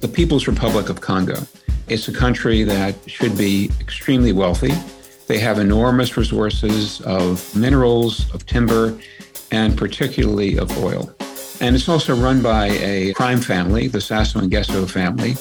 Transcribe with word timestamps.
the 0.00 0.08
People's 0.08 0.46
Republic 0.46 0.88
of 0.88 1.00
Congo. 1.00 1.36
It's 1.88 2.08
a 2.08 2.12
country 2.12 2.62
that 2.64 2.94
should 3.06 3.36
be 3.36 3.70
extremely 3.80 4.32
wealthy. 4.32 4.72
They 5.26 5.38
have 5.38 5.58
enormous 5.58 6.16
resources 6.16 7.00
of 7.02 7.54
minerals, 7.56 8.32
of 8.34 8.46
timber, 8.46 8.98
and 9.50 9.76
particularly 9.76 10.58
of 10.58 10.76
oil. 10.82 11.12
And 11.60 11.74
it's 11.74 11.88
also 11.88 12.14
run 12.14 12.42
by 12.42 12.66
a 12.66 13.12
crime 13.14 13.40
family, 13.40 13.88
the 13.88 13.98
Sassou 13.98 14.48
Nguesso 14.48 14.88
family, 14.88 15.34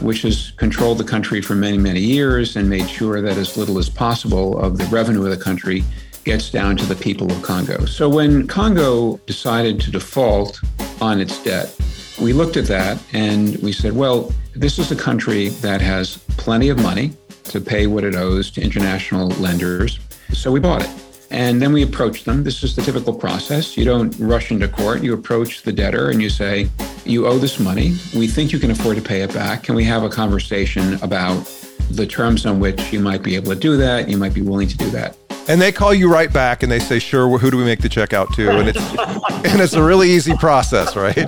which 0.00 0.22
has 0.22 0.52
controlled 0.52 0.98
the 0.98 1.04
country 1.04 1.42
for 1.42 1.54
many, 1.54 1.76
many 1.76 2.00
years 2.00 2.56
and 2.56 2.70
made 2.70 2.88
sure 2.88 3.20
that 3.20 3.36
as 3.36 3.56
little 3.56 3.78
as 3.78 3.90
possible 3.90 4.58
of 4.58 4.78
the 4.78 4.84
revenue 4.86 5.24
of 5.24 5.30
the 5.30 5.44
country 5.44 5.84
gets 6.24 6.50
down 6.50 6.76
to 6.76 6.86
the 6.86 6.94
people 6.94 7.30
of 7.30 7.42
Congo. 7.42 7.84
So 7.84 8.08
when 8.08 8.46
Congo 8.46 9.16
decided 9.26 9.80
to 9.80 9.90
default 9.90 10.60
on 11.00 11.20
its 11.20 11.42
debt, 11.42 11.74
we 12.20 12.32
looked 12.32 12.56
at 12.56 12.66
that 12.66 13.02
and 13.12 13.56
we 13.58 13.72
said, 13.72 13.92
well, 13.92 14.32
this 14.54 14.78
is 14.78 14.90
a 14.90 14.96
country 14.96 15.48
that 15.48 15.80
has 15.80 16.18
plenty 16.36 16.68
of 16.68 16.82
money 16.82 17.12
to 17.44 17.60
pay 17.60 17.86
what 17.86 18.04
it 18.04 18.14
owes 18.14 18.50
to 18.52 18.60
international 18.60 19.28
lenders. 19.28 20.00
So 20.32 20.50
we 20.50 20.60
bought 20.60 20.82
it. 20.82 20.90
And 21.30 21.60
then 21.60 21.72
we 21.72 21.82
approached 21.82 22.24
them. 22.24 22.42
This 22.42 22.62
is 22.64 22.74
the 22.74 22.82
typical 22.82 23.12
process. 23.12 23.76
You 23.76 23.84
don't 23.84 24.18
rush 24.18 24.50
into 24.50 24.66
court. 24.66 25.02
You 25.02 25.12
approach 25.12 25.62
the 25.62 25.72
debtor 25.72 26.08
and 26.08 26.22
you 26.22 26.30
say, 26.30 26.70
You 27.04 27.26
owe 27.26 27.38
this 27.38 27.60
money. 27.60 27.94
We 28.16 28.26
think 28.26 28.50
you 28.50 28.58
can 28.58 28.70
afford 28.70 28.96
to 28.96 29.02
pay 29.02 29.20
it 29.20 29.34
back. 29.34 29.62
Can 29.62 29.74
we 29.74 29.84
have 29.84 30.04
a 30.04 30.08
conversation 30.08 30.94
about 31.02 31.44
the 31.90 32.06
terms 32.06 32.46
on 32.46 32.60
which 32.60 32.92
you 32.92 33.00
might 33.00 33.22
be 33.22 33.36
able 33.36 33.52
to 33.52 33.58
do 33.58 33.76
that? 33.76 34.08
You 34.08 34.16
might 34.16 34.32
be 34.32 34.40
willing 34.40 34.68
to 34.68 34.76
do 34.76 34.88
that. 34.90 35.18
And 35.48 35.60
they 35.60 35.72
call 35.72 35.92
you 35.92 36.10
right 36.10 36.32
back 36.32 36.62
and 36.62 36.72
they 36.72 36.78
say, 36.78 36.98
Sure, 36.98 37.38
who 37.38 37.50
do 37.50 37.58
we 37.58 37.64
make 37.64 37.80
the 37.80 37.90
check 37.90 38.14
out 38.14 38.32
to? 38.34 38.50
And 38.50 38.68
it's, 38.70 38.78
and 39.52 39.60
it's 39.60 39.74
a 39.74 39.82
really 39.82 40.10
easy 40.10 40.34
process, 40.34 40.96
right? 40.96 41.26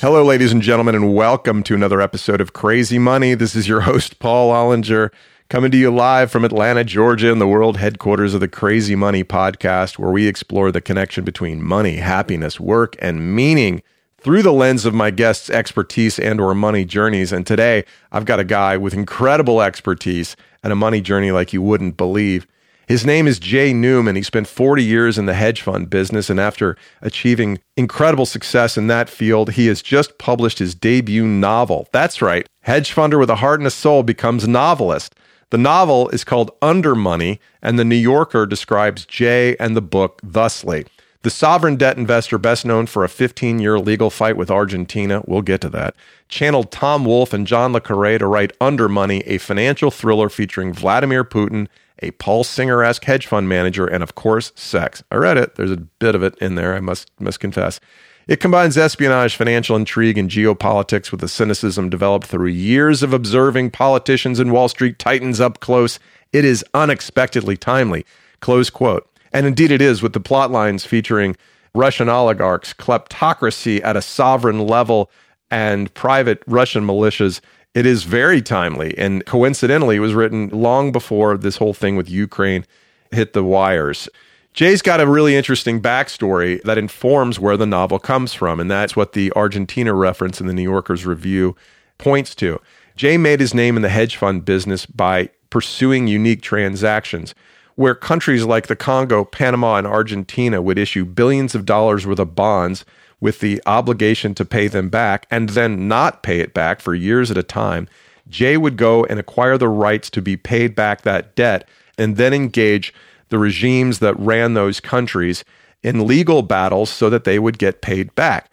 Hello, 0.00 0.22
ladies 0.22 0.52
and 0.52 0.60
gentlemen, 0.60 0.94
and 0.94 1.14
welcome 1.14 1.62
to 1.62 1.74
another 1.74 2.02
episode 2.02 2.42
of 2.42 2.52
Crazy 2.52 2.98
Money. 2.98 3.32
This 3.32 3.56
is 3.56 3.66
your 3.66 3.80
host, 3.80 4.18
Paul 4.18 4.52
Ollinger. 4.52 5.10
Coming 5.48 5.70
to 5.70 5.78
you 5.78 5.90
live 5.90 6.30
from 6.30 6.44
Atlanta, 6.44 6.84
Georgia, 6.84 7.30
in 7.30 7.38
the 7.38 7.46
world 7.46 7.78
headquarters 7.78 8.34
of 8.34 8.40
the 8.40 8.48
Crazy 8.48 8.94
Money 8.94 9.24
podcast, 9.24 9.98
where 9.98 10.10
we 10.10 10.26
explore 10.26 10.70
the 10.70 10.82
connection 10.82 11.24
between 11.24 11.62
money, 11.62 11.96
happiness, 11.96 12.60
work, 12.60 12.96
and 12.98 13.34
meaning 13.34 13.82
through 14.18 14.42
the 14.42 14.52
lens 14.52 14.84
of 14.84 14.92
my 14.92 15.10
guests' 15.10 15.48
expertise 15.48 16.18
and 16.18 16.42
or 16.42 16.54
money 16.54 16.84
journeys. 16.84 17.32
And 17.32 17.46
today, 17.46 17.86
I've 18.12 18.26
got 18.26 18.40
a 18.40 18.44
guy 18.44 18.76
with 18.76 18.92
incredible 18.92 19.62
expertise 19.62 20.36
and 20.62 20.70
a 20.70 20.76
money 20.76 21.00
journey 21.00 21.30
like 21.30 21.54
you 21.54 21.62
wouldn't 21.62 21.96
believe. 21.96 22.46
His 22.86 23.06
name 23.06 23.26
is 23.26 23.38
Jay 23.38 23.72
Newman. 23.72 24.16
He 24.16 24.22
spent 24.22 24.46
40 24.46 24.82
years 24.82 25.16
in 25.16 25.26
the 25.26 25.34
hedge 25.34 25.62
fund 25.62 25.88
business, 25.88 26.28
and 26.28 26.38
after 26.38 26.76
achieving 27.00 27.58
incredible 27.76 28.26
success 28.26 28.76
in 28.76 28.88
that 28.88 29.08
field, 29.08 29.52
he 29.52 29.66
has 29.68 29.80
just 29.80 30.18
published 30.18 30.58
his 30.58 30.74
debut 30.74 31.26
novel. 31.26 31.88
That's 31.92 32.20
right, 32.20 32.46
hedge 32.62 32.94
funder 32.94 33.18
with 33.18 33.30
a 33.30 33.36
heart 33.36 33.60
and 33.60 33.66
a 33.66 33.70
soul 33.70 34.02
becomes 34.02 34.46
novelist. 34.46 35.14
The 35.50 35.58
novel 35.58 36.08
is 36.10 36.24
called 36.24 36.58
Undermoney, 36.60 37.38
and 37.62 37.78
the 37.78 37.84
New 37.84 37.94
Yorker 37.94 38.44
describes 38.44 39.06
Jay 39.06 39.56
and 39.58 39.76
the 39.76 39.82
book 39.82 40.20
thusly. 40.22 40.84
The 41.22 41.30
sovereign 41.30 41.76
debt 41.76 41.96
investor, 41.96 42.36
best 42.36 42.66
known 42.66 42.84
for 42.84 43.02
a 43.02 43.08
15 43.08 43.58
year 43.58 43.78
legal 43.78 44.10
fight 44.10 44.36
with 44.36 44.50
Argentina, 44.50 45.22
we'll 45.26 45.40
get 45.40 45.62
to 45.62 45.70
that, 45.70 45.94
channeled 46.28 46.70
Tom 46.70 47.06
Wolfe 47.06 47.32
and 47.32 47.46
John 47.46 47.72
Le 47.72 47.80
Carre 47.80 48.18
to 48.18 48.26
write 48.26 48.58
Undermoney, 48.58 49.22
a 49.24 49.38
financial 49.38 49.90
thriller 49.90 50.28
featuring 50.28 50.74
Vladimir 50.74 51.24
Putin, 51.24 51.68
a 52.00 52.10
Paul 52.12 52.44
Singer 52.44 52.82
esque 52.82 53.04
hedge 53.04 53.26
fund 53.26 53.48
manager, 53.48 53.86
and 53.86 54.02
of 54.02 54.14
course, 54.14 54.52
sex. 54.54 55.02
I 55.10 55.16
read 55.16 55.36
it. 55.36 55.54
There's 55.54 55.70
a 55.70 55.76
bit 55.76 56.14
of 56.14 56.22
it 56.22 56.36
in 56.38 56.54
there, 56.54 56.74
I 56.74 56.80
must, 56.80 57.10
must 57.20 57.40
confess. 57.40 57.80
It 58.26 58.40
combines 58.40 58.78
espionage, 58.78 59.36
financial 59.36 59.76
intrigue, 59.76 60.16
and 60.16 60.30
geopolitics 60.30 61.10
with 61.10 61.20
the 61.20 61.28
cynicism 61.28 61.90
developed 61.90 62.26
through 62.26 62.48
years 62.48 63.02
of 63.02 63.12
observing 63.12 63.70
politicians 63.70 64.40
and 64.40 64.50
Wall 64.50 64.68
Street 64.68 64.98
titans 64.98 65.40
up 65.40 65.60
close. 65.60 65.98
It 66.32 66.44
is 66.44 66.64
unexpectedly 66.72 67.56
timely. 67.56 68.06
Close 68.40 68.70
quote. 68.70 69.08
And 69.32 69.46
indeed 69.46 69.70
it 69.70 69.82
is, 69.82 70.00
with 70.00 70.14
the 70.14 70.20
plot 70.20 70.50
lines 70.50 70.86
featuring 70.86 71.36
Russian 71.74 72.08
oligarchs, 72.08 72.72
kleptocracy 72.72 73.84
at 73.84 73.96
a 73.96 74.02
sovereign 74.02 74.66
level, 74.66 75.10
and 75.50 75.92
private 75.92 76.42
Russian 76.46 76.86
militias. 76.86 77.40
It 77.74 77.86
is 77.86 78.04
very 78.04 78.40
timely. 78.40 78.96
And 78.96 79.26
coincidentally, 79.26 79.96
it 79.96 80.00
was 80.00 80.14
written 80.14 80.48
long 80.50 80.92
before 80.92 81.36
this 81.36 81.56
whole 81.56 81.74
thing 81.74 81.96
with 81.96 82.08
Ukraine 82.08 82.64
hit 83.10 83.32
the 83.32 83.44
wires. 83.44 84.08
Jay's 84.52 84.82
got 84.82 85.00
a 85.00 85.06
really 85.06 85.34
interesting 85.34 85.82
backstory 85.82 86.62
that 86.62 86.78
informs 86.78 87.40
where 87.40 87.56
the 87.56 87.66
novel 87.66 87.98
comes 87.98 88.32
from, 88.32 88.60
and 88.60 88.70
that's 88.70 88.94
what 88.94 89.12
the 89.12 89.32
Argentina 89.32 89.92
reference 89.92 90.40
in 90.40 90.46
the 90.46 90.52
New 90.52 90.62
Yorker's 90.62 91.04
review 91.04 91.56
points 91.98 92.36
to. 92.36 92.60
Jay 92.94 93.16
made 93.16 93.40
his 93.40 93.52
name 93.52 93.74
in 93.74 93.82
the 93.82 93.88
hedge 93.88 94.16
fund 94.16 94.44
business 94.44 94.86
by 94.86 95.28
pursuing 95.50 96.06
unique 96.06 96.42
transactions 96.42 97.34
where 97.74 97.94
countries 97.94 98.44
like 98.44 98.68
the 98.68 98.76
Congo, 98.76 99.24
Panama, 99.24 99.76
and 99.76 99.86
Argentina 99.86 100.62
would 100.62 100.78
issue 100.78 101.04
billions 101.04 101.56
of 101.56 101.66
dollars 101.66 102.06
worth 102.06 102.20
of 102.20 102.36
bonds 102.36 102.84
with 103.24 103.40
the 103.40 103.58
obligation 103.64 104.34
to 104.34 104.44
pay 104.44 104.68
them 104.68 104.90
back 104.90 105.26
and 105.30 105.48
then 105.48 105.88
not 105.88 106.22
pay 106.22 106.40
it 106.40 106.52
back 106.52 106.78
for 106.78 106.94
years 106.94 107.30
at 107.30 107.38
a 107.38 107.42
time. 107.42 107.88
Jay 108.28 108.58
would 108.58 108.76
go 108.76 109.02
and 109.06 109.18
acquire 109.18 109.56
the 109.56 109.66
rights 109.66 110.10
to 110.10 110.20
be 110.20 110.36
paid 110.36 110.74
back 110.74 111.00
that 111.00 111.34
debt 111.34 111.66
and 111.96 112.18
then 112.18 112.34
engage 112.34 112.92
the 113.30 113.38
regimes 113.38 114.00
that 114.00 114.14
ran 114.20 114.52
those 114.52 114.78
countries 114.78 115.42
in 115.82 116.06
legal 116.06 116.42
battles 116.42 116.90
so 116.90 117.08
that 117.08 117.24
they 117.24 117.38
would 117.38 117.56
get 117.56 117.80
paid 117.80 118.14
back. 118.14 118.50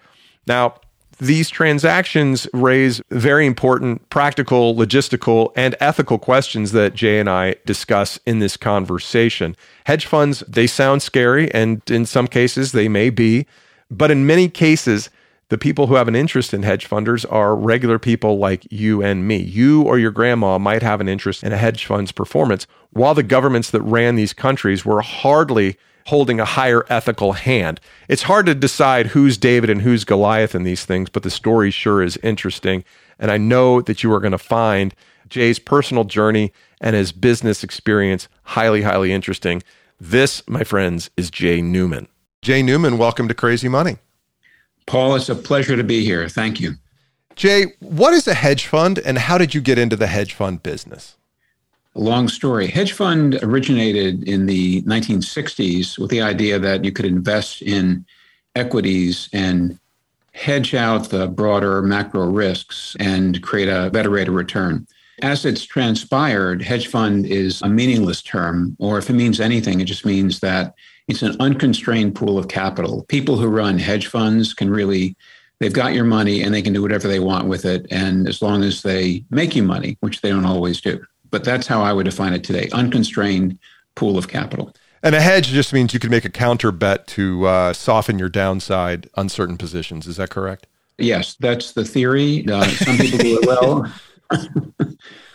Now, 0.47 0.75
these 1.19 1.49
transactions 1.49 2.47
raise 2.53 3.01
very 3.09 3.45
important 3.45 4.09
practical, 4.09 4.73
logistical, 4.73 5.51
and 5.53 5.75
ethical 5.81 6.17
questions 6.17 6.71
that 6.71 6.95
Jay 6.95 7.19
and 7.19 7.29
I 7.29 7.55
discuss 7.65 8.21
in 8.25 8.39
this 8.39 8.55
conversation. 8.55 9.57
Hedge 9.83 10.05
funds, 10.05 10.45
they 10.47 10.65
sound 10.65 11.01
scary, 11.01 11.53
and 11.53 11.81
in 11.91 12.05
some 12.05 12.29
cases, 12.29 12.71
they 12.71 12.87
may 12.87 13.09
be. 13.09 13.45
But 13.91 14.09
in 14.09 14.25
many 14.25 14.49
cases, 14.49 15.09
the 15.49 15.57
people 15.57 15.87
who 15.87 15.95
have 15.95 16.07
an 16.07 16.15
interest 16.15 16.53
in 16.53 16.63
hedge 16.63 16.89
funders 16.89 17.25
are 17.29 17.57
regular 17.57 17.99
people 17.99 18.37
like 18.39 18.65
you 18.71 19.03
and 19.03 19.27
me. 19.27 19.35
You 19.35 19.81
or 19.83 19.99
your 19.99 20.11
grandma 20.11 20.57
might 20.57 20.81
have 20.81 21.01
an 21.01 21.09
interest 21.09 21.43
in 21.43 21.51
a 21.51 21.57
hedge 21.57 21.85
fund's 21.85 22.13
performance, 22.13 22.67
while 22.91 23.13
the 23.13 23.21
governments 23.21 23.69
that 23.71 23.81
ran 23.81 24.15
these 24.15 24.31
countries 24.31 24.85
were 24.85 25.01
hardly 25.01 25.77
holding 26.07 26.39
a 26.39 26.45
higher 26.45 26.85
ethical 26.89 27.33
hand. 27.33 27.81
It's 28.07 28.23
hard 28.23 28.45
to 28.45 28.55
decide 28.55 29.07
who's 29.07 29.37
David 29.37 29.69
and 29.69 29.81
who's 29.81 30.05
Goliath 30.05 30.55
in 30.55 30.63
these 30.63 30.85
things, 30.85 31.09
but 31.09 31.23
the 31.23 31.29
story 31.29 31.69
sure 31.69 32.01
is 32.01 32.17
interesting. 32.23 32.85
And 33.19 33.29
I 33.29 33.37
know 33.37 33.81
that 33.81 34.03
you 34.03 34.13
are 34.13 34.21
going 34.21 34.31
to 34.31 34.37
find 34.37 34.95
Jay's 35.27 35.59
personal 35.59 36.05
journey 36.05 36.53
and 36.79 36.95
his 36.95 37.11
business 37.11 37.61
experience 37.63 38.29
highly, 38.43 38.81
highly 38.83 39.11
interesting. 39.11 39.61
This, 39.99 40.47
my 40.47 40.63
friends, 40.63 41.09
is 41.17 41.29
Jay 41.29 41.61
Newman. 41.61 42.07
Jay 42.41 42.63
Newman, 42.63 42.97
welcome 42.97 43.27
to 43.27 43.35
Crazy 43.35 43.69
Money. 43.69 43.97
Paul, 44.87 45.13
it's 45.15 45.29
a 45.29 45.35
pleasure 45.35 45.75
to 45.75 45.83
be 45.83 46.03
here. 46.03 46.27
Thank 46.27 46.59
you. 46.59 46.73
Jay, 47.35 47.73
what 47.79 48.15
is 48.15 48.27
a 48.27 48.33
hedge 48.33 48.65
fund 48.65 48.97
and 48.97 49.19
how 49.19 49.37
did 49.37 49.53
you 49.53 49.61
get 49.61 49.77
into 49.77 49.95
the 49.95 50.07
hedge 50.07 50.33
fund 50.33 50.63
business? 50.63 51.17
long 51.93 52.29
story. 52.29 52.67
Hedge 52.67 52.93
fund 52.93 53.37
originated 53.43 54.23
in 54.27 54.45
the 54.45 54.81
1960s 54.83 55.99
with 55.99 56.09
the 56.09 56.21
idea 56.21 56.57
that 56.57 56.85
you 56.85 56.91
could 56.91 57.05
invest 57.05 57.61
in 57.61 58.05
equities 58.55 59.29
and 59.33 59.77
hedge 60.31 60.73
out 60.73 61.09
the 61.09 61.27
broader 61.27 61.81
macro 61.81 62.25
risks 62.27 62.95
and 62.99 63.43
create 63.43 63.67
a 63.67 63.89
better 63.91 64.09
rate 64.09 64.29
of 64.29 64.33
return. 64.33 64.87
As 65.21 65.45
it's 65.45 65.65
transpired, 65.65 66.61
hedge 66.61 66.87
fund 66.87 67.25
is 67.25 67.61
a 67.61 67.67
meaningless 67.67 68.21
term, 68.21 68.77
or 68.79 68.97
if 68.97 69.09
it 69.09 69.13
means 69.13 69.41
anything, 69.41 69.81
it 69.81 69.85
just 69.85 70.05
means 70.05 70.39
that 70.39 70.73
it's 71.11 71.21
an 71.21 71.35
unconstrained 71.41 72.15
pool 72.15 72.37
of 72.37 72.47
capital. 72.47 73.03
People 73.09 73.35
who 73.35 73.47
run 73.47 73.77
hedge 73.77 74.07
funds 74.07 74.53
can 74.53 74.69
really, 74.69 75.15
they've 75.59 75.73
got 75.73 75.93
your 75.93 76.05
money 76.05 76.41
and 76.41 76.53
they 76.53 76.61
can 76.61 76.71
do 76.71 76.81
whatever 76.81 77.09
they 77.09 77.19
want 77.19 77.49
with 77.49 77.65
it. 77.65 77.85
And 77.91 78.29
as 78.29 78.41
long 78.41 78.63
as 78.63 78.81
they 78.81 79.25
make 79.29 79.53
you 79.53 79.61
money, 79.61 79.97
which 79.99 80.21
they 80.21 80.29
don't 80.29 80.45
always 80.45 80.79
do. 80.79 81.03
But 81.29 81.43
that's 81.43 81.67
how 81.67 81.81
I 81.81 81.91
would 81.91 82.05
define 82.05 82.33
it 82.33 82.45
today 82.45 82.69
unconstrained 82.71 83.59
pool 83.95 84.17
of 84.17 84.29
capital. 84.29 84.73
And 85.03 85.13
a 85.13 85.19
hedge 85.19 85.47
just 85.47 85.73
means 85.73 85.93
you 85.93 85.99
can 85.99 86.11
make 86.11 86.23
a 86.23 86.29
counter 86.29 86.71
bet 86.71 87.07
to 87.07 87.45
uh, 87.45 87.73
soften 87.73 88.17
your 88.17 88.29
downside 88.29 89.09
uncertain 89.17 89.57
positions. 89.57 90.07
Is 90.07 90.15
that 90.15 90.29
correct? 90.29 90.65
Yes, 90.97 91.35
that's 91.39 91.73
the 91.73 91.83
theory. 91.83 92.47
Uh, 92.47 92.63
some 92.67 92.97
people 92.97 93.19
do 93.19 93.39
it 93.41 93.47
well. 93.47 93.93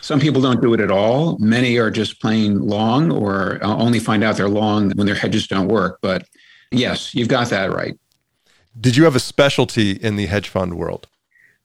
some 0.07 0.21
people 0.21 0.41
don't 0.41 0.61
do 0.61 0.73
it 0.73 0.79
at 0.79 0.89
all. 0.89 1.37
Many 1.37 1.75
are 1.75 1.91
just 1.91 2.21
plain 2.21 2.61
long 2.61 3.11
or 3.11 3.61
uh, 3.61 3.75
only 3.75 3.99
find 3.99 4.23
out 4.23 4.37
they're 4.37 4.47
long 4.47 4.91
when 4.91 5.05
their 5.05 5.15
hedges 5.15 5.47
don't 5.47 5.67
work. 5.67 5.99
But 6.01 6.25
yes, 6.71 7.13
you've 7.13 7.27
got 7.27 7.49
that 7.49 7.73
right. 7.73 7.99
Did 8.79 8.95
you 8.95 9.03
have 9.03 9.17
a 9.17 9.19
specialty 9.19 9.91
in 9.91 10.15
the 10.15 10.27
hedge 10.27 10.47
fund 10.47 10.75
world? 10.75 11.07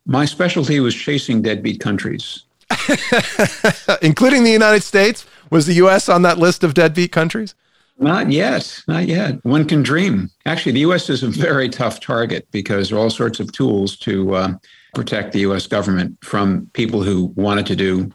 My 0.07 0.25
specialty 0.25 0.81
was 0.81 0.93
chasing 0.93 1.41
deadbeat 1.41 1.79
countries. 1.79 2.43
including 4.03 4.43
the 4.43 4.51
United 4.51 4.83
States. 4.83 5.25
Was 5.51 5.67
the 5.67 5.75
U.S. 5.75 6.09
on 6.09 6.23
that 6.23 6.39
list 6.39 6.65
of 6.65 6.75
deadbeat 6.75 7.13
countries? 7.13 7.55
Not 8.01 8.33
yet. 8.33 8.83
Not 8.89 9.07
yet. 9.07 9.45
One 9.45 9.69
can 9.69 9.85
dream. 9.85 10.31
Actually, 10.47 10.73
the 10.73 10.81
U.S. 10.81 11.09
is 11.09 11.23
a 11.23 11.29
very 11.29 11.69
tough 11.69 12.01
target 12.01 12.49
because 12.51 12.89
there 12.89 12.99
are 12.99 13.03
all 13.03 13.11
sorts 13.11 13.39
of 13.39 13.53
tools 13.53 13.97
to 13.99 14.35
uh, 14.35 14.55
protect 14.97 15.33
the 15.33 15.41
U.S. 15.41 15.69
government 15.69 16.19
from 16.25 16.69
people 16.73 17.05
who 17.05 17.27
wanted 17.37 17.67
to 17.67 17.77
do 17.77 18.11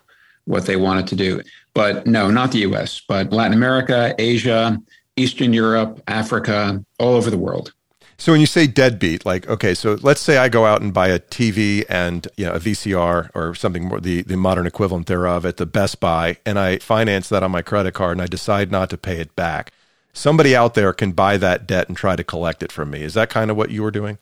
what 0.48 0.66
they 0.66 0.76
wanted 0.76 1.08
to 1.08 1.16
do. 1.16 1.42
But 1.74 2.08
no, 2.08 2.32
not 2.32 2.52
the 2.52 2.60
U.S., 2.60 3.02
but 3.08 3.32
Latin 3.32 3.54
America, 3.54 4.16
Asia, 4.18 4.80
Eastern 5.16 5.54
Europe, 5.54 6.02
Africa, 6.08 6.84
all 7.00 7.16
over 7.16 7.30
the 7.30 7.38
world. 7.38 7.74
So 8.20 8.32
when 8.32 8.42
you 8.42 8.48
say 8.48 8.66
deadbeat, 8.66 9.26
like 9.26 9.48
okay, 9.48 9.76
so 9.76 10.00
let's 10.02 10.22
say 10.22 10.38
I 10.38 10.50
go 10.50 10.66
out 10.66 10.82
and 10.82 10.92
buy 10.92 11.10
a 11.10 11.20
TV 11.20 11.86
and 11.88 12.28
you 12.36 12.46
know 12.46 12.54
a 12.54 12.60
VCR 12.60 13.30
or 13.36 13.54
something 13.54 13.86
more 13.86 14.00
the 14.00 14.24
the 14.24 14.38
modern 14.38 14.66
equivalent 14.66 15.06
thereof 15.06 15.46
at 15.46 15.58
the 15.58 15.68
Best 15.68 16.00
Buy, 16.00 16.38
and 16.44 16.58
I 16.58 16.80
finance 16.80 17.30
that 17.30 17.44
on 17.44 17.52
my 17.52 17.62
credit 17.62 17.94
card, 17.94 18.14
and 18.14 18.22
I 18.24 18.28
decide 18.28 18.72
not 18.72 18.90
to 18.90 18.98
pay 18.98 19.20
it 19.20 19.36
back. 19.36 19.72
Somebody 20.14 20.56
out 20.56 20.74
there 20.74 20.94
can 20.94 21.12
buy 21.12 21.38
that 21.38 21.68
debt 21.68 21.90
and 21.90 21.96
try 21.96 22.16
to 22.16 22.24
collect 22.24 22.64
it 22.64 22.72
from 22.72 22.90
me. 22.90 23.04
Is 23.04 23.14
that 23.14 23.30
kind 23.30 23.52
of 23.52 23.58
what 23.58 23.70
you 23.70 23.84
were 23.84 23.92
doing? 23.92 24.18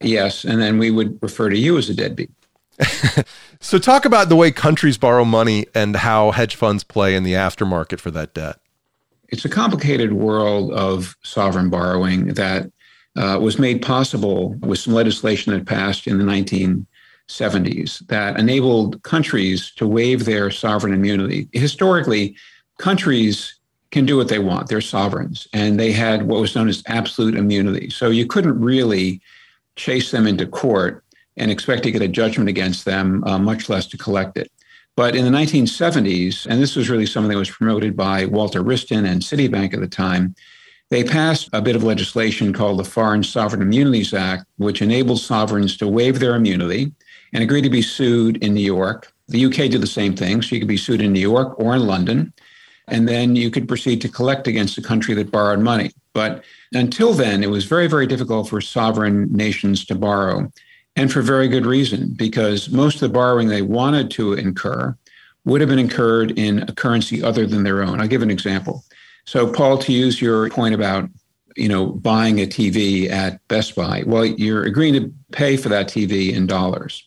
Yes, 0.00 0.44
and 0.44 0.60
then 0.62 0.78
we 0.78 0.90
would 0.90 1.18
refer 1.22 1.50
to 1.50 1.58
you 1.58 1.76
as 1.76 1.90
a 1.90 1.94
deadbeat. 1.94 2.30
so 3.60 3.78
talk 3.78 4.04
about 4.04 4.28
the 4.28 4.36
way 4.36 4.50
countries 4.50 4.98
borrow 4.98 5.24
money 5.24 5.66
and 5.74 5.96
how 5.96 6.30
hedge 6.30 6.54
funds 6.56 6.84
play 6.84 7.14
in 7.14 7.22
the 7.22 7.32
aftermarket 7.32 8.00
for 8.00 8.10
that 8.10 8.34
debt. 8.34 8.58
It's 9.28 9.44
a 9.44 9.48
complicated 9.48 10.12
world 10.12 10.72
of 10.72 11.16
sovereign 11.22 11.70
borrowing 11.70 12.34
that 12.34 12.70
uh, 13.16 13.38
was 13.40 13.58
made 13.58 13.82
possible 13.82 14.50
with 14.60 14.78
some 14.78 14.94
legislation 14.94 15.52
that 15.52 15.66
passed 15.66 16.06
in 16.06 16.18
the 16.18 16.24
1970s 16.24 18.06
that 18.08 18.38
enabled 18.38 19.02
countries 19.02 19.72
to 19.76 19.86
waive 19.86 20.24
their 20.24 20.50
sovereign 20.50 20.92
immunity. 20.92 21.48
Historically, 21.52 22.36
countries 22.78 23.58
can 23.90 24.04
do 24.04 24.16
what 24.16 24.28
they 24.28 24.38
want, 24.38 24.68
they're 24.68 24.80
sovereigns, 24.80 25.48
and 25.52 25.80
they 25.80 25.92
had 25.92 26.24
what 26.24 26.40
was 26.40 26.54
known 26.54 26.68
as 26.68 26.82
absolute 26.86 27.34
immunity. 27.34 27.88
So 27.88 28.10
you 28.10 28.26
couldn't 28.26 28.60
really 28.60 29.20
chase 29.76 30.10
them 30.10 30.26
into 30.26 30.46
court 30.46 31.04
and 31.36 31.50
expect 31.50 31.82
to 31.84 31.90
get 31.90 32.02
a 32.02 32.08
judgment 32.08 32.48
against 32.48 32.84
them, 32.84 33.22
uh, 33.24 33.38
much 33.38 33.68
less 33.68 33.86
to 33.86 33.98
collect 33.98 34.36
it. 34.38 34.50
But 34.96 35.14
in 35.14 35.24
the 35.24 35.38
1970s, 35.38 36.46
and 36.46 36.60
this 36.60 36.74
was 36.74 36.88
really 36.88 37.04
something 37.04 37.30
that 37.30 37.38
was 37.38 37.50
promoted 37.50 37.96
by 37.96 38.24
Walter 38.24 38.62
Wriston 38.62 39.06
and 39.06 39.20
Citibank 39.20 39.74
at 39.74 39.80
the 39.80 39.86
time, 39.86 40.34
they 40.88 41.04
passed 41.04 41.50
a 41.52 41.60
bit 41.60 41.76
of 41.76 41.82
legislation 41.82 42.52
called 42.52 42.78
the 42.78 42.84
Foreign 42.84 43.22
Sovereign 43.22 43.60
Immunities 43.60 44.14
Act, 44.14 44.46
which 44.56 44.80
enables 44.80 45.24
sovereigns 45.24 45.76
to 45.78 45.88
waive 45.88 46.20
their 46.20 46.36
immunity 46.36 46.92
and 47.32 47.42
agree 47.42 47.60
to 47.60 47.68
be 47.68 47.82
sued 47.82 48.42
in 48.42 48.54
New 48.54 48.64
York. 48.64 49.12
The 49.28 49.44
UK 49.44 49.68
did 49.68 49.80
the 49.80 49.86
same 49.86 50.14
thing, 50.14 50.40
so 50.40 50.54
you 50.54 50.60
could 50.60 50.68
be 50.68 50.76
sued 50.76 51.00
in 51.00 51.12
New 51.12 51.20
York 51.20 51.58
or 51.58 51.74
in 51.74 51.86
London, 51.86 52.32
and 52.86 53.08
then 53.08 53.34
you 53.34 53.50
could 53.50 53.66
proceed 53.66 54.00
to 54.02 54.08
collect 54.08 54.46
against 54.46 54.76
the 54.76 54.82
country 54.82 55.12
that 55.14 55.32
borrowed 55.32 55.58
money. 55.58 55.90
But 56.14 56.44
until 56.72 57.12
then, 57.12 57.42
it 57.42 57.50
was 57.50 57.64
very, 57.64 57.88
very 57.88 58.06
difficult 58.06 58.48
for 58.48 58.60
sovereign 58.60 59.30
nations 59.32 59.84
to 59.86 59.94
borrow, 59.96 60.50
and 60.96 61.12
for 61.12 61.20
very 61.20 61.46
good 61.46 61.66
reason, 61.66 62.14
because 62.16 62.70
most 62.70 62.96
of 62.96 63.00
the 63.02 63.08
borrowing 63.10 63.48
they 63.48 63.62
wanted 63.62 64.10
to 64.12 64.32
incur 64.32 64.96
would 65.44 65.60
have 65.60 65.70
been 65.70 65.78
incurred 65.78 66.36
in 66.38 66.62
a 66.62 66.72
currency 66.72 67.22
other 67.22 67.46
than 67.46 67.62
their 67.62 67.82
own. 67.82 68.00
I'll 68.00 68.08
give 68.08 68.22
an 68.22 68.30
example. 68.30 68.84
So, 69.26 69.50
Paul, 69.50 69.78
to 69.78 69.92
use 69.92 70.20
your 70.20 70.48
point 70.50 70.74
about 70.74 71.08
you 71.54 71.68
know 71.68 71.86
buying 71.86 72.40
a 72.40 72.46
TV 72.46 73.10
at 73.10 73.46
Best 73.48 73.74
Buy, 73.76 74.04
well, 74.06 74.24
you're 74.24 74.64
agreeing 74.64 74.94
to 74.94 75.12
pay 75.32 75.56
for 75.56 75.68
that 75.68 75.88
TV 75.88 76.32
in 76.32 76.46
dollars. 76.46 77.04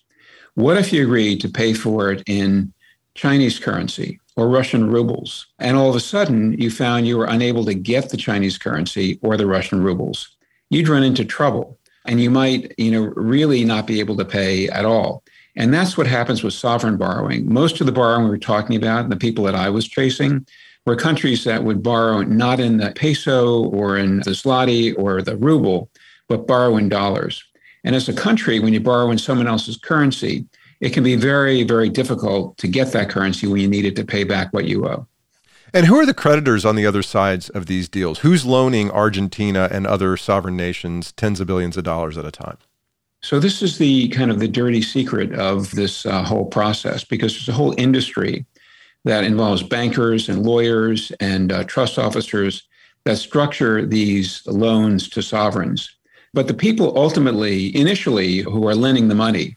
What 0.53 0.77
if 0.77 0.93
you 0.93 1.03
agreed 1.03 1.41
to 1.41 1.49
pay 1.49 1.73
for 1.73 2.11
it 2.11 2.23
in 2.27 2.73
Chinese 3.15 3.59
currency 3.59 4.19
or 4.35 4.47
Russian 4.47 4.89
rubles, 4.89 5.47
and 5.57 5.75
all 5.75 5.89
of 5.89 5.95
a 5.95 5.99
sudden 5.99 6.53
you 6.59 6.69
found 6.69 7.07
you 7.07 7.17
were 7.17 7.25
unable 7.25 7.65
to 7.65 7.73
get 7.73 8.09
the 8.09 8.17
Chinese 8.17 8.57
currency 8.57 9.19
or 9.21 9.35
the 9.35 9.47
Russian 9.47 9.81
rubles? 9.81 10.35
You'd 10.69 10.87
run 10.87 11.03
into 11.03 11.25
trouble, 11.25 11.78
and 12.09 12.19
you 12.19 12.31
might 12.31 12.73
you 12.77 12.91
know 12.91 13.13
really 13.15 13.63
not 13.63 13.87
be 13.87 13.99
able 13.99 14.17
to 14.17 14.25
pay 14.25 14.67
at 14.69 14.83
all. 14.83 15.23
And 15.55 15.73
that's 15.73 15.97
what 15.97 16.07
happens 16.07 16.43
with 16.43 16.53
sovereign 16.53 16.97
borrowing. 16.97 17.51
Most 17.51 17.79
of 17.79 17.85
the 17.85 17.91
borrowing 17.91 18.23
we 18.23 18.29
were 18.31 18.37
talking 18.37 18.75
about, 18.75 19.03
and 19.03 19.11
the 19.11 19.17
people 19.17 19.43
that 19.45 19.55
I 19.55 19.69
was 19.69 19.87
chasing, 19.87 20.45
were 20.85 20.95
countries 20.95 21.43
that 21.43 21.63
would 21.63 21.83
borrow 21.83 22.21
not 22.23 22.59
in 22.59 22.77
the 22.77 22.91
peso 22.95 23.65
or 23.65 23.97
in 23.97 24.17
the 24.17 24.31
zloty 24.31 24.97
or 24.97 25.21
the 25.21 25.37
ruble, 25.37 25.89
but 26.27 26.47
borrow 26.47 26.77
in 26.77 26.89
dollars. 26.89 27.43
And 27.83 27.95
as 27.95 28.09
a 28.09 28.13
country, 28.13 28.59
when 28.59 28.73
you 28.73 28.79
borrow 28.79 29.11
in 29.11 29.17
someone 29.17 29.47
else's 29.47 29.77
currency, 29.77 30.45
it 30.81 30.91
can 30.93 31.03
be 31.03 31.15
very, 31.15 31.63
very 31.63 31.89
difficult 31.89 32.57
to 32.57 32.67
get 32.67 32.91
that 32.93 33.09
currency 33.09 33.45
when 33.45 33.61
you 33.61 33.67
need 33.67 33.85
it 33.85 33.95
to 33.97 34.05
pay 34.05 34.23
back 34.23 34.51
what 34.51 34.65
you 34.65 34.87
owe. 34.87 35.05
And 35.73 35.85
who 35.85 35.99
are 35.99 36.05
the 36.05 36.13
creditors 36.13 36.65
on 36.65 36.75
the 36.75 36.85
other 36.85 37.03
sides 37.03 37.49
of 37.49 37.67
these 37.67 37.87
deals? 37.87 38.19
Who's 38.19 38.45
loaning 38.45 38.89
Argentina 38.89 39.69
and 39.71 39.85
other 39.85 40.17
sovereign 40.17 40.57
nations 40.57 41.11
tens 41.11 41.39
of 41.39 41.47
billions 41.47 41.77
of 41.77 41.83
dollars 41.83 42.17
at 42.17 42.25
a 42.25 42.31
time? 42.31 42.57
So 43.21 43.39
this 43.39 43.61
is 43.61 43.77
the 43.77 44.07
kind 44.09 44.31
of 44.31 44.39
the 44.39 44.47
dirty 44.47 44.81
secret 44.81 45.33
of 45.33 45.71
this 45.71 46.05
uh, 46.05 46.23
whole 46.23 46.45
process 46.45 47.03
because 47.03 47.33
there's 47.33 47.49
a 47.49 47.53
whole 47.53 47.75
industry 47.77 48.45
that 49.05 49.23
involves 49.23 49.61
bankers 49.61 50.29
and 50.29 50.43
lawyers 50.43 51.11
and 51.19 51.51
uh, 51.51 51.63
trust 51.65 51.99
officers 51.99 52.63
that 53.03 53.17
structure 53.17 53.85
these 53.85 54.45
loans 54.47 55.09
to 55.09 55.21
sovereigns. 55.21 55.95
But 56.33 56.47
the 56.47 56.53
people 56.53 56.97
ultimately, 56.97 57.75
initially, 57.75 58.39
who 58.39 58.67
are 58.67 58.75
lending 58.75 59.07
the 59.07 59.15
money 59.15 59.55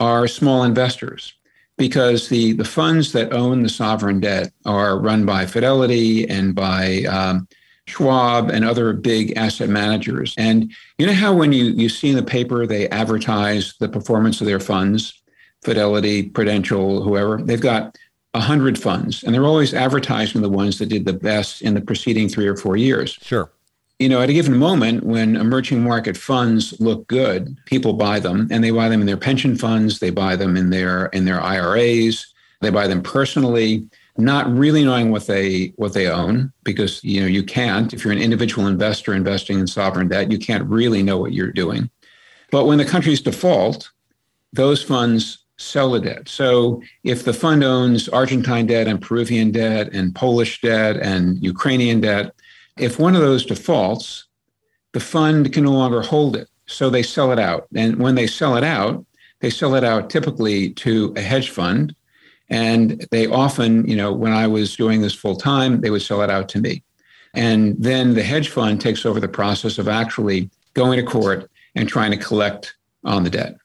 are 0.00 0.26
small 0.26 0.62
investors 0.64 1.34
because 1.76 2.28
the, 2.28 2.52
the 2.52 2.64
funds 2.64 3.12
that 3.12 3.32
own 3.32 3.62
the 3.62 3.68
sovereign 3.68 4.20
debt 4.20 4.52
are 4.64 4.98
run 4.98 5.26
by 5.26 5.46
Fidelity 5.46 6.28
and 6.28 6.54
by 6.54 7.02
um, 7.04 7.48
Schwab 7.86 8.50
and 8.50 8.64
other 8.64 8.92
big 8.92 9.36
asset 9.36 9.68
managers. 9.68 10.34
And 10.38 10.72
you 10.98 11.06
know 11.06 11.12
how 11.12 11.34
when 11.34 11.52
you, 11.52 11.66
you 11.66 11.88
see 11.88 12.10
in 12.10 12.16
the 12.16 12.22
paper 12.22 12.66
they 12.66 12.88
advertise 12.88 13.74
the 13.78 13.88
performance 13.88 14.40
of 14.40 14.46
their 14.46 14.60
funds, 14.60 15.20
Fidelity, 15.64 16.24
Prudential, 16.30 17.02
whoever, 17.02 17.38
they've 17.42 17.60
got 17.60 17.96
100 18.32 18.78
funds, 18.78 19.22
and 19.22 19.34
they're 19.34 19.44
always 19.44 19.74
advertising 19.74 20.42
the 20.42 20.48
ones 20.48 20.78
that 20.78 20.86
did 20.86 21.04
the 21.04 21.12
best 21.12 21.62
in 21.62 21.74
the 21.74 21.80
preceding 21.80 22.28
three 22.28 22.48
or 22.48 22.56
four 22.56 22.76
years. 22.76 23.16
Sure. 23.22 23.50
You 23.98 24.08
know, 24.08 24.20
at 24.20 24.28
a 24.28 24.32
given 24.32 24.56
moment 24.56 25.04
when 25.04 25.36
emerging 25.36 25.82
market 25.82 26.16
funds 26.16 26.78
look 26.80 27.06
good, 27.06 27.56
people 27.64 27.92
buy 27.92 28.18
them 28.18 28.48
and 28.50 28.62
they 28.64 28.70
buy 28.70 28.88
them 28.88 29.00
in 29.00 29.06
their 29.06 29.16
pension 29.16 29.56
funds, 29.56 30.00
they 30.00 30.10
buy 30.10 30.34
them 30.34 30.56
in 30.56 30.70
their 30.70 31.06
in 31.06 31.24
their 31.24 31.40
IRAs, 31.40 32.34
they 32.60 32.70
buy 32.70 32.88
them 32.88 33.02
personally, 33.02 33.86
not 34.16 34.52
really 34.52 34.84
knowing 34.84 35.10
what 35.10 35.26
they 35.26 35.72
what 35.76 35.94
they 35.94 36.08
own 36.08 36.52
because 36.64 37.02
you 37.04 37.20
know 37.20 37.26
you 37.26 37.44
can't 37.44 37.94
if 37.94 38.04
you're 38.04 38.12
an 38.12 38.18
individual 38.18 38.66
investor 38.66 39.14
investing 39.14 39.60
in 39.60 39.66
sovereign 39.66 40.08
debt, 40.08 40.32
you 40.32 40.38
can't 40.38 40.68
really 40.68 41.02
know 41.02 41.18
what 41.18 41.32
you're 41.32 41.52
doing. 41.52 41.88
But 42.50 42.66
when 42.66 42.78
the 42.78 42.84
countries 42.84 43.20
default, 43.20 43.90
those 44.52 44.82
funds 44.82 45.44
sell 45.56 45.92
the 45.92 46.00
debt. 46.00 46.28
So 46.28 46.82
if 47.04 47.24
the 47.24 47.32
fund 47.32 47.62
owns 47.62 48.08
Argentine 48.08 48.66
debt 48.66 48.88
and 48.88 49.00
Peruvian 49.00 49.52
debt 49.52 49.92
and 49.92 50.14
Polish 50.14 50.60
debt 50.60 50.96
and 50.96 51.42
Ukrainian 51.42 52.00
debt, 52.00 52.33
if 52.78 52.98
one 52.98 53.14
of 53.14 53.20
those 53.20 53.44
defaults, 53.46 54.26
the 54.92 55.00
fund 55.00 55.52
can 55.52 55.64
no 55.64 55.72
longer 55.72 56.02
hold 56.02 56.36
it. 56.36 56.48
So 56.66 56.90
they 56.90 57.02
sell 57.02 57.32
it 57.32 57.38
out. 57.38 57.66
And 57.74 57.98
when 57.98 58.14
they 58.14 58.26
sell 58.26 58.56
it 58.56 58.64
out, 58.64 59.04
they 59.40 59.50
sell 59.50 59.74
it 59.74 59.84
out 59.84 60.08
typically 60.08 60.70
to 60.70 61.12
a 61.16 61.20
hedge 61.20 61.50
fund. 61.50 61.94
And 62.48 63.06
they 63.10 63.26
often, 63.26 63.86
you 63.86 63.96
know, 63.96 64.12
when 64.12 64.32
I 64.32 64.46
was 64.46 64.76
doing 64.76 65.02
this 65.02 65.14
full 65.14 65.36
time, 65.36 65.80
they 65.80 65.90
would 65.90 66.02
sell 66.02 66.22
it 66.22 66.30
out 66.30 66.48
to 66.50 66.60
me. 66.60 66.82
And 67.34 67.76
then 67.78 68.14
the 68.14 68.22
hedge 68.22 68.48
fund 68.48 68.80
takes 68.80 69.04
over 69.04 69.20
the 69.20 69.28
process 69.28 69.78
of 69.78 69.88
actually 69.88 70.50
going 70.74 70.98
to 70.98 71.04
court 71.04 71.50
and 71.74 71.88
trying 71.88 72.12
to 72.12 72.16
collect 72.16 72.76
on 73.04 73.24
the 73.24 73.30
debt. 73.30 73.56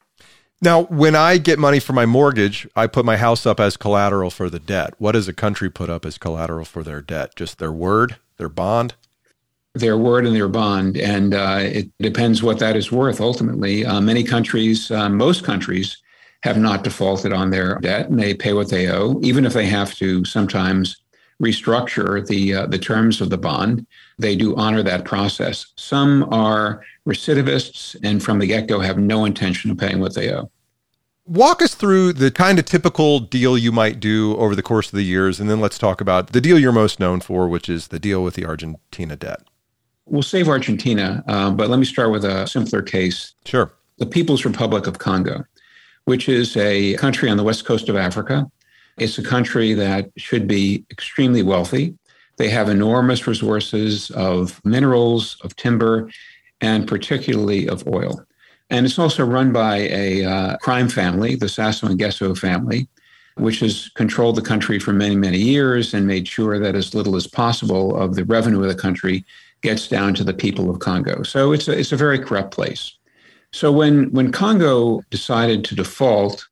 Now, 0.62 0.82
when 0.84 1.14
I 1.14 1.38
get 1.38 1.58
money 1.58 1.80
for 1.80 1.94
my 1.94 2.04
mortgage, 2.04 2.68
I 2.76 2.86
put 2.86 3.06
my 3.06 3.16
house 3.16 3.46
up 3.46 3.60
as 3.60 3.78
collateral 3.78 4.30
for 4.30 4.50
the 4.50 4.58
debt. 4.58 4.92
What 4.98 5.12
does 5.12 5.26
a 5.26 5.32
country 5.32 5.70
put 5.70 5.88
up 5.88 6.04
as 6.04 6.18
collateral 6.18 6.66
for 6.66 6.82
their 6.82 7.00
debt? 7.00 7.34
Just 7.34 7.58
their 7.58 7.72
word, 7.72 8.16
their 8.40 8.48
bond? 8.48 8.94
Their 9.74 9.96
word 9.96 10.26
and 10.26 10.34
their 10.34 10.48
bond. 10.48 10.96
And 10.96 11.32
uh, 11.32 11.60
it 11.60 11.88
depends 11.98 12.42
what 12.42 12.58
that 12.58 12.74
is 12.74 12.90
worth 12.90 13.20
ultimately. 13.20 13.86
Uh, 13.86 14.00
many 14.00 14.24
countries, 14.24 14.90
uh, 14.90 15.08
most 15.08 15.44
countries, 15.44 15.96
have 16.42 16.58
not 16.58 16.82
defaulted 16.82 17.32
on 17.32 17.50
their 17.50 17.78
debt 17.80 18.08
and 18.08 18.18
they 18.18 18.34
pay 18.34 18.52
what 18.54 18.70
they 18.70 18.88
owe, 18.88 19.20
even 19.22 19.44
if 19.44 19.52
they 19.52 19.66
have 19.66 19.94
to 19.96 20.24
sometimes 20.24 21.00
restructure 21.40 22.26
the 22.26 22.54
uh, 22.54 22.66
the 22.66 22.78
terms 22.78 23.20
of 23.20 23.30
the 23.30 23.38
bond. 23.38 23.86
They 24.18 24.36
do 24.36 24.56
honor 24.56 24.82
that 24.82 25.04
process. 25.04 25.66
Some 25.76 26.28
are 26.32 26.82
recidivists 27.06 27.96
and 28.02 28.22
from 28.22 28.38
the 28.38 28.46
get 28.46 28.66
go 28.66 28.80
have 28.80 28.98
no 28.98 29.24
intention 29.24 29.70
of 29.70 29.78
paying 29.78 30.00
what 30.00 30.14
they 30.14 30.32
owe. 30.32 30.50
Walk 31.30 31.62
us 31.62 31.76
through 31.76 32.14
the 32.14 32.32
kind 32.32 32.58
of 32.58 32.64
typical 32.64 33.20
deal 33.20 33.56
you 33.56 33.70
might 33.70 34.00
do 34.00 34.36
over 34.36 34.56
the 34.56 34.64
course 34.64 34.88
of 34.88 34.96
the 34.96 35.04
years, 35.04 35.38
and 35.38 35.48
then 35.48 35.60
let's 35.60 35.78
talk 35.78 36.00
about 36.00 36.32
the 36.32 36.40
deal 36.40 36.58
you're 36.58 36.72
most 36.72 36.98
known 36.98 37.20
for, 37.20 37.46
which 37.46 37.68
is 37.68 37.86
the 37.86 38.00
deal 38.00 38.24
with 38.24 38.34
the 38.34 38.44
Argentina 38.44 39.14
debt. 39.14 39.42
We'll 40.06 40.24
save 40.24 40.48
Argentina, 40.48 41.22
uh, 41.28 41.52
but 41.52 41.70
let 41.70 41.78
me 41.78 41.84
start 41.84 42.10
with 42.10 42.24
a 42.24 42.48
simpler 42.48 42.82
case. 42.82 43.34
Sure. 43.44 43.72
The 43.98 44.06
People's 44.06 44.44
Republic 44.44 44.88
of 44.88 44.98
Congo, 44.98 45.44
which 46.06 46.28
is 46.28 46.56
a 46.56 46.94
country 46.94 47.30
on 47.30 47.36
the 47.36 47.44
west 47.44 47.64
coast 47.64 47.88
of 47.88 47.94
Africa. 47.94 48.50
It's 48.98 49.16
a 49.16 49.22
country 49.22 49.72
that 49.74 50.10
should 50.16 50.48
be 50.48 50.84
extremely 50.90 51.44
wealthy. 51.44 51.96
They 52.38 52.48
have 52.48 52.68
enormous 52.68 53.28
resources 53.28 54.10
of 54.16 54.60
minerals, 54.64 55.36
of 55.44 55.54
timber, 55.54 56.10
and 56.60 56.88
particularly 56.88 57.68
of 57.68 57.86
oil. 57.86 58.20
And 58.70 58.86
it's 58.86 58.98
also 58.98 59.24
run 59.24 59.52
by 59.52 59.78
a 59.90 60.24
uh, 60.24 60.56
crime 60.58 60.88
family, 60.88 61.34
the 61.34 61.46
Sassou 61.46 61.88
Nguesso 61.88 62.38
family, 62.38 62.88
which 63.34 63.60
has 63.60 63.88
controlled 63.94 64.36
the 64.36 64.42
country 64.42 64.78
for 64.78 64.92
many, 64.92 65.16
many 65.16 65.38
years 65.38 65.94
and 65.94 66.06
made 66.06 66.28
sure 66.28 66.58
that 66.58 66.74
as 66.74 66.94
little 66.94 67.16
as 67.16 67.26
possible 67.26 67.96
of 67.96 68.14
the 68.14 68.24
revenue 68.24 68.62
of 68.62 68.68
the 68.68 68.74
country 68.74 69.24
gets 69.62 69.88
down 69.88 70.14
to 70.14 70.24
the 70.24 70.34
people 70.34 70.70
of 70.70 70.78
Congo. 70.78 71.22
So 71.22 71.52
it's 71.52 71.68
a, 71.68 71.78
it's 71.78 71.92
a 71.92 71.96
very 71.96 72.18
corrupt 72.18 72.52
place. 72.52 72.96
So 73.52 73.72
when, 73.72 74.10
when 74.12 74.30
Congo 74.30 75.00
decided 75.10 75.64
to 75.64 75.74
default 75.74 76.46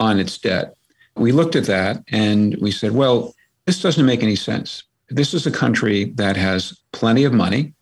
on 0.00 0.18
its 0.18 0.38
debt, 0.38 0.74
we 1.16 1.30
looked 1.30 1.54
at 1.54 1.66
that 1.66 2.02
and 2.08 2.56
we 2.60 2.70
said, 2.70 2.92
well, 2.92 3.34
this 3.66 3.80
doesn't 3.80 4.04
make 4.04 4.22
any 4.22 4.36
sense. 4.36 4.82
This 5.10 5.34
is 5.34 5.46
a 5.46 5.50
country 5.50 6.04
that 6.16 6.36
has 6.36 6.76
plenty 6.92 7.24
of 7.24 7.32
money, 7.32 7.73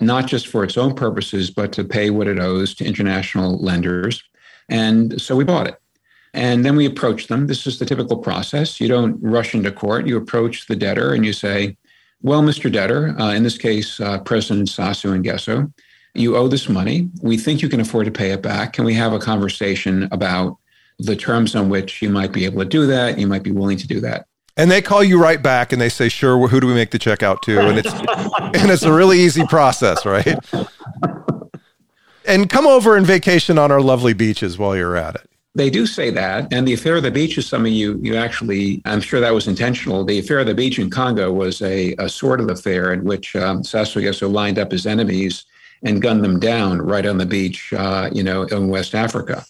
not 0.00 0.26
just 0.26 0.48
for 0.48 0.64
its 0.64 0.76
own 0.76 0.94
purposes, 0.94 1.50
but 1.50 1.72
to 1.72 1.84
pay 1.84 2.10
what 2.10 2.26
it 2.26 2.38
owes 2.38 2.74
to 2.74 2.84
international 2.84 3.58
lenders. 3.58 4.22
And 4.68 5.20
so 5.20 5.36
we 5.36 5.44
bought 5.44 5.66
it. 5.66 5.80
And 6.34 6.64
then 6.64 6.76
we 6.76 6.84
approached 6.84 7.28
them. 7.28 7.46
This 7.46 7.66
is 7.66 7.78
the 7.78 7.86
typical 7.86 8.18
process. 8.18 8.78
You 8.78 8.88
don't 8.88 9.18
rush 9.22 9.54
into 9.54 9.72
court. 9.72 10.06
You 10.06 10.18
approach 10.18 10.66
the 10.66 10.76
debtor 10.76 11.14
and 11.14 11.24
you 11.24 11.32
say, 11.32 11.78
well, 12.22 12.42
Mr. 12.42 12.70
Debtor, 12.70 13.18
uh, 13.18 13.32
in 13.32 13.42
this 13.42 13.56
case, 13.56 14.00
uh, 14.00 14.18
President 14.20 14.68
Sassou 14.68 15.18
Nguesso, 15.18 15.72
you 16.14 16.36
owe 16.36 16.48
this 16.48 16.68
money. 16.68 17.08
We 17.22 17.38
think 17.38 17.62
you 17.62 17.68
can 17.68 17.80
afford 17.80 18.06
to 18.06 18.10
pay 18.10 18.32
it 18.32 18.42
back. 18.42 18.72
Can 18.72 18.84
we 18.84 18.94
have 18.94 19.12
a 19.12 19.18
conversation 19.18 20.08
about 20.12 20.56
the 20.98 21.16
terms 21.16 21.54
on 21.54 21.68
which 21.68 22.00
you 22.02 22.08
might 22.08 22.32
be 22.32 22.44
able 22.44 22.60
to 22.60 22.68
do 22.68 22.86
that? 22.86 23.18
You 23.18 23.26
might 23.26 23.42
be 23.42 23.52
willing 23.52 23.76
to 23.78 23.86
do 23.86 24.00
that. 24.00 24.26
And 24.56 24.70
they 24.70 24.80
call 24.80 25.04
you 25.04 25.20
right 25.20 25.42
back 25.42 25.72
and 25.72 25.80
they 25.80 25.90
say, 25.90 26.08
sure, 26.08 26.48
who 26.48 26.60
do 26.60 26.66
we 26.66 26.74
make 26.74 26.90
the 26.90 26.98
check 26.98 27.22
out 27.22 27.42
to? 27.42 27.60
And 27.60 27.78
it's, 27.78 27.92
and 28.62 28.70
it's 28.70 28.84
a 28.84 28.92
really 28.92 29.20
easy 29.20 29.44
process, 29.46 30.06
right? 30.06 30.38
And 32.26 32.50
come 32.50 32.66
over 32.66 32.96
and 32.96 33.06
vacation 33.06 33.58
on 33.58 33.70
our 33.70 33.80
lovely 33.80 34.12
beaches 34.12 34.58
while 34.58 34.76
you're 34.76 34.96
at 34.96 35.14
it. 35.14 35.30
They 35.54 35.70
do 35.70 35.86
say 35.86 36.10
that. 36.10 36.52
And 36.52 36.68
the 36.68 36.74
affair 36.74 36.96
of 36.96 37.02
the 37.02 37.10
beach 37.10 37.38
is 37.38 37.46
something 37.46 37.72
you 37.72 37.98
you 38.02 38.16
actually, 38.16 38.82
I'm 38.84 39.00
sure 39.00 39.20
that 39.20 39.32
was 39.32 39.46
intentional. 39.46 40.04
The 40.04 40.18
affair 40.18 40.40
of 40.40 40.46
the 40.46 40.54
beach 40.54 40.78
in 40.78 40.90
Congo 40.90 41.32
was 41.32 41.62
a, 41.62 41.94
a 41.98 42.08
sort 42.08 42.40
of 42.40 42.50
affair 42.50 42.92
in 42.92 43.04
which 43.04 43.34
um, 43.36 43.62
Nguesso 43.62 44.30
lined 44.30 44.58
up 44.58 44.72
his 44.72 44.86
enemies 44.86 45.46
and 45.82 46.02
gunned 46.02 46.24
them 46.24 46.38
down 46.38 46.82
right 46.82 47.06
on 47.06 47.16
the 47.16 47.26
beach, 47.26 47.72
uh, 47.72 48.10
you 48.12 48.22
know, 48.22 48.42
in 48.42 48.68
West 48.68 48.94
Africa. 48.94 49.44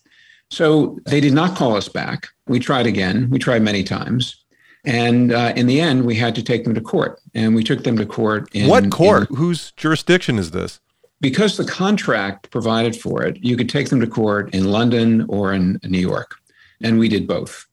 So 0.51 0.99
they 1.07 1.21
did 1.21 1.33
not 1.33 1.57
call 1.57 1.75
us 1.77 1.89
back. 1.89 2.29
We 2.47 2.61
tried 2.61 2.87
again. 2.87 3.29
We 3.31 3.39
tried 3.39 3.63
many 3.63 3.83
times. 3.83 4.45
And 4.87 5.33
uh, 5.33 5.53
in 5.57 5.67
the 5.67 5.81
end, 5.81 6.07
we 6.07 6.15
had 6.15 6.35
to 6.37 6.43
take 6.43 6.65
them 6.65 6.75
to 6.75 6.81
court. 6.81 7.21
And 7.35 7.55
we 7.55 7.65
took 7.65 7.85
them 7.85 7.99
to 7.99 8.07
court. 8.07 8.49
In, 8.55 8.69
what 8.69 8.91
court? 8.91 9.29
In, 9.29 9.37
Whose 9.37 9.73
jurisdiction 9.73 10.39
is 10.39 10.53
this? 10.53 10.81
because 11.21 11.57
the 11.57 11.65
contract 11.65 12.51
provided 12.51 12.95
for 12.97 13.23
it, 13.23 13.43
you 13.43 13.57
could 13.57 13.69
take 13.69 13.89
them 13.89 14.01
to 14.01 14.07
court 14.07 14.55
in 14.55 14.71
London 14.71 15.25
or 15.29 15.53
in 15.53 15.81
New 15.85 15.99
York. 15.99 16.37
And 16.83 16.99
we 16.99 17.09
did 17.09 17.27
both. 17.27 17.67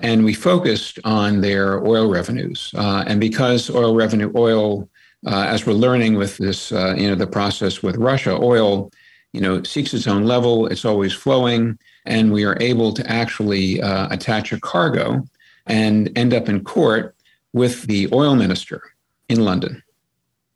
And 0.00 0.24
we 0.24 0.34
focused 0.34 0.98
on 1.04 1.40
their 1.40 1.84
oil 1.86 2.10
revenues. 2.10 2.72
Uh, 2.76 3.04
and 3.06 3.20
because 3.20 3.70
oil 3.70 3.94
revenue, 3.94 4.32
oil, 4.34 4.88
uh, 5.26 5.44
as 5.48 5.66
we're 5.66 5.74
learning 5.74 6.16
with 6.16 6.36
this, 6.38 6.72
uh, 6.72 6.94
you 6.96 7.08
know, 7.08 7.14
the 7.14 7.26
process 7.26 7.82
with 7.82 7.96
Russia, 7.96 8.32
oil, 8.32 8.90
you 9.32 9.40
know, 9.40 9.62
seeks 9.62 9.92
its 9.92 10.06
own 10.06 10.24
level. 10.24 10.66
It's 10.66 10.84
always 10.84 11.12
flowing. 11.12 11.78
And 12.06 12.32
we 12.32 12.44
are 12.44 12.56
able 12.60 12.92
to 12.94 13.10
actually 13.10 13.80
uh, 13.82 14.08
attach 14.10 14.52
a 14.52 14.60
cargo 14.60 15.24
and 15.70 16.10
end 16.18 16.34
up 16.34 16.48
in 16.48 16.62
court 16.64 17.14
with 17.52 17.84
the 17.84 18.08
oil 18.12 18.34
minister 18.34 18.82
in 19.28 19.44
London. 19.44 19.82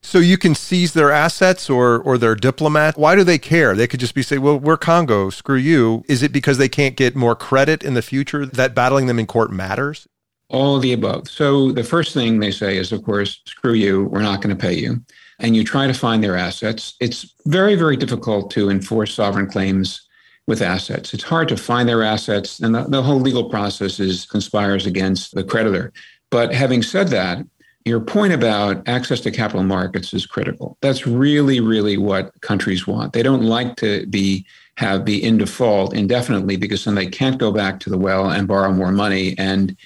So 0.02 0.18
you 0.18 0.36
can 0.36 0.54
seize 0.54 0.92
their 0.92 1.10
assets 1.10 1.70
or 1.70 1.98
or 1.98 2.18
their 2.18 2.34
diplomat. 2.34 2.98
Why 2.98 3.14
do 3.16 3.24
they 3.24 3.38
care? 3.38 3.74
They 3.74 3.86
could 3.86 4.00
just 4.00 4.14
be 4.14 4.22
say, 4.22 4.36
"Well, 4.36 4.58
we're 4.58 4.76
Congo. 4.76 5.30
Screw 5.30 5.56
you." 5.56 6.04
Is 6.08 6.22
it 6.22 6.32
because 6.32 6.58
they 6.58 6.68
can't 6.68 6.94
get 6.96 7.16
more 7.16 7.34
credit 7.34 7.82
in 7.82 7.94
the 7.94 8.02
future 8.02 8.44
that 8.44 8.74
battling 8.74 9.06
them 9.06 9.18
in 9.18 9.26
court 9.26 9.50
matters? 9.50 10.06
All 10.50 10.76
of 10.76 10.82
the 10.82 10.92
above. 10.92 11.28
So 11.28 11.72
the 11.72 11.82
first 11.84 12.12
thing 12.12 12.38
they 12.38 12.50
say 12.50 12.76
is, 12.76 12.92
of 12.92 13.02
course, 13.02 13.40
"Screw 13.46 13.72
you. 13.72 14.04
We're 14.04 14.20
not 14.20 14.42
going 14.42 14.54
to 14.54 14.60
pay 14.60 14.74
you." 14.74 15.00
And 15.38 15.56
you 15.56 15.64
try 15.64 15.86
to 15.86 15.94
find 15.94 16.22
their 16.22 16.36
assets. 16.36 16.94
It's 17.00 17.32
very 17.46 17.74
very 17.74 17.96
difficult 17.96 18.50
to 18.52 18.68
enforce 18.68 19.14
sovereign 19.14 19.46
claims 19.46 20.03
with 20.46 20.60
assets. 20.60 21.14
It's 21.14 21.24
hard 21.24 21.48
to 21.48 21.56
find 21.56 21.88
their 21.88 22.02
assets, 22.02 22.60
and 22.60 22.74
the, 22.74 22.84
the 22.84 23.02
whole 23.02 23.20
legal 23.20 23.48
process 23.48 23.98
is 23.98 24.26
conspires 24.26 24.86
against 24.86 25.34
the 25.34 25.44
creditor. 25.44 25.92
But 26.30 26.52
having 26.52 26.82
said 26.82 27.08
that, 27.08 27.44
your 27.84 28.00
point 28.00 28.32
about 28.32 28.86
access 28.88 29.20
to 29.20 29.30
capital 29.30 29.62
markets 29.62 30.14
is 30.14 30.26
critical. 30.26 30.78
That's 30.80 31.06
really, 31.06 31.60
really 31.60 31.96
what 31.96 32.38
countries 32.40 32.86
want. 32.86 33.12
They 33.12 33.22
don't 33.22 33.42
like 33.42 33.76
to 33.76 34.06
be 34.06 34.46
have 34.76 35.04
be 35.04 35.22
in 35.22 35.38
default 35.38 35.94
indefinitely 35.94 36.56
because 36.56 36.84
then 36.84 36.96
they 36.96 37.06
can't 37.06 37.38
go 37.38 37.52
back 37.52 37.78
to 37.80 37.90
the 37.90 37.98
well 37.98 38.30
and 38.30 38.48
borrow 38.48 38.72
more 38.72 38.90
money 38.90 39.36
and 39.38 39.76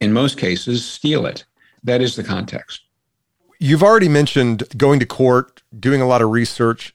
in 0.00 0.12
most 0.12 0.38
cases 0.38 0.86
steal 0.86 1.26
it. 1.26 1.44
That 1.84 2.00
is 2.00 2.16
the 2.16 2.24
context. 2.24 2.82
You've 3.58 3.82
already 3.82 4.08
mentioned 4.08 4.62
going 4.76 5.00
to 5.00 5.06
court, 5.06 5.62
doing 5.78 6.00
a 6.00 6.06
lot 6.06 6.22
of 6.22 6.30
research. 6.30 6.94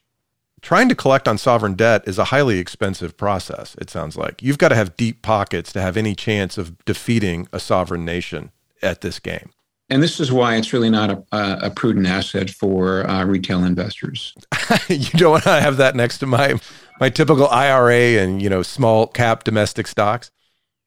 Trying 0.64 0.88
to 0.88 0.94
collect 0.94 1.28
on 1.28 1.36
sovereign 1.36 1.74
debt 1.74 2.04
is 2.06 2.18
a 2.18 2.24
highly 2.24 2.58
expensive 2.58 3.18
process, 3.18 3.76
it 3.82 3.90
sounds 3.90 4.16
like. 4.16 4.42
You've 4.42 4.56
got 4.56 4.70
to 4.70 4.74
have 4.74 4.96
deep 4.96 5.20
pockets 5.20 5.70
to 5.74 5.82
have 5.82 5.94
any 5.94 6.14
chance 6.14 6.56
of 6.56 6.82
defeating 6.86 7.46
a 7.52 7.60
sovereign 7.60 8.06
nation 8.06 8.50
at 8.80 9.02
this 9.02 9.18
game. 9.18 9.50
And 9.90 10.02
this 10.02 10.18
is 10.20 10.32
why 10.32 10.56
it's 10.56 10.72
really 10.72 10.88
not 10.88 11.10
a, 11.10 11.66
a 11.66 11.70
prudent 11.70 12.06
asset 12.06 12.48
for 12.48 13.06
uh, 13.06 13.26
retail 13.26 13.62
investors. 13.62 14.32
you 14.88 15.10
don't 15.18 15.32
want 15.32 15.44
to 15.44 15.60
have 15.60 15.76
that 15.76 15.96
next 15.96 16.16
to 16.20 16.26
my 16.26 16.58
my 16.98 17.10
typical 17.10 17.46
IRA 17.48 18.22
and 18.22 18.40
you 18.40 18.48
know 18.48 18.62
small 18.62 19.06
cap 19.06 19.44
domestic 19.44 19.86
stocks. 19.86 20.30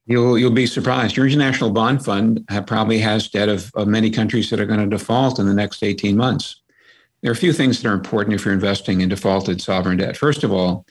You'll 0.08 0.40
you'll 0.40 0.50
be 0.50 0.66
surprised. 0.66 1.16
Your 1.16 1.28
international 1.28 1.70
bond 1.70 2.04
fund 2.04 2.44
have, 2.50 2.66
probably 2.66 2.98
has 2.98 3.30
debt 3.30 3.48
of, 3.48 3.72
of 3.76 3.88
many 3.88 4.10
countries 4.10 4.50
that 4.50 4.60
are 4.60 4.66
going 4.66 4.80
to 4.80 4.88
default 4.88 5.38
in 5.38 5.46
the 5.46 5.54
next 5.54 5.84
18 5.84 6.18
months. 6.18 6.64
There 7.22 7.32
are 7.32 7.34
a 7.34 7.38
few 7.38 7.54
things 7.54 7.82
that 7.82 7.90
are 7.90 7.94
important 7.94 8.36
if 8.36 8.46
you're 8.46 8.54
investing 8.54 9.02
in 9.02 9.10
defaulted 9.10 9.62
sovereign 9.62 9.98
debt. 9.98 10.18
First 10.18 10.44
of 10.44 10.52
all, 10.52 10.86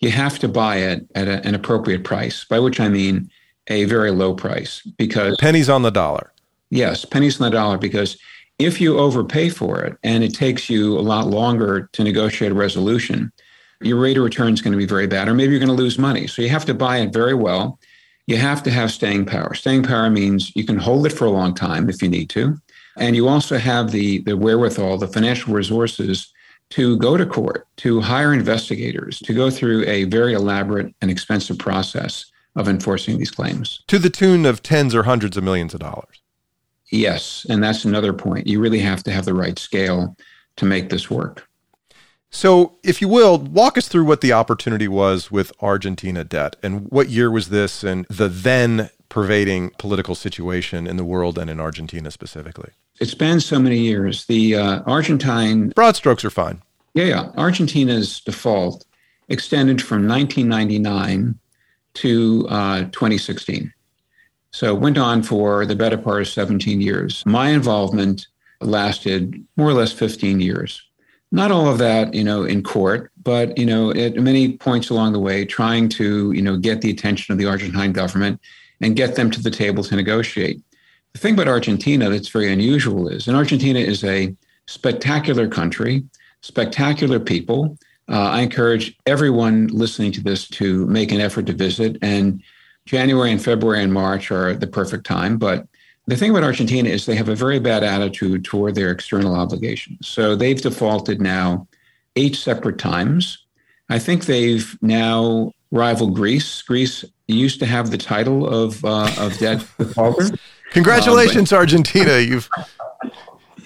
you 0.00 0.10
have 0.10 0.38
to 0.40 0.48
buy 0.48 0.76
it 0.76 1.06
at 1.14 1.28
a, 1.28 1.46
an 1.46 1.54
appropriate 1.54 2.04
price, 2.04 2.44
by 2.44 2.58
which 2.58 2.80
I 2.80 2.88
mean 2.88 3.30
a 3.68 3.84
very 3.84 4.10
low 4.10 4.34
price, 4.34 4.82
because 4.98 5.36
pennies 5.38 5.68
on 5.68 5.82
the 5.82 5.90
dollar. 5.90 6.32
Yes, 6.70 7.04
pennies 7.04 7.40
on 7.40 7.50
the 7.50 7.56
dollar, 7.56 7.78
because 7.78 8.18
if 8.58 8.80
you 8.80 8.98
overpay 8.98 9.48
for 9.48 9.82
it 9.82 9.96
and 10.02 10.22
it 10.22 10.34
takes 10.34 10.68
you 10.68 10.98
a 10.98 11.00
lot 11.00 11.26
longer 11.26 11.88
to 11.92 12.04
negotiate 12.04 12.52
a 12.52 12.54
resolution, 12.54 13.32
your 13.80 13.98
rate 13.98 14.18
of 14.18 14.24
return 14.24 14.52
is 14.52 14.60
going 14.60 14.72
to 14.72 14.78
be 14.78 14.86
very 14.86 15.06
bad, 15.06 15.28
or 15.28 15.34
maybe 15.34 15.52
you're 15.52 15.64
going 15.64 15.74
to 15.74 15.82
lose 15.82 15.98
money. 15.98 16.26
So 16.26 16.42
you 16.42 16.50
have 16.50 16.66
to 16.66 16.74
buy 16.74 16.98
it 16.98 17.12
very 17.12 17.34
well. 17.34 17.78
You 18.26 18.36
have 18.36 18.62
to 18.64 18.70
have 18.70 18.90
staying 18.90 19.26
power. 19.26 19.54
Staying 19.54 19.84
power 19.84 20.10
means 20.10 20.54
you 20.54 20.64
can 20.64 20.78
hold 20.78 21.06
it 21.06 21.12
for 21.12 21.24
a 21.24 21.30
long 21.30 21.54
time 21.54 21.88
if 21.88 22.02
you 22.02 22.08
need 22.08 22.28
to. 22.30 22.58
And 23.00 23.16
you 23.16 23.26
also 23.28 23.58
have 23.58 23.90
the, 23.90 24.18
the 24.18 24.36
wherewithal, 24.36 24.98
the 24.98 25.08
financial 25.08 25.54
resources 25.54 26.32
to 26.70 26.96
go 26.98 27.16
to 27.16 27.26
court, 27.26 27.66
to 27.78 28.00
hire 28.00 28.32
investigators, 28.32 29.18
to 29.20 29.34
go 29.34 29.50
through 29.50 29.84
a 29.86 30.04
very 30.04 30.34
elaborate 30.34 30.94
and 31.00 31.10
expensive 31.10 31.58
process 31.58 32.26
of 32.56 32.68
enforcing 32.68 33.18
these 33.18 33.30
claims. 33.30 33.82
To 33.88 33.98
the 33.98 34.10
tune 34.10 34.46
of 34.46 34.62
tens 34.62 34.94
or 34.94 35.04
hundreds 35.04 35.36
of 35.36 35.42
millions 35.42 35.74
of 35.74 35.80
dollars. 35.80 36.20
Yes. 36.90 37.46
And 37.48 37.62
that's 37.62 37.84
another 37.84 38.12
point. 38.12 38.46
You 38.46 38.60
really 38.60 38.80
have 38.80 39.02
to 39.04 39.12
have 39.12 39.24
the 39.24 39.34
right 39.34 39.58
scale 39.58 40.16
to 40.56 40.64
make 40.64 40.90
this 40.90 41.10
work. 41.10 41.46
So, 42.32 42.76
if 42.84 43.00
you 43.00 43.08
will, 43.08 43.38
walk 43.38 43.76
us 43.76 43.88
through 43.88 44.04
what 44.04 44.20
the 44.20 44.32
opportunity 44.32 44.86
was 44.86 45.32
with 45.32 45.52
Argentina 45.60 46.22
debt 46.22 46.54
and 46.62 46.88
what 46.88 47.08
year 47.08 47.28
was 47.28 47.48
this 47.48 47.82
and 47.82 48.06
the 48.08 48.28
then 48.28 48.90
pervading 49.10 49.70
political 49.78 50.14
situation 50.14 50.86
in 50.86 50.96
the 50.96 51.04
world 51.04 51.36
and 51.36 51.50
in 51.50 51.60
Argentina 51.60 52.10
specifically. 52.10 52.70
It 53.00 53.08
spans 53.08 53.44
so 53.44 53.58
many 53.58 53.78
years. 53.78 54.24
The 54.24 54.56
uh, 54.56 54.82
Argentine. 54.86 55.68
Broad 55.70 55.96
strokes 55.96 56.24
are 56.24 56.30
fine. 56.30 56.62
Yeah, 56.94 57.04
yeah. 57.04 57.30
Argentina's 57.36 58.20
default 58.20 58.86
extended 59.28 59.82
from 59.82 60.08
1999 60.08 61.38
to 61.94 62.46
uh, 62.48 62.80
2016. 62.84 63.72
So 64.52 64.74
it 64.74 64.80
went 64.80 64.98
on 64.98 65.22
for 65.22 65.66
the 65.66 65.76
better 65.76 65.98
part 65.98 66.22
of 66.22 66.28
17 66.28 66.80
years. 66.80 67.24
My 67.26 67.50
involvement 67.50 68.26
lasted 68.60 69.44
more 69.56 69.68
or 69.68 69.74
less 69.74 69.92
15 69.92 70.40
years. 70.40 70.82
Not 71.32 71.52
all 71.52 71.68
of 71.68 71.78
that, 71.78 72.12
you 72.12 72.24
know, 72.24 72.42
in 72.42 72.64
court, 72.64 73.12
but, 73.22 73.56
you 73.56 73.64
know, 73.64 73.92
at 73.92 74.16
many 74.16 74.56
points 74.56 74.90
along 74.90 75.12
the 75.12 75.20
way, 75.20 75.44
trying 75.44 75.88
to, 75.90 76.32
you 76.32 76.42
know, 76.42 76.56
get 76.56 76.80
the 76.80 76.90
attention 76.90 77.32
of 77.32 77.38
the 77.38 77.46
Argentine 77.46 77.92
government 77.92 78.40
and 78.80 78.96
get 78.96 79.16
them 79.16 79.30
to 79.30 79.42
the 79.42 79.50
table 79.50 79.84
to 79.84 79.96
negotiate. 79.96 80.60
The 81.12 81.18
thing 81.18 81.34
about 81.34 81.48
Argentina 81.48 82.08
that's 82.08 82.28
very 82.28 82.52
unusual 82.52 83.08
is, 83.08 83.26
and 83.26 83.36
Argentina 83.36 83.78
is 83.78 84.04
a 84.04 84.34
spectacular 84.66 85.48
country, 85.48 86.04
spectacular 86.42 87.18
people. 87.18 87.76
Uh, 88.08 88.30
I 88.30 88.40
encourage 88.40 88.96
everyone 89.06 89.68
listening 89.68 90.12
to 90.12 90.22
this 90.22 90.48
to 90.48 90.86
make 90.86 91.12
an 91.12 91.20
effort 91.20 91.46
to 91.46 91.52
visit 91.52 91.98
and 92.02 92.42
January 92.86 93.30
and 93.30 93.42
February 93.42 93.82
and 93.82 93.92
March 93.92 94.30
are 94.30 94.54
the 94.54 94.66
perfect 94.66 95.04
time, 95.06 95.36
but 95.36 95.66
the 96.06 96.16
thing 96.16 96.30
about 96.30 96.42
Argentina 96.42 96.88
is 96.88 97.06
they 97.06 97.14
have 97.14 97.28
a 97.28 97.36
very 97.36 97.60
bad 97.60 97.84
attitude 97.84 98.44
toward 98.44 98.74
their 98.74 98.90
external 98.90 99.34
obligations. 99.34 100.08
So 100.08 100.34
they've 100.34 100.60
defaulted 100.60 101.20
now 101.20 101.68
eight 102.16 102.34
separate 102.34 102.78
times. 102.78 103.44
I 103.88 103.98
think 103.98 104.24
they've 104.24 104.76
now 104.82 105.52
rivaled 105.70 106.14
Greece. 106.14 106.62
Greece 106.62 107.04
used 107.30 107.60
to 107.60 107.66
have 107.66 107.90
the 107.90 107.98
title 107.98 108.48
of 108.48 108.84
uh, 108.84 109.10
of 109.18 109.36
debt 109.38 109.64
defaulter. 109.78 110.30
Congratulations, 110.72 111.52
um, 111.52 111.56
but, 111.56 111.60
Argentina! 111.60 112.18
You've 112.18 112.48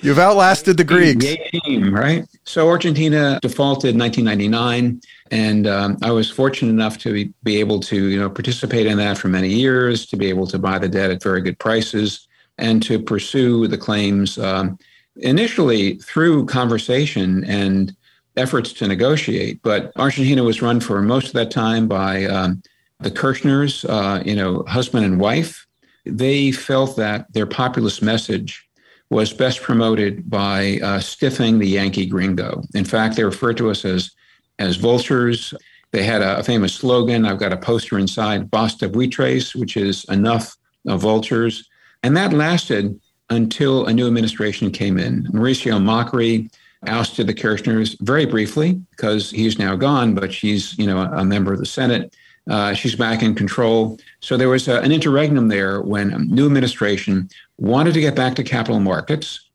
you've 0.00 0.18
outlasted 0.18 0.76
the 0.76 0.84
Greeks. 0.84 1.24
Team, 1.50 1.94
right? 1.94 2.26
So 2.44 2.68
Argentina 2.68 3.38
defaulted 3.42 3.94
in 3.94 4.00
1999, 4.00 5.00
and 5.30 5.66
um, 5.66 5.98
I 6.02 6.10
was 6.10 6.30
fortunate 6.30 6.70
enough 6.70 6.98
to 6.98 7.28
be 7.42 7.60
able 7.60 7.80
to 7.80 8.08
you 8.08 8.18
know 8.18 8.30
participate 8.30 8.86
in 8.86 8.98
that 8.98 9.18
for 9.18 9.28
many 9.28 9.48
years, 9.48 10.06
to 10.06 10.16
be 10.16 10.28
able 10.28 10.46
to 10.48 10.58
buy 10.58 10.78
the 10.78 10.88
debt 10.88 11.10
at 11.10 11.22
very 11.22 11.40
good 11.40 11.58
prices, 11.58 12.26
and 12.58 12.82
to 12.84 12.98
pursue 12.98 13.66
the 13.66 13.78
claims 13.78 14.38
um, 14.38 14.78
initially 15.16 15.96
through 15.96 16.46
conversation 16.46 17.44
and 17.44 17.94
efforts 18.36 18.72
to 18.74 18.88
negotiate. 18.88 19.62
But 19.62 19.92
Argentina 19.96 20.42
was 20.42 20.62
run 20.62 20.80
for 20.80 21.00
most 21.02 21.28
of 21.28 21.32
that 21.34 21.50
time 21.50 21.86
by 21.86 22.24
um, 22.24 22.62
the 23.00 23.10
Kirchners, 23.10 23.84
uh, 23.88 24.22
you 24.24 24.34
know, 24.34 24.64
husband 24.66 25.04
and 25.04 25.20
wife. 25.20 25.66
They 26.06 26.52
felt 26.52 26.96
that 26.96 27.32
their 27.32 27.46
populist 27.46 28.02
message 28.02 28.66
was 29.10 29.32
best 29.32 29.62
promoted 29.62 30.28
by 30.28 30.78
uh, 30.82 31.00
stiffing 31.00 31.58
the 31.58 31.68
Yankee 31.68 32.06
gringo. 32.06 32.62
In 32.74 32.84
fact, 32.84 33.16
they 33.16 33.24
referred 33.24 33.56
to 33.58 33.70
us 33.70 33.84
as 33.84 34.10
as 34.58 34.76
vultures. 34.76 35.54
They 35.92 36.04
had 36.04 36.22
a, 36.22 36.38
a 36.38 36.42
famous 36.42 36.74
slogan. 36.74 37.24
I've 37.24 37.38
got 37.38 37.52
a 37.52 37.56
poster 37.56 37.98
inside, 37.98 38.50
"Basta 38.50 38.88
buitres," 38.88 39.54
which 39.54 39.76
is 39.76 40.04
enough 40.04 40.56
of 40.86 41.00
vultures, 41.00 41.68
and 42.02 42.16
that 42.16 42.32
lasted 42.32 42.98
until 43.30 43.86
a 43.86 43.92
new 43.92 44.06
administration 44.06 44.70
came 44.70 44.98
in. 44.98 45.24
Mauricio 45.24 45.80
Macri 45.80 46.50
ousted 46.86 47.26
the 47.26 47.34
Kirchners 47.34 47.96
very 48.00 48.26
briefly 48.26 48.74
because 48.90 49.30
he's 49.30 49.58
now 49.58 49.74
gone, 49.74 50.14
but 50.14 50.32
she's 50.32 50.76
you 50.78 50.86
know 50.86 50.98
a, 50.98 51.18
a 51.18 51.24
member 51.24 51.52
of 51.52 51.58
the 51.58 51.66
Senate. 51.66 52.14
Uh, 52.48 52.74
she's 52.74 52.94
back 52.94 53.22
in 53.22 53.34
control. 53.34 53.98
So 54.20 54.36
there 54.36 54.48
was 54.48 54.68
a, 54.68 54.80
an 54.80 54.92
interregnum 54.92 55.48
there 55.48 55.80
when 55.80 56.12
a 56.12 56.18
new 56.18 56.46
administration 56.46 57.28
wanted 57.58 57.94
to 57.94 58.00
get 58.00 58.14
back 58.14 58.34
to 58.36 58.44
capital 58.44 58.80
markets, 58.80 59.48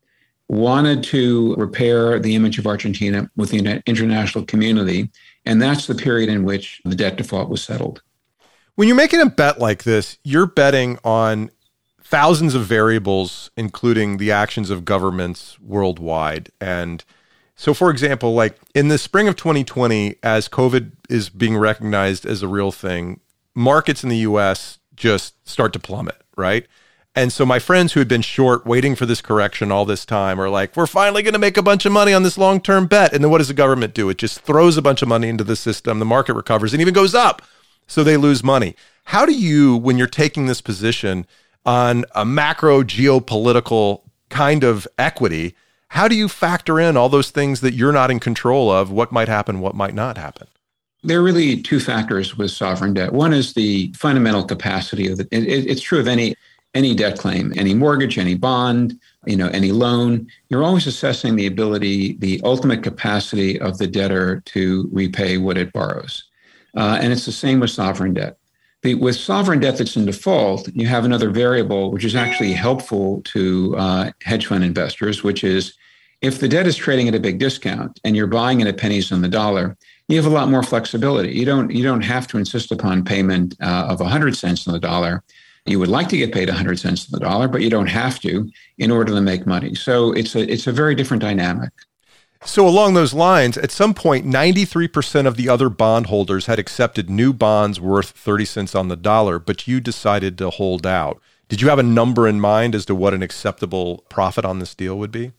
wanted 0.47 1.03
to 1.03 1.55
repair 1.55 2.19
the 2.19 2.35
image 2.35 2.57
of 2.57 2.65
Argentina 2.65 3.29
with 3.35 3.51
the 3.51 3.81
international 3.85 4.45
community. 4.45 5.09
And 5.45 5.61
that's 5.61 5.85
the 5.85 5.95
period 5.95 6.29
in 6.29 6.43
which 6.43 6.81
the 6.83 6.95
debt 6.95 7.17
default 7.17 7.49
was 7.49 7.63
settled. 7.63 8.01
When 8.75 8.87
you're 8.87 8.97
making 8.97 9.21
a 9.21 9.29
bet 9.29 9.59
like 9.59 9.83
this, 9.83 10.17
you're 10.23 10.47
betting 10.47 10.97
on 11.03 11.51
thousands 12.01 12.55
of 12.55 12.65
variables, 12.65 13.51
including 13.55 14.17
the 14.17 14.31
actions 14.31 14.71
of 14.71 14.85
governments 14.85 15.59
worldwide. 15.59 16.49
And 16.59 17.03
so, 17.59 17.73
for 17.73 17.89
example, 17.89 18.33
like 18.35 18.57
in 18.73 18.87
the 18.87 18.97
spring 18.97 19.27
of 19.27 19.35
2020, 19.35 20.15
as 20.23 20.47
COVID 20.47 20.93
is 21.09 21.27
being 21.27 21.57
recognized 21.57 22.25
as 22.25 22.41
a 22.41 22.47
real 22.47 22.71
thing, 22.71 23.19
markets 23.53 24.01
in 24.01 24.07
the 24.07 24.19
US 24.19 24.79
just 24.95 25.35
start 25.45 25.73
to 25.73 25.79
plummet, 25.79 26.21
right? 26.37 26.65
And 27.15 27.33
so, 27.33 27.45
my 27.45 27.59
friends 27.59 27.91
who 27.91 27.99
had 27.99 28.07
been 28.07 28.21
short 28.21 28.65
waiting 28.65 28.95
for 28.95 29.05
this 29.05 29.19
correction 29.19 29.73
all 29.73 29.83
this 29.83 30.05
time 30.05 30.39
are 30.39 30.47
like, 30.47 30.77
we're 30.77 30.87
finally 30.87 31.21
going 31.21 31.33
to 31.33 31.39
make 31.39 31.57
a 31.57 31.61
bunch 31.61 31.85
of 31.85 31.91
money 31.91 32.13
on 32.13 32.23
this 32.23 32.37
long 32.37 32.61
term 32.61 32.87
bet. 32.87 33.11
And 33.11 33.21
then 33.21 33.29
what 33.29 33.39
does 33.39 33.49
the 33.49 33.53
government 33.53 33.93
do? 33.93 34.07
It 34.07 34.19
just 34.19 34.39
throws 34.39 34.77
a 34.77 34.81
bunch 34.81 35.01
of 35.01 35.09
money 35.09 35.27
into 35.27 35.43
the 35.43 35.57
system. 35.57 35.99
The 35.99 36.05
market 36.05 36.35
recovers 36.35 36.71
and 36.71 36.79
even 36.79 36.93
goes 36.93 37.13
up. 37.13 37.41
So, 37.87 38.05
they 38.05 38.15
lose 38.15 38.41
money. 38.41 38.73
How 39.03 39.25
do 39.25 39.33
you, 39.33 39.75
when 39.75 39.97
you're 39.97 40.07
taking 40.07 40.45
this 40.45 40.61
position 40.61 41.27
on 41.65 42.05
a 42.15 42.23
macro 42.23 42.83
geopolitical 42.83 44.03
kind 44.29 44.63
of 44.63 44.87
equity, 44.97 45.55
how 45.89 46.07
do 46.07 46.15
you 46.15 46.29
factor 46.29 46.79
in 46.79 46.95
all 46.95 47.09
those 47.09 47.31
things 47.31 47.61
that 47.61 47.73
you're 47.73 47.91
not 47.91 48.11
in 48.11 48.19
control 48.19 48.71
of? 48.71 48.91
What 48.91 49.11
might 49.11 49.27
happen, 49.27 49.59
what 49.59 49.75
might 49.75 49.93
not 49.93 50.17
happen? 50.17 50.47
There 51.03 51.19
are 51.19 51.23
really 51.23 51.61
two 51.61 51.79
factors 51.79 52.37
with 52.37 52.51
sovereign 52.51 52.93
debt. 52.93 53.13
One 53.13 53.33
is 53.33 53.53
the 53.53 53.93
fundamental 53.97 54.43
capacity 54.43 55.07
of 55.07 55.17
the. 55.17 55.27
It, 55.31 55.45
it's 55.45 55.81
true 55.81 55.99
of 55.99 56.07
any 56.07 56.35
any 56.73 56.93
debt 56.93 57.17
claim, 57.17 57.53
any 57.55 57.73
mortgage, 57.73 58.17
any 58.17 58.35
bond, 58.35 58.99
you 59.25 59.35
know, 59.35 59.47
any 59.49 59.71
loan. 59.71 60.27
You're 60.49 60.63
always 60.63 60.87
assessing 60.87 61.35
the 61.35 61.47
ability, 61.47 62.17
the 62.17 62.39
ultimate 62.43 62.83
capacity 62.83 63.59
of 63.59 63.77
the 63.77 63.87
debtor 63.87 64.41
to 64.41 64.89
repay 64.91 65.37
what 65.37 65.57
it 65.57 65.71
borrows, 65.71 66.25
uh, 66.75 66.99
and 67.01 67.13
it's 67.13 67.25
the 67.25 67.31
same 67.31 67.59
with 67.59 67.71
sovereign 67.71 68.13
debt. 68.13 68.38
With 68.83 69.17
sovereign 69.17 69.59
debt 69.59 69.77
that's 69.77 69.97
in 69.97 70.05
default, 70.05 70.69
you 70.73 70.87
have 70.87 71.03
another 71.03 71.29
variable 71.29 71.91
which 71.91 72.05
is 72.05 72.15
actually 72.15 72.53
helpful 72.53 73.21
to 73.25 73.75
uh, 73.77 74.11
hedge 74.23 74.45
fund 74.45 74.63
investors, 74.63 75.21
which 75.21 75.43
is 75.43 75.73
if 76.21 76.39
the 76.39 76.47
debt 76.47 76.67
is 76.67 76.75
trading 76.75 77.07
at 77.07 77.15
a 77.15 77.19
big 77.19 77.39
discount 77.39 77.99
and 78.03 78.15
you're 78.15 78.27
buying 78.27 78.61
it 78.61 78.67
at 78.67 78.77
pennies 78.77 79.11
on 79.11 79.21
the 79.21 79.27
dollar, 79.27 79.77
you 80.07 80.15
have 80.15 80.25
a 80.25 80.29
lot 80.29 80.49
more 80.49 80.63
flexibility. 80.63 81.31
You 81.31 81.45
don't 81.45 81.71
you 81.71 81.83
don't 81.83 82.01
have 82.01 82.27
to 82.27 82.37
insist 82.37 82.71
upon 82.71 83.03
payment 83.03 83.55
uh, 83.61 83.87
of 83.89 83.99
100 83.99 84.35
cents 84.35 84.67
on 84.67 84.73
the 84.73 84.79
dollar. 84.79 85.23
You 85.65 85.77
would 85.79 85.89
like 85.89 86.09
to 86.09 86.17
get 86.17 86.33
paid 86.33 86.47
100 86.47 86.79
cents 86.79 87.05
on 87.05 87.19
the 87.19 87.25
dollar, 87.25 87.47
but 87.47 87.61
you 87.61 87.69
don't 87.69 87.87
have 87.87 88.19
to 88.21 88.49
in 88.77 88.91
order 88.91 89.13
to 89.13 89.21
make 89.21 89.45
money. 89.45 89.75
So 89.75 90.11
it's 90.13 90.35
a 90.35 90.51
it's 90.51 90.67
a 90.67 90.71
very 90.71 90.95
different 90.95 91.21
dynamic. 91.21 91.71
So, 92.45 92.65
along 92.65 92.93
those 92.93 93.13
lines, 93.13 93.57
at 93.57 93.69
some 93.69 93.93
point, 93.93 94.25
93% 94.25 95.27
of 95.27 95.35
the 95.35 95.49
other 95.49 95.69
bondholders 95.69 96.45
had 96.45 96.57
accepted 96.57 97.09
new 97.09 97.33
bonds 97.33 97.81
worth 97.81 98.11
30 98.11 98.45
cents 98.45 98.75
on 98.75 98.87
the 98.87 98.95
dollar, 98.95 99.39
but 99.39 99.67
you 99.67 99.81
decided 99.81 100.37
to 100.37 100.49
hold 100.49 100.87
out. 100.87 101.21
Did 101.49 101.61
you 101.61 101.67
have 101.67 101.79
a 101.79 101.83
number 101.83 102.27
in 102.27 102.39
mind 102.39 102.75
as 102.75 102.85
to 102.85 102.95
what 102.95 103.13
an 103.13 103.21
acceptable 103.21 104.05
profit 104.09 104.45
on 104.45 104.59
this 104.59 104.73
deal 104.73 104.97
would 104.97 105.11
be? 105.11 105.33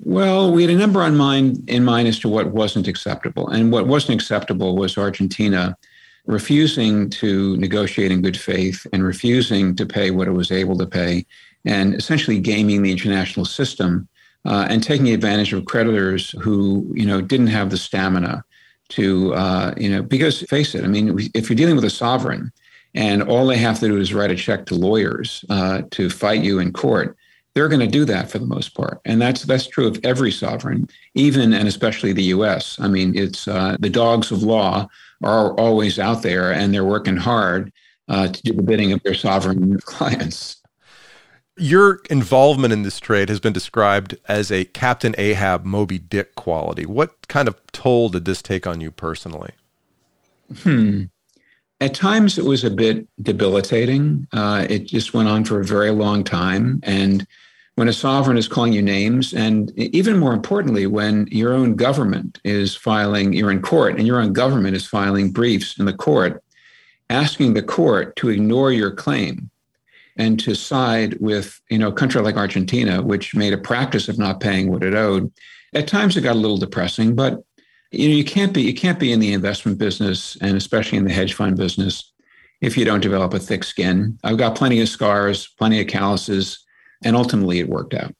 Well, 0.00 0.52
we 0.52 0.62
had 0.62 0.70
a 0.70 0.76
number 0.76 1.00
on 1.02 1.16
mind 1.16 1.68
in 1.68 1.84
mind 1.84 2.08
as 2.08 2.18
to 2.20 2.28
what 2.28 2.48
wasn't 2.48 2.88
acceptable. 2.88 3.48
And 3.48 3.70
what 3.70 3.86
wasn't 3.86 4.20
acceptable 4.20 4.76
was 4.76 4.98
Argentina 4.98 5.76
refusing 6.26 7.08
to 7.08 7.56
negotiate 7.58 8.10
in 8.10 8.20
good 8.20 8.38
faith 8.38 8.84
and 8.92 9.04
refusing 9.04 9.76
to 9.76 9.86
pay 9.86 10.10
what 10.10 10.26
it 10.26 10.32
was 10.32 10.50
able 10.50 10.76
to 10.78 10.86
pay 10.86 11.24
and 11.64 11.94
essentially 11.94 12.40
gaming 12.40 12.82
the 12.82 12.90
international 12.90 13.46
system 13.46 14.08
uh, 14.46 14.66
and 14.70 14.82
taking 14.82 15.08
advantage 15.08 15.52
of 15.52 15.64
creditors 15.64 16.30
who 16.40 16.90
you 16.94 17.04
know 17.04 17.20
didn't 17.20 17.48
have 17.48 17.70
the 17.70 17.76
stamina 17.76 18.44
to 18.88 19.34
uh, 19.34 19.74
you 19.76 19.90
know 19.90 20.02
because 20.02 20.42
face 20.42 20.74
it, 20.74 20.84
I 20.84 20.86
mean, 20.86 21.18
if 21.34 21.50
you're 21.50 21.56
dealing 21.56 21.76
with 21.76 21.84
a 21.84 21.90
sovereign 21.90 22.52
and 22.94 23.22
all 23.22 23.46
they 23.46 23.58
have 23.58 23.78
to 23.80 23.88
do 23.88 23.98
is 23.98 24.14
write 24.14 24.30
a 24.30 24.36
check 24.36 24.66
to 24.66 24.74
lawyers 24.74 25.44
uh, 25.50 25.82
to 25.90 26.08
fight 26.08 26.42
you 26.42 26.60
in 26.60 26.72
court, 26.72 27.16
they're 27.54 27.68
going 27.68 27.80
to 27.80 27.86
do 27.86 28.04
that 28.04 28.30
for 28.30 28.38
the 28.38 28.46
most 28.46 28.74
part, 28.74 29.00
and 29.04 29.20
that's 29.20 29.42
that's 29.42 29.66
true 29.66 29.88
of 29.88 29.98
every 30.04 30.30
sovereign, 30.30 30.88
even 31.14 31.52
and 31.52 31.66
especially 31.66 32.12
the 32.12 32.24
U.S. 32.24 32.78
I 32.80 32.88
mean, 32.88 33.16
it's 33.16 33.48
uh, 33.48 33.76
the 33.80 33.90
dogs 33.90 34.30
of 34.30 34.42
law 34.42 34.88
are 35.24 35.54
always 35.54 35.98
out 35.98 36.22
there, 36.22 36.52
and 36.52 36.72
they're 36.72 36.84
working 36.84 37.16
hard 37.16 37.72
uh, 38.08 38.28
to 38.28 38.42
do 38.42 38.52
the 38.52 38.62
bidding 38.62 38.92
of 38.92 39.02
their 39.02 39.14
sovereign 39.14 39.80
clients. 39.84 40.62
Your 41.58 42.00
involvement 42.10 42.72
in 42.72 42.82
this 42.82 43.00
trade 43.00 43.30
has 43.30 43.40
been 43.40 43.54
described 43.54 44.16
as 44.28 44.52
a 44.52 44.66
Captain 44.66 45.14
Ahab 45.16 45.64
Moby 45.64 45.98
Dick 45.98 46.34
quality. 46.34 46.84
What 46.84 47.28
kind 47.28 47.48
of 47.48 47.56
toll 47.72 48.10
did 48.10 48.26
this 48.26 48.42
take 48.42 48.66
on 48.66 48.82
you 48.82 48.90
personally? 48.90 49.52
Hmm. 50.62 51.04
At 51.80 51.94
times, 51.94 52.38
it 52.38 52.44
was 52.44 52.62
a 52.62 52.70
bit 52.70 53.06
debilitating. 53.22 54.26
Uh, 54.32 54.66
it 54.68 54.86
just 54.86 55.14
went 55.14 55.28
on 55.28 55.44
for 55.44 55.60
a 55.60 55.64
very 55.64 55.90
long 55.90 56.24
time. 56.24 56.80
And 56.82 57.26
when 57.76 57.88
a 57.88 57.92
sovereign 57.92 58.38
is 58.38 58.48
calling 58.48 58.72
you 58.72 58.82
names, 58.82 59.34
and 59.34 59.70
even 59.78 60.18
more 60.18 60.32
importantly, 60.32 60.86
when 60.86 61.26
your 61.30 61.52
own 61.52 61.74
government 61.74 62.38
is 62.44 62.74
filing, 62.74 63.32
you're 63.32 63.50
in 63.50 63.60
court, 63.60 63.96
and 63.96 64.06
your 64.06 64.20
own 64.20 64.32
government 64.32 64.76
is 64.76 64.86
filing 64.86 65.30
briefs 65.30 65.78
in 65.78 65.86
the 65.86 65.92
court 65.92 66.42
asking 67.10 67.54
the 67.54 67.62
court 67.62 68.16
to 68.16 68.28
ignore 68.28 68.72
your 68.72 68.90
claim 68.90 69.50
and 70.16 70.40
to 70.40 70.54
side 70.54 71.18
with 71.20 71.60
you 71.70 71.78
know 71.78 71.88
a 71.88 71.92
country 71.92 72.20
like 72.22 72.36
Argentina, 72.36 73.02
which 73.02 73.34
made 73.34 73.52
a 73.52 73.58
practice 73.58 74.08
of 74.08 74.18
not 74.18 74.40
paying 74.40 74.70
what 74.70 74.82
it 74.82 74.94
owed. 74.94 75.32
At 75.74 75.88
times, 75.88 76.16
it 76.16 76.22
got 76.22 76.36
a 76.36 76.38
little 76.38 76.56
depressing, 76.56 77.14
but 77.14 77.42
you 77.90 78.08
know 78.08 78.14
you 78.14 78.24
can't 78.24 78.52
be 78.52 78.62
you 78.62 78.74
can't 78.74 78.98
be 78.98 79.12
in 79.12 79.20
the 79.20 79.32
investment 79.32 79.78
business 79.78 80.36
and 80.40 80.56
especially 80.56 80.98
in 80.98 81.04
the 81.04 81.12
hedge 81.12 81.34
fund 81.34 81.56
business 81.56 82.12
if 82.60 82.76
you 82.76 82.84
don't 82.84 83.00
develop 83.00 83.34
a 83.34 83.38
thick 83.38 83.64
skin. 83.64 84.18
I've 84.24 84.38
got 84.38 84.56
plenty 84.56 84.80
of 84.80 84.88
scars, 84.88 85.48
plenty 85.58 85.80
of 85.80 85.86
calluses, 85.88 86.64
and 87.04 87.14
ultimately 87.14 87.60
it 87.60 87.68
worked 87.68 87.94
out. 87.94 88.14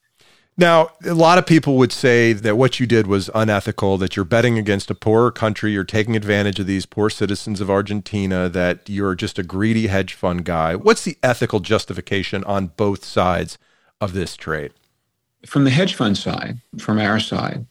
Now, 0.59 0.93
a 1.05 1.13
lot 1.13 1.37
of 1.37 1.45
people 1.45 1.77
would 1.77 1.93
say 1.93 2.33
that 2.33 2.57
what 2.57 2.81
you 2.81 2.87
did 2.87 3.07
was 3.07 3.29
unethical, 3.35 3.99
that 3.99 4.17
you're 4.17 4.25
betting 4.25 4.59
against 4.59 4.91
a 4.91 4.95
poorer 4.95 5.31
country, 5.31 5.73
you're 5.73 5.85
taking 5.85 6.17
advantage 6.17 6.59
of 6.59 6.67
these 6.67 6.87
poor 6.87 7.11
citizens 7.11 7.61
of 7.61 7.71
Argentina, 7.71 8.49
that 8.49 8.89
you're 8.89 9.15
just 9.15 9.39
a 9.39 9.43
greedy 9.43 9.89
hedge 9.89 10.15
fund 10.15 10.47
guy. 10.47 10.75
What's 10.75 11.05
the 11.05 11.19
ethical 11.23 11.61
justification 11.61 12.43
on 12.45 12.69
both 12.69 13.05
sides 13.05 13.59
of 14.01 14.15
this 14.15 14.35
trade? 14.35 14.73
From 15.45 15.65
the 15.65 15.71
hedge 15.71 15.95
fund 15.95 16.17
side, 16.17 16.59
from 16.79 16.99
our 16.99 17.21
side, 17.21 17.67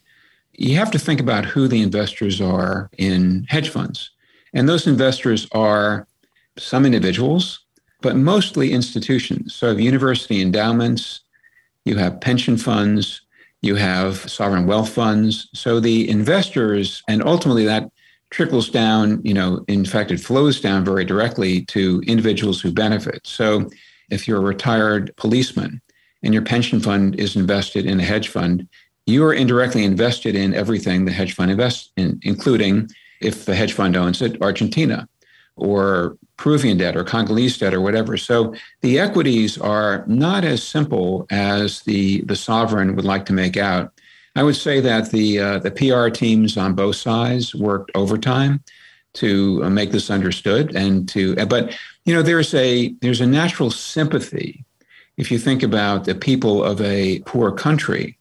you 0.53 0.75
have 0.77 0.91
to 0.91 0.99
think 0.99 1.19
about 1.19 1.43
who 1.43 1.67
the 1.67 1.81
investors 1.81 2.39
are 2.39 2.91
in 2.99 3.47
hedge 3.49 3.69
funds. 3.69 4.11
And 4.53 4.69
those 4.69 4.85
investors 4.85 5.47
are 5.53 6.07
some 6.57 6.85
individuals, 6.85 7.61
but 8.01 8.15
mostly 8.15 8.71
institutions. 8.71 9.55
So, 9.55 9.71
university 9.71 10.41
endowments, 10.41 11.21
you 11.85 11.97
have 11.97 12.19
pension 12.19 12.57
funds, 12.57 13.21
you 13.61 13.75
have 13.75 14.29
sovereign 14.29 14.67
wealth 14.67 14.89
funds. 14.89 15.49
So, 15.53 15.79
the 15.79 16.09
investors, 16.09 17.01
and 17.07 17.23
ultimately 17.23 17.65
that 17.65 17.89
trickles 18.31 18.69
down, 18.69 19.21
you 19.23 19.33
know, 19.33 19.63
in 19.67 19.85
fact, 19.85 20.11
it 20.11 20.19
flows 20.19 20.59
down 20.59 20.83
very 20.83 21.05
directly 21.05 21.63
to 21.65 22.03
individuals 22.05 22.59
who 22.59 22.71
benefit. 22.71 23.25
So, 23.25 23.69
if 24.09 24.27
you're 24.27 24.39
a 24.39 24.41
retired 24.41 25.15
policeman 25.15 25.81
and 26.21 26.33
your 26.33 26.43
pension 26.43 26.79
fund 26.79 27.19
is 27.19 27.35
invested 27.35 27.85
in 27.85 27.99
a 27.99 28.03
hedge 28.03 28.27
fund, 28.27 28.67
you 29.05 29.23
are 29.23 29.33
indirectly 29.33 29.83
invested 29.83 30.35
in 30.35 30.53
everything 30.53 31.05
the 31.05 31.11
hedge 31.11 31.33
fund 31.33 31.51
invests 31.51 31.91
in, 31.95 32.19
including 32.23 32.89
if 33.21 33.45
the 33.45 33.55
hedge 33.55 33.73
fund 33.73 33.95
owns 33.95 34.21
it, 34.21 34.41
Argentina 34.41 35.07
or 35.55 36.17
Peruvian 36.37 36.77
debt 36.77 36.97
or 36.97 37.03
Congolese 37.03 37.57
debt 37.57 37.73
or 37.73 37.81
whatever. 37.81 38.17
So 38.17 38.53
the 38.81 38.99
equities 38.99 39.57
are 39.57 40.03
not 40.07 40.43
as 40.43 40.61
simple 40.61 41.25
as 41.29 41.81
the, 41.81 42.21
the 42.21 42.35
sovereign 42.35 42.95
would 42.95 43.05
like 43.05 43.25
to 43.27 43.33
make 43.33 43.57
out. 43.57 43.93
I 44.35 44.43
would 44.43 44.57
say 44.57 44.81
that 44.81 45.11
the, 45.11 45.39
uh, 45.39 45.59
the 45.59 45.71
PR 45.71 46.09
teams 46.09 46.57
on 46.57 46.75
both 46.75 46.97
sides 46.97 47.55
worked 47.55 47.91
overtime 47.95 48.61
to 49.13 49.61
uh, 49.63 49.69
make 49.69 49.91
this 49.91 50.09
understood 50.09 50.75
and 50.75 51.07
to, 51.09 51.35
but 51.45 51.77
you 52.03 52.13
know, 52.13 52.21
there's 52.21 52.53
a, 52.53 52.89
there's 53.01 53.21
a 53.21 53.27
natural 53.27 53.71
sympathy 53.71 54.65
if 55.15 55.31
you 55.31 55.39
think 55.39 55.63
about 55.63 56.03
the 56.03 56.15
people 56.15 56.61
of 56.61 56.81
a 56.81 57.19
poor 57.21 57.53
country 57.53 58.17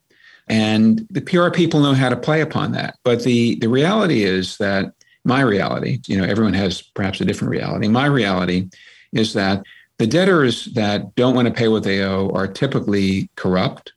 and 0.46 1.06
the 1.10 1.20
PR 1.20 1.50
people 1.50 1.80
know 1.80 1.94
how 1.94 2.08
to 2.08 2.16
play 2.16 2.40
upon 2.40 2.72
that. 2.72 2.96
But 3.02 3.24
the, 3.24 3.56
the 3.56 3.68
reality 3.68 4.22
is 4.22 4.58
that 4.58 4.92
my 5.24 5.40
reality, 5.40 6.00
you 6.06 6.16
know, 6.18 6.24
everyone 6.24 6.54
has 6.54 6.82
perhaps 6.82 7.20
a 7.20 7.24
different 7.24 7.50
reality. 7.50 7.88
My 7.88 8.06
reality 8.06 8.68
is 9.12 9.32
that 9.32 9.62
the 9.98 10.06
debtors 10.06 10.66
that 10.74 11.14
don't 11.14 11.34
want 11.34 11.48
to 11.48 11.54
pay 11.54 11.68
what 11.68 11.84
they 11.84 12.02
owe 12.02 12.30
are 12.30 12.46
typically 12.46 13.30
corrupt. 13.36 13.92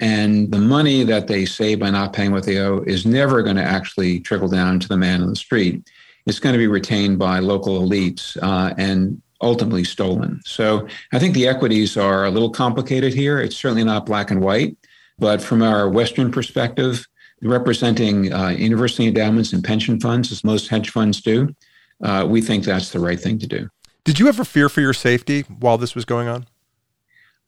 And 0.00 0.52
the 0.52 0.60
money 0.60 1.02
that 1.04 1.26
they 1.26 1.44
save 1.44 1.80
by 1.80 1.90
not 1.90 2.12
paying 2.12 2.30
what 2.30 2.44
they 2.44 2.58
owe 2.58 2.84
is 2.86 3.04
never 3.04 3.42
going 3.42 3.56
to 3.56 3.64
actually 3.64 4.20
trickle 4.20 4.48
down 4.48 4.78
to 4.80 4.88
the 4.88 4.96
man 4.96 5.22
on 5.22 5.30
the 5.30 5.36
street. 5.36 5.88
It's 6.26 6.38
going 6.38 6.52
to 6.52 6.58
be 6.58 6.68
retained 6.68 7.18
by 7.18 7.40
local 7.40 7.80
elites 7.80 8.36
uh, 8.40 8.74
and 8.78 9.20
ultimately 9.40 9.84
stolen. 9.84 10.40
So 10.44 10.86
I 11.12 11.18
think 11.18 11.34
the 11.34 11.48
equities 11.48 11.96
are 11.96 12.26
a 12.26 12.30
little 12.30 12.50
complicated 12.50 13.14
here. 13.14 13.40
It's 13.40 13.56
certainly 13.56 13.84
not 13.84 14.06
black 14.06 14.30
and 14.30 14.40
white. 14.40 14.76
But 15.18 15.42
from 15.42 15.62
our 15.62 15.88
Western 15.88 16.30
perspective, 16.30 17.06
representing 17.42 18.32
uh, 18.32 18.48
university 18.48 19.06
endowments 19.06 19.52
and 19.52 19.62
pension 19.62 20.00
funds, 20.00 20.32
as 20.32 20.44
most 20.44 20.68
hedge 20.68 20.90
funds 20.90 21.20
do, 21.20 21.54
uh, 22.02 22.26
we 22.28 22.40
think 22.40 22.64
that's 22.64 22.90
the 22.90 23.00
right 23.00 23.20
thing 23.20 23.38
to 23.38 23.46
do. 23.46 23.68
Did 24.04 24.18
you 24.18 24.28
ever 24.28 24.44
fear 24.44 24.68
for 24.68 24.80
your 24.80 24.94
safety 24.94 25.42
while 25.42 25.78
this 25.78 25.94
was 25.94 26.04
going 26.04 26.28
on? 26.28 26.46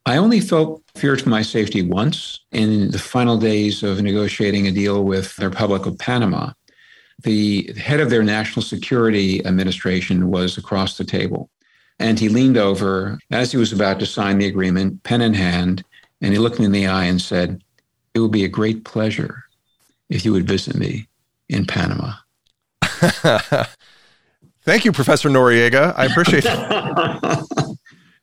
I 0.07 0.17
only 0.17 0.41
felt 0.41 0.83
fear 0.95 1.17
for 1.17 1.29
my 1.29 1.43
safety 1.43 1.83
once 1.83 2.41
in 2.53 2.91
the 2.91 2.99
final 2.99 3.37
days 3.37 3.83
of 3.83 4.03
negotiating 4.03 4.67
a 4.67 4.73
deal 4.73 5.05
with 5.05 5.37
the 5.37 5.49
Republic 5.49 5.87
of 5.87 5.99
Panama. 5.99 6.53
The 7.23 7.73
head 7.79 8.01
of 8.01 8.09
their 8.09 8.23
national 8.23 8.63
security 8.63 9.45
administration 9.45 10.31
was 10.31 10.57
across 10.57 10.97
the 10.97 11.05
table. 11.05 11.51
And 11.99 12.19
he 12.19 12.31
leaned 12.31 12.57
over 12.57 13.19
as 13.31 13.53
he 13.53 13.59
was 13.59 13.75
about 13.75 14.01
to 14.01 14.07
sign 14.07 14.39
the 14.39 14.47
agreement, 14.47 15.03
pen 15.03 15.21
in 15.21 15.35
hand, 15.35 15.85
and 16.23 16.33
he 16.33 16.39
looked 16.39 16.59
me 16.59 16.65
in 16.65 16.73
the 16.73 16.87
eye 16.87 17.05
and 17.05 17.21
said, 17.21 17.63
It 18.15 18.21
will 18.21 18.29
be 18.29 18.45
a 18.45 18.49
great 18.49 18.85
pleasure 18.85 19.45
if 20.11 20.25
you 20.25 20.33
would 20.33 20.47
visit 20.47 20.77
me 20.77 21.07
in 21.49 21.65
Panama. 21.65 22.13
Thank 24.63 24.85
you, 24.85 24.93
Professor 24.93 25.31
Noriega. 25.31 25.95
I 25.97 26.05
appreciate 26.05 26.45
it. 26.47 27.79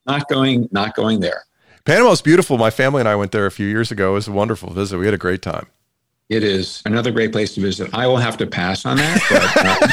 not 0.05 0.29
going, 0.29 0.69
not 0.71 0.95
going 0.95 1.19
there. 1.19 1.43
Panama 1.85 2.11
is 2.11 2.21
beautiful. 2.21 2.57
My 2.57 2.69
family 2.69 2.99
and 2.99 3.09
I 3.09 3.15
went 3.15 3.31
there 3.31 3.45
a 3.45 3.51
few 3.51 3.67
years 3.67 3.91
ago. 3.91 4.11
It 4.11 4.15
was 4.15 4.27
a 4.27 4.31
wonderful 4.31 4.71
visit. 4.71 4.97
We 4.97 5.05
had 5.05 5.13
a 5.13 5.17
great 5.17 5.41
time. 5.41 5.67
It 6.29 6.43
is 6.43 6.81
another 6.85 7.11
great 7.11 7.31
place 7.31 7.55
to 7.55 7.61
visit. 7.61 7.89
I 7.93 8.05
will 8.05 8.17
have 8.17 8.35
to 8.37 8.45
pass 8.47 8.85
on 8.85 8.97
that, 8.97 9.87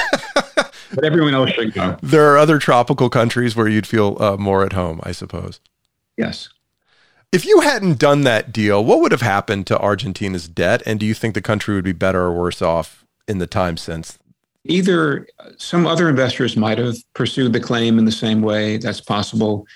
but, 0.44 0.58
uh, 0.58 0.64
but 0.94 1.04
everyone 1.04 1.32
else 1.32 1.50
should 1.50 1.72
go. 1.72 1.96
There 2.02 2.32
are 2.32 2.36
other 2.36 2.58
tropical 2.58 3.08
countries 3.08 3.54
where 3.54 3.68
you'd 3.68 3.86
feel 3.86 4.16
uh, 4.20 4.36
more 4.36 4.64
at 4.64 4.72
home, 4.72 5.00
I 5.04 5.12
suppose. 5.12 5.60
Yes. 6.16 6.48
If 7.34 7.44
you 7.44 7.62
hadn't 7.62 7.98
done 7.98 8.20
that 8.20 8.52
deal, 8.52 8.84
what 8.84 9.00
would 9.00 9.10
have 9.10 9.20
happened 9.20 9.66
to 9.66 9.76
Argentina's 9.80 10.46
debt? 10.46 10.84
And 10.86 11.00
do 11.00 11.04
you 11.04 11.14
think 11.14 11.34
the 11.34 11.42
country 11.42 11.74
would 11.74 11.82
be 11.82 11.90
better 11.90 12.20
or 12.20 12.32
worse 12.32 12.62
off 12.62 13.04
in 13.26 13.38
the 13.38 13.46
time 13.48 13.76
since? 13.76 14.20
Either 14.66 15.26
uh, 15.40 15.50
some 15.58 15.84
other 15.84 16.08
investors 16.08 16.56
might 16.56 16.78
have 16.78 16.94
pursued 17.12 17.52
the 17.52 17.58
claim 17.58 17.98
in 17.98 18.04
the 18.04 18.12
same 18.12 18.40
way. 18.40 18.76
That's 18.76 19.00
possible. 19.00 19.66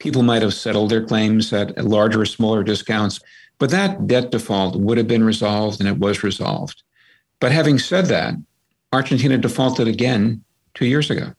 People 0.00 0.24
might 0.24 0.42
have 0.42 0.54
settled 0.54 0.90
their 0.90 1.06
claims 1.06 1.52
at 1.52 1.78
larger 1.84 2.22
or 2.22 2.26
smaller 2.26 2.64
discounts. 2.64 3.20
But 3.60 3.70
that 3.70 4.08
debt 4.08 4.32
default 4.32 4.74
would 4.74 4.98
have 4.98 5.06
been 5.06 5.22
resolved 5.22 5.78
and 5.78 5.88
it 5.88 5.98
was 5.98 6.24
resolved. 6.24 6.82
But 7.38 7.52
having 7.52 7.78
said 7.78 8.06
that, 8.06 8.34
Argentina 8.92 9.38
defaulted 9.38 9.86
again 9.86 10.42
two 10.74 10.86
years 10.86 11.10
ago. 11.10 11.32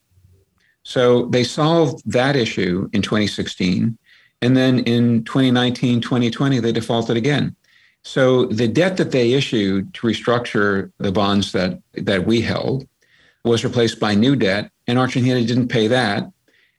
So 0.84 1.26
they 1.26 1.44
solved 1.44 2.00
that 2.10 2.34
issue 2.34 2.88
in 2.94 3.02
2016. 3.02 3.98
And 4.42 4.56
then 4.56 4.80
in 4.80 5.24
2019, 5.24 6.00
2020, 6.00 6.60
they 6.60 6.72
defaulted 6.72 7.16
again. 7.16 7.56
So 8.02 8.46
the 8.46 8.68
debt 8.68 8.98
that 8.98 9.10
they 9.10 9.32
issued 9.32 9.92
to 9.94 10.06
restructure 10.06 10.92
the 10.98 11.10
bonds 11.10 11.52
that, 11.52 11.80
that 11.94 12.26
we 12.26 12.40
held 12.40 12.86
was 13.44 13.64
replaced 13.64 13.98
by 13.98 14.14
new 14.14 14.36
debt, 14.36 14.70
and 14.86 14.98
Argentina 14.98 15.42
didn't 15.42 15.68
pay 15.68 15.88
that 15.88 16.30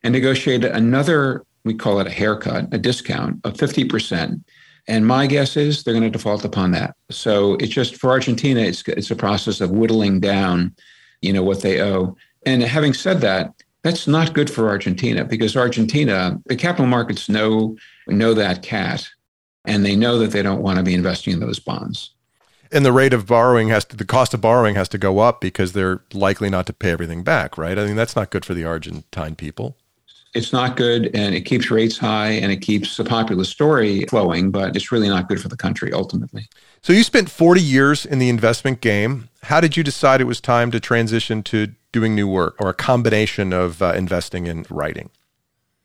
and 0.02 0.12
negotiated 0.12 0.70
another, 0.72 1.44
we 1.64 1.74
call 1.74 2.00
it 2.00 2.06
a 2.06 2.10
haircut, 2.10 2.72
a 2.72 2.78
discount 2.78 3.40
of 3.44 3.54
50%. 3.54 4.42
And 4.86 5.06
my 5.06 5.26
guess 5.26 5.56
is 5.56 5.82
they're 5.82 5.92
going 5.92 6.04
to 6.04 6.10
default 6.10 6.44
upon 6.44 6.70
that. 6.70 6.96
So 7.10 7.54
it's 7.56 7.72
just 7.72 7.96
for 7.96 8.10
Argentina, 8.10 8.60
it's, 8.60 8.82
it's 8.88 9.10
a 9.10 9.16
process 9.16 9.60
of 9.60 9.70
whittling 9.70 10.20
down, 10.20 10.74
you 11.20 11.32
know, 11.32 11.42
what 11.42 11.60
they 11.60 11.82
owe. 11.82 12.16
And 12.46 12.62
having 12.62 12.94
said 12.94 13.20
that, 13.20 13.52
that's 13.82 14.06
not 14.06 14.34
good 14.34 14.50
for 14.50 14.68
Argentina 14.68 15.24
because 15.24 15.56
Argentina, 15.56 16.40
the 16.46 16.56
capital 16.56 16.86
markets 16.86 17.28
know 17.28 17.76
know 18.06 18.34
that 18.34 18.62
cat, 18.62 19.08
and 19.64 19.84
they 19.84 19.94
know 19.94 20.18
that 20.18 20.30
they 20.30 20.42
don't 20.42 20.62
want 20.62 20.78
to 20.78 20.82
be 20.82 20.94
investing 20.94 21.34
in 21.34 21.40
those 21.40 21.58
bonds. 21.58 22.10
And 22.70 22.84
the 22.84 22.92
rate 22.92 23.14
of 23.14 23.26
borrowing 23.26 23.68
has 23.68 23.84
to, 23.86 23.96
the 23.96 24.04
cost 24.04 24.34
of 24.34 24.40
borrowing 24.40 24.74
has 24.74 24.88
to 24.90 24.98
go 24.98 25.20
up 25.20 25.40
because 25.40 25.72
they're 25.72 26.02
likely 26.12 26.50
not 26.50 26.66
to 26.66 26.72
pay 26.72 26.90
everything 26.90 27.22
back, 27.22 27.56
right? 27.56 27.78
I 27.78 27.86
mean, 27.86 27.96
that's 27.96 28.16
not 28.16 28.30
good 28.30 28.44
for 28.44 28.52
the 28.52 28.64
Argentine 28.64 29.36
people. 29.36 29.76
It's 30.34 30.52
not 30.52 30.76
good, 30.76 31.10
and 31.14 31.34
it 31.34 31.42
keeps 31.42 31.70
rates 31.70 31.96
high, 31.96 32.30
and 32.30 32.52
it 32.52 32.58
keeps 32.58 32.98
the 32.98 33.04
popular 33.04 33.44
story 33.44 34.04
flowing, 34.10 34.50
but 34.50 34.76
it's 34.76 34.92
really 34.92 35.08
not 35.08 35.28
good 35.28 35.40
for 35.40 35.48
the 35.48 35.56
country 35.56 35.92
ultimately. 35.92 36.46
So 36.82 36.92
you 36.92 37.02
spent 37.02 37.30
40 37.30 37.60
years 37.60 38.06
in 38.06 38.18
the 38.18 38.28
investment 38.28 38.80
game. 38.80 39.28
How 39.42 39.60
did 39.60 39.76
you 39.76 39.82
decide 39.82 40.20
it 40.20 40.24
was 40.24 40.40
time 40.40 40.70
to 40.70 40.80
transition 40.80 41.42
to 41.44 41.68
doing 41.92 42.14
new 42.14 42.28
work 42.28 42.56
or 42.58 42.68
a 42.68 42.74
combination 42.74 43.52
of 43.52 43.82
uh, 43.82 43.92
investing 43.94 44.48
and 44.48 44.70
writing? 44.70 45.10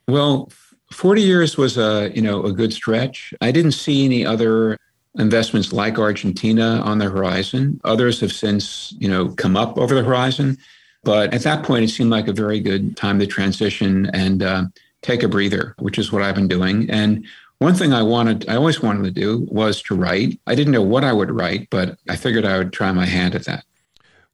Well, 0.08 0.52
40 0.92 1.22
years 1.22 1.58
was 1.58 1.78
a, 1.78 2.12
you 2.14 2.22
know, 2.22 2.44
a 2.44 2.52
good 2.52 2.74
stretch. 2.74 3.34
I 3.42 3.52
didn't 3.52 3.72
see 3.72 4.06
any 4.06 4.26
other 4.26 4.78
investments 5.16 5.74
like 5.74 6.00
Argentina 6.00 6.82
on 6.84 6.98
the 6.98 7.10
horizon. 7.10 7.80
Others 7.84 8.20
have 8.22 8.32
since, 8.32 8.94
you 9.00 9.08
know, 9.08 9.30
come 9.30 9.56
up 9.56 9.78
over 9.78 9.96
the 9.96 10.04
horizon. 10.04 10.58
But 11.04 11.34
at 11.34 11.44
that 11.44 11.64
point, 11.64 11.84
it 11.84 11.90
seemed 11.90 12.10
like 12.10 12.28
a 12.28 12.34
very 12.34 12.60
good 12.60 12.96
time 12.96 13.20
to 13.20 13.28
transition 13.28 14.10
and 14.14 14.42
uh, 14.42 14.64
take 15.02 15.22
a 15.22 15.28
breather, 15.28 15.76
which 15.80 15.98
is 15.98 16.12
what 16.12 16.22
I've 16.22 16.36
been 16.36 16.48
doing. 16.48 16.90
And 16.90 17.26
one 17.64 17.76
thing 17.76 17.94
I 17.94 18.04
wanted, 18.04 18.50
I 18.50 18.56
always 18.56 18.82
wanted 18.82 19.04
to 19.04 19.12
do 19.12 19.48
was 19.50 19.82
to 19.84 19.96
write. 19.96 20.38
I 20.46 20.54
didn't 20.54 20.74
know 20.74 20.82
what 20.82 21.06
I 21.06 21.14
would 21.14 21.32
write, 21.32 21.70
but 21.70 21.98
I 22.10 22.18
figured 22.18 22.44
I 22.44 22.58
would 22.58 22.74
try 22.74 22.92
my 22.92 23.06
hand 23.06 23.36
at 23.36 23.46
that. 23.46 23.64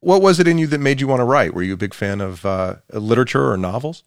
What 0.00 0.20
was 0.20 0.40
it 0.40 0.48
in 0.48 0.58
you 0.58 0.66
that 0.66 0.80
made 0.80 1.00
you 1.00 1.06
want 1.06 1.20
to 1.20 1.24
write? 1.24 1.54
Were 1.54 1.62
you 1.62 1.74
a 1.74 1.76
big 1.76 1.94
fan 1.94 2.20
of 2.20 2.44
uh, 2.44 2.76
literature 2.92 3.52
or 3.52 3.56
novels? 3.56 4.02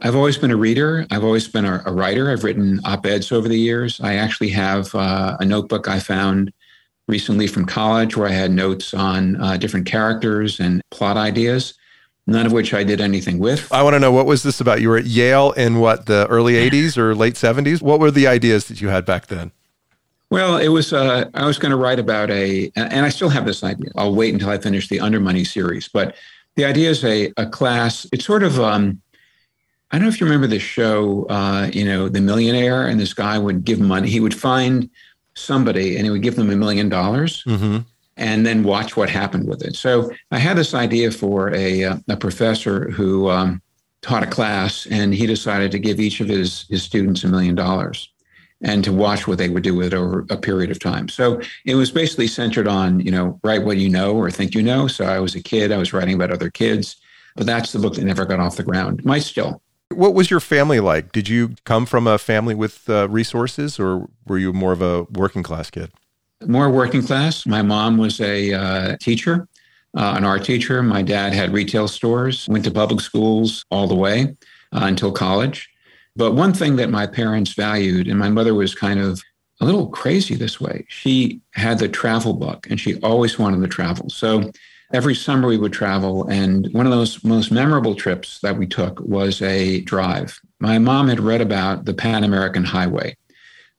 I've 0.00 0.14
always 0.14 0.38
been 0.38 0.52
a 0.52 0.56
reader. 0.56 1.04
I've 1.10 1.24
always 1.24 1.48
been 1.48 1.64
a, 1.64 1.82
a 1.84 1.92
writer. 1.92 2.30
I've 2.30 2.44
written 2.44 2.80
op 2.84 3.04
eds 3.06 3.32
over 3.32 3.48
the 3.48 3.58
years. 3.58 4.00
I 4.00 4.14
actually 4.14 4.50
have 4.50 4.94
uh, 4.94 5.36
a 5.40 5.44
notebook 5.44 5.88
I 5.88 5.98
found 5.98 6.52
recently 7.08 7.48
from 7.48 7.66
college 7.66 8.16
where 8.16 8.28
I 8.28 8.32
had 8.32 8.52
notes 8.52 8.94
on 8.94 9.34
uh, 9.42 9.56
different 9.56 9.86
characters 9.86 10.60
and 10.60 10.80
plot 10.90 11.16
ideas, 11.16 11.74
none 12.30 12.46
of 12.46 12.52
which 12.52 12.72
I 12.72 12.84
did 12.84 13.00
anything 13.00 13.38
with. 13.38 13.70
I 13.72 13.82
want 13.82 13.94
to 13.94 14.00
know 14.00 14.12
what 14.12 14.24
was 14.24 14.42
this 14.42 14.60
about? 14.60 14.80
You 14.80 14.88
were 14.88 14.98
at 14.98 15.06
Yale 15.06 15.52
in 15.52 15.80
what, 15.80 16.06
the 16.06 16.26
early 16.28 16.54
80s 16.54 16.96
or 16.96 17.14
late 17.14 17.34
70s? 17.34 17.82
What 17.82 18.00
were 18.00 18.10
the 18.10 18.26
ideas 18.26 18.68
that 18.68 18.80
you 18.80 18.88
had 18.88 19.04
back 19.04 19.26
then? 19.26 19.52
Well, 20.30 20.56
it 20.58 20.68
was, 20.68 20.92
uh, 20.92 21.28
I 21.34 21.44
was 21.44 21.58
going 21.58 21.70
to 21.70 21.76
write 21.76 21.98
about 21.98 22.30
a, 22.30 22.70
and 22.76 23.04
I 23.04 23.08
still 23.08 23.30
have 23.30 23.46
this 23.46 23.64
idea. 23.64 23.90
I'll 23.96 24.14
wait 24.14 24.32
until 24.32 24.48
I 24.48 24.58
finish 24.58 24.88
the 24.88 24.98
Undermoney 24.98 25.44
series. 25.44 25.88
But 25.88 26.14
the 26.54 26.64
idea 26.64 26.90
is 26.90 27.04
a, 27.04 27.32
a 27.36 27.46
class, 27.46 28.06
it's 28.12 28.24
sort 28.24 28.44
of, 28.44 28.60
um, 28.60 29.02
I 29.90 29.98
don't 29.98 30.04
know 30.04 30.08
if 30.08 30.20
you 30.20 30.26
remember 30.26 30.46
the 30.46 30.60
show, 30.60 31.24
uh, 31.24 31.68
you 31.72 31.84
know, 31.84 32.08
The 32.08 32.20
Millionaire, 32.20 32.86
and 32.86 33.00
this 33.00 33.12
guy 33.12 33.38
would 33.38 33.64
give 33.64 33.80
money. 33.80 34.08
He 34.08 34.20
would 34.20 34.34
find 34.34 34.88
somebody 35.34 35.96
and 35.96 36.04
he 36.04 36.10
would 36.10 36.22
give 36.22 36.36
them 36.36 36.50
a 36.50 36.56
million 36.56 36.88
dollars 36.88 37.42
mm-hmm. 37.44 37.78
And 38.20 38.46
then 38.46 38.62
watch 38.62 38.96
what 38.96 39.08
happened 39.08 39.48
with 39.48 39.62
it. 39.62 39.74
So 39.74 40.12
I 40.30 40.38
had 40.38 40.56
this 40.56 40.74
idea 40.74 41.10
for 41.10 41.52
a, 41.54 41.84
uh, 41.84 41.96
a 42.08 42.16
professor 42.16 42.90
who 42.90 43.30
um, 43.30 43.62
taught 44.02 44.22
a 44.22 44.26
class, 44.26 44.86
and 44.90 45.14
he 45.14 45.26
decided 45.26 45.72
to 45.72 45.78
give 45.78 45.98
each 45.98 46.20
of 46.20 46.28
his, 46.28 46.66
his 46.68 46.82
students 46.82 47.24
a 47.24 47.28
million 47.28 47.54
dollars 47.54 48.12
and 48.62 48.84
to 48.84 48.92
watch 48.92 49.26
what 49.26 49.38
they 49.38 49.48
would 49.48 49.62
do 49.62 49.74
with 49.74 49.86
it 49.86 49.94
over 49.94 50.26
a 50.28 50.36
period 50.36 50.70
of 50.70 50.78
time. 50.78 51.08
So 51.08 51.40
it 51.64 51.76
was 51.76 51.90
basically 51.90 52.26
centered 52.26 52.68
on, 52.68 53.00
you 53.00 53.10
know, 53.10 53.40
write 53.42 53.64
what 53.64 53.78
you 53.78 53.88
know 53.88 54.14
or 54.14 54.30
think 54.30 54.54
you 54.54 54.62
know. 54.62 54.86
So 54.86 55.06
I 55.06 55.18
was 55.18 55.34
a 55.34 55.42
kid, 55.42 55.72
I 55.72 55.78
was 55.78 55.94
writing 55.94 56.14
about 56.14 56.30
other 56.30 56.50
kids, 56.50 56.96
but 57.36 57.46
that's 57.46 57.72
the 57.72 57.78
book 57.78 57.94
that 57.94 58.04
never 58.04 58.26
got 58.26 58.38
off 58.38 58.56
the 58.56 58.62
ground. 58.62 59.02
Might 59.02 59.22
still. 59.22 59.62
What 59.88 60.12
was 60.12 60.30
your 60.30 60.40
family 60.40 60.78
like? 60.78 61.10
Did 61.10 61.26
you 61.30 61.54
come 61.64 61.86
from 61.86 62.06
a 62.06 62.18
family 62.18 62.54
with 62.54 62.88
uh, 62.90 63.08
resources 63.08 63.80
or 63.80 64.10
were 64.26 64.38
you 64.38 64.52
more 64.52 64.72
of 64.72 64.82
a 64.82 65.04
working 65.04 65.42
class 65.42 65.70
kid? 65.70 65.90
More 66.46 66.70
working 66.70 67.02
class. 67.02 67.46
My 67.46 67.62
mom 67.62 67.98
was 67.98 68.20
a 68.20 68.52
uh, 68.52 68.96
teacher, 68.98 69.46
uh, 69.96 70.14
an 70.16 70.24
art 70.24 70.44
teacher. 70.44 70.82
My 70.82 71.02
dad 71.02 71.34
had 71.34 71.52
retail 71.52 71.86
stores, 71.86 72.48
went 72.48 72.64
to 72.64 72.70
public 72.70 73.00
schools 73.00 73.64
all 73.70 73.86
the 73.86 73.94
way 73.94 74.36
uh, 74.72 74.80
until 74.84 75.12
college. 75.12 75.68
But 76.16 76.32
one 76.32 76.52
thing 76.52 76.76
that 76.76 76.90
my 76.90 77.06
parents 77.06 77.52
valued, 77.52 78.08
and 78.08 78.18
my 78.18 78.30
mother 78.30 78.54
was 78.54 78.74
kind 78.74 79.00
of 79.00 79.22
a 79.60 79.66
little 79.66 79.88
crazy 79.88 80.34
this 80.34 80.60
way, 80.60 80.86
she 80.88 81.40
had 81.52 81.78
the 81.78 81.88
travel 81.88 82.32
book 82.32 82.66
and 82.70 82.80
she 82.80 82.98
always 83.00 83.38
wanted 83.38 83.60
to 83.60 83.68
travel. 83.68 84.08
So 84.08 84.50
every 84.92 85.14
summer 85.14 85.48
we 85.48 85.58
would 85.58 85.72
travel. 85.72 86.26
And 86.28 86.68
one 86.72 86.86
of 86.86 86.92
those 86.92 87.22
most 87.24 87.50
memorable 87.50 87.94
trips 87.94 88.40
that 88.40 88.56
we 88.56 88.66
took 88.66 89.00
was 89.00 89.40
a 89.42 89.80
drive. 89.82 90.40
My 90.58 90.78
mom 90.78 91.08
had 91.08 91.20
read 91.20 91.40
about 91.40 91.84
the 91.84 91.94
Pan 91.94 92.24
American 92.24 92.64
Highway. 92.64 93.16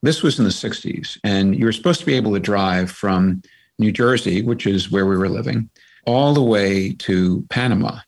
This 0.01 0.23
was 0.23 0.39
in 0.39 0.45
the 0.45 0.51
60s, 0.51 1.17
and 1.23 1.55
you 1.55 1.65
were 1.65 1.71
supposed 1.71 1.99
to 1.99 2.05
be 2.05 2.15
able 2.15 2.33
to 2.33 2.39
drive 2.39 2.89
from 2.89 3.41
New 3.77 3.91
Jersey, 3.91 4.41
which 4.41 4.65
is 4.65 4.91
where 4.91 5.05
we 5.05 5.17
were 5.17 5.29
living, 5.29 5.69
all 6.05 6.33
the 6.33 6.41
way 6.41 6.93
to 6.93 7.45
Panama 7.49 7.99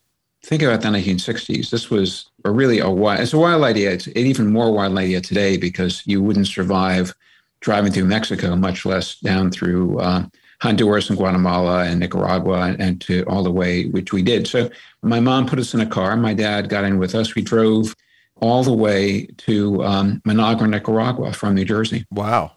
think 0.45 0.61
about 0.61 0.81
the 0.81 0.89
1960s. 0.89 1.69
This 1.69 1.89
was 1.89 2.29
a 2.45 2.51
really 2.51 2.79
a 2.79 2.89
wild, 2.89 3.21
it's 3.21 3.33
a 3.33 3.37
wild 3.37 3.63
idea. 3.63 3.91
It's 3.91 4.07
an 4.07 4.17
even 4.17 4.51
more 4.51 4.71
wild 4.71 4.97
idea 4.97 5.21
today 5.21 5.57
because 5.57 6.05
you 6.05 6.21
wouldn't 6.21 6.47
survive 6.47 7.13
driving 7.61 7.93
through 7.93 8.05
Mexico, 8.05 8.55
much 8.55 8.85
less 8.85 9.19
down 9.19 9.49
through 9.49 9.97
uh, 9.99 10.25
Honduras 10.61 11.09
and 11.09 11.17
Guatemala 11.17 11.85
and 11.85 11.99
Nicaragua 11.99 12.61
and, 12.63 12.81
and 12.81 13.01
to 13.01 13.23
all 13.23 13.43
the 13.43 13.51
way, 13.51 13.85
which 13.85 14.11
we 14.11 14.21
did. 14.21 14.47
So 14.47 14.69
my 15.01 15.21
mom 15.21 15.47
put 15.47 15.59
us 15.59 15.73
in 15.73 15.79
a 15.79 15.85
car. 15.85 16.15
My 16.17 16.33
dad 16.33 16.67
got 16.67 16.83
in 16.83 16.99
with 16.99 17.15
us. 17.15 17.35
We 17.35 17.41
drove 17.41 17.95
all 18.43 18.61
the 18.61 18.73
way 18.73 19.25
to 19.37 19.81
um, 19.85 20.21
Managua, 20.25 20.67
Nicaragua 20.67 21.31
from 21.31 21.55
New 21.55 21.63
Jersey. 21.63 22.05
Wow. 22.11 22.51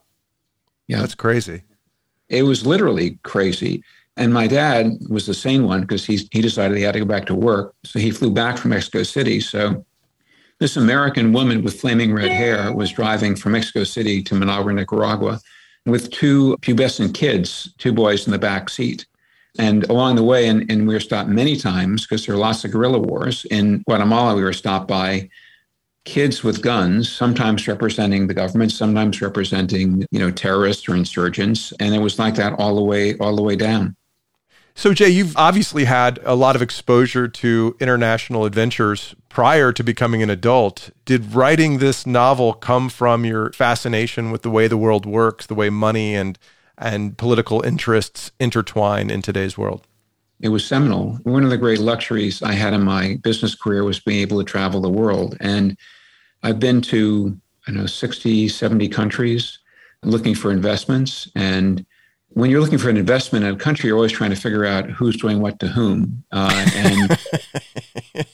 Yeah. 0.89 0.99
That's 0.99 1.15
crazy. 1.15 1.63
It 2.29 2.43
was 2.43 2.67
literally 2.67 3.21
crazy. 3.23 3.85
And 4.17 4.35
my 4.35 4.49
dad 4.49 4.91
was 5.09 5.27
the 5.27 5.35
sane 5.35 5.65
one 5.65 5.83
because 5.83 6.05
he 6.05 6.29
he 6.33 6.41
decided 6.43 6.77
he 6.77 6.83
had 6.83 6.95
to 6.95 6.99
go 6.99 7.05
back 7.05 7.27
to 7.27 7.37
work. 7.37 7.73
So 7.85 8.01
he 8.01 8.11
flew 8.11 8.31
back 8.31 8.59
from 8.59 8.71
Mexico 8.71 9.05
City. 9.05 9.39
So 9.41 9.85
this 10.59 10.77
American 10.77 11.33
woman 11.33 11.63
with 11.63 11.81
flaming 11.81 12.13
red 12.13 12.33
hair 12.33 12.73
was 12.73 12.91
driving 12.91 13.37
from 13.37 13.53
Mexico 13.53 13.85
City 13.85 14.23
to 14.25 14.35
Managua, 14.35 14.73
Nicaragua, 14.73 15.39
with 15.85 16.11
two 16.11 16.57
pubescent 16.63 17.15
kids, 17.15 17.73
two 17.79 17.93
boys 17.93 18.27
in 18.27 18.33
the 18.33 18.39
back 18.41 18.71
seat. 18.71 19.07
And 19.59 19.85
along 19.89 20.17
the 20.17 20.25
way, 20.25 20.49
and, 20.49 20.69
and 20.69 20.89
we 20.89 20.95
were 20.95 21.01
stopped 21.01 21.29
many 21.29 21.57
times 21.57 22.03
because 22.03 22.27
there 22.27 22.35
are 22.35 22.39
lots 22.39 22.65
of 22.65 22.73
guerrilla 22.73 22.99
wars. 22.99 23.47
In 23.51 23.83
Guatemala, 23.87 24.35
we 24.35 24.43
were 24.43 24.53
stopped 24.53 24.89
by 24.89 25.29
kids 26.07 26.43
with 26.43 26.63
guns, 26.63 27.13
sometimes 27.13 27.69
representing 27.69 28.29
the 28.29 28.35
government, 28.35 28.73
sometimes 28.73 29.21
representing, 29.21 30.07
you 30.11 30.19
know, 30.19 30.31
terrorists 30.31 30.89
or 30.89 30.95
insurgents. 30.95 31.73
And 31.79 31.95
it 31.95 31.99
was 31.99 32.19
like 32.19 32.37
that 32.37 32.55
all 32.59 32.75
the 32.75 32.83
way, 32.83 33.19
all 33.19 33.37
the 33.37 33.43
way 33.43 33.57
down. 33.57 33.97
So, 34.75 34.93
Jay, 34.93 35.09
you've 35.09 35.37
obviously 35.37 35.85
had 35.85 36.19
a 36.23 36.35
lot 36.35 36.55
of 36.55 36.63
exposure 36.63 37.29
to 37.29 37.77
international 37.81 38.45
adventures 38.45 39.15
prior 39.31 39.73
to 39.73 39.83
becoming 39.83 40.23
an 40.23 40.31
adult. 40.31 40.91
Did 41.07 41.35
writing 41.35 41.79
this 41.79 42.07
novel 42.07 42.53
come 42.53 42.89
from 42.91 43.25
your 43.25 43.53
fascination 43.53 44.31
with 44.31 44.43
the 44.43 44.51
way 44.51 44.69
the 44.69 44.77
world 44.77 45.07
works, 45.07 45.47
the 45.47 45.55
way 45.55 45.71
money 45.71 46.15
and 46.15 46.39
and 46.79 47.17
political 47.17 47.63
interests 47.63 48.31
intertwine 48.39 49.09
in 49.09 49.23
today's 49.23 49.57
world? 49.57 49.87
It 50.41 50.51
was 50.51 50.67
seminal. 50.67 51.19
One 51.23 51.43
of 51.43 51.49
the 51.49 51.57
great 51.57 51.79
luxuries 51.79 52.43
I 52.43 52.53
had 52.53 52.75
in 52.75 52.83
my 52.83 53.19
business 53.23 53.55
career 53.55 53.83
was 53.83 54.01
being 54.01 54.21
able 54.21 54.39
to 54.39 54.45
travel 54.45 54.83
the 54.83 54.91
world. 54.91 55.39
And 55.41 55.79
I've 56.47 56.61
been 56.61 56.81
to, 56.83 57.37
I 57.67 57.73
know, 57.73 57.87
60, 57.87 58.47
70 58.47 58.89
countries 58.89 59.59
looking 60.05 60.33
for 60.37 60.53
investments. 60.53 61.29
And 61.35 61.85
when 62.29 62.51
you're 62.51 62.61
looking 62.61 62.79
for 62.79 62.89
an 62.89 62.97
investment 62.97 63.45
in 63.45 63.53
a 63.53 63.59
country, 63.59 63.89
you're 63.89 63.97
always 63.97 64.13
trying 64.13 64.31
to 64.31 64.37
figure 64.37 64.65
out 64.65 64.89
who's 64.89 65.17
doing 65.17 65.41
what 65.41 65.59
to 65.59 65.67
whom. 65.67 66.23
Uh, 66.31 66.67
and 66.77 67.19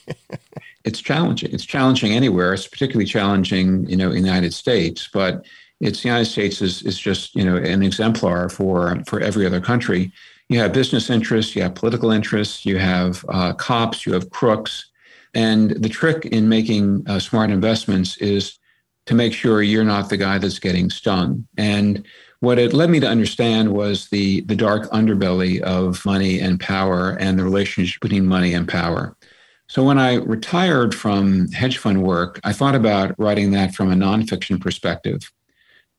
it's 0.85 1.01
challenging. 1.01 1.51
It's 1.51 1.65
challenging 1.65 2.11
anywhere. 2.11 2.53
It's 2.53 2.67
particularly 2.67 3.07
challenging, 3.07 3.89
you 3.89 3.97
know, 3.97 4.11
in 4.11 4.21
the 4.21 4.29
United 4.29 4.53
States. 4.53 5.09
But 5.11 5.43
it's 5.79 6.03
the 6.03 6.09
United 6.09 6.25
States 6.25 6.61
is, 6.61 6.83
is 6.83 6.99
just, 6.99 7.35
you 7.35 7.43
know, 7.43 7.55
an 7.55 7.81
exemplar 7.81 8.47
for 8.47 9.01
for 9.07 9.21
every 9.21 9.47
other 9.47 9.59
country. 9.59 10.11
You 10.49 10.59
have 10.59 10.71
business 10.71 11.09
interests, 11.09 11.55
you 11.55 11.63
have 11.63 11.73
political 11.73 12.11
interests, 12.11 12.63
you 12.63 12.77
have 12.77 13.25
uh, 13.29 13.53
cops, 13.53 14.05
you 14.05 14.13
have 14.13 14.29
crooks. 14.29 14.91
And 15.33 15.71
the 15.71 15.89
trick 15.89 16.25
in 16.25 16.47
making 16.49 17.05
uh, 17.07 17.19
smart 17.19 17.49
investments 17.49 18.17
is 18.17 18.59
to 19.05 19.15
make 19.15 19.33
sure 19.33 19.61
you're 19.61 19.83
not 19.83 20.09
the 20.09 20.17
guy 20.17 20.37
that's 20.37 20.59
getting 20.59 20.89
stung. 20.89 21.47
And 21.57 22.05
what 22.39 22.59
it 22.59 22.73
led 22.73 22.89
me 22.89 22.99
to 22.99 23.07
understand 23.07 23.71
was 23.71 24.09
the 24.09 24.41
the 24.41 24.55
dark 24.55 24.89
underbelly 24.91 25.61
of 25.61 26.05
money 26.05 26.39
and 26.39 26.59
power 26.59 27.11
and 27.19 27.39
the 27.39 27.43
relationship 27.43 28.01
between 28.01 28.25
money 28.25 28.53
and 28.53 28.67
power. 28.67 29.15
So 29.67 29.83
when 29.83 29.97
I 29.97 30.15
retired 30.15 30.93
from 30.93 31.49
hedge 31.51 31.77
fund 31.77 32.03
work, 32.03 32.39
I 32.43 32.53
thought 32.53 32.75
about 32.75 33.15
writing 33.17 33.51
that 33.51 33.73
from 33.73 33.91
a 33.91 33.95
nonfiction 33.95 34.59
perspective, 34.59 35.31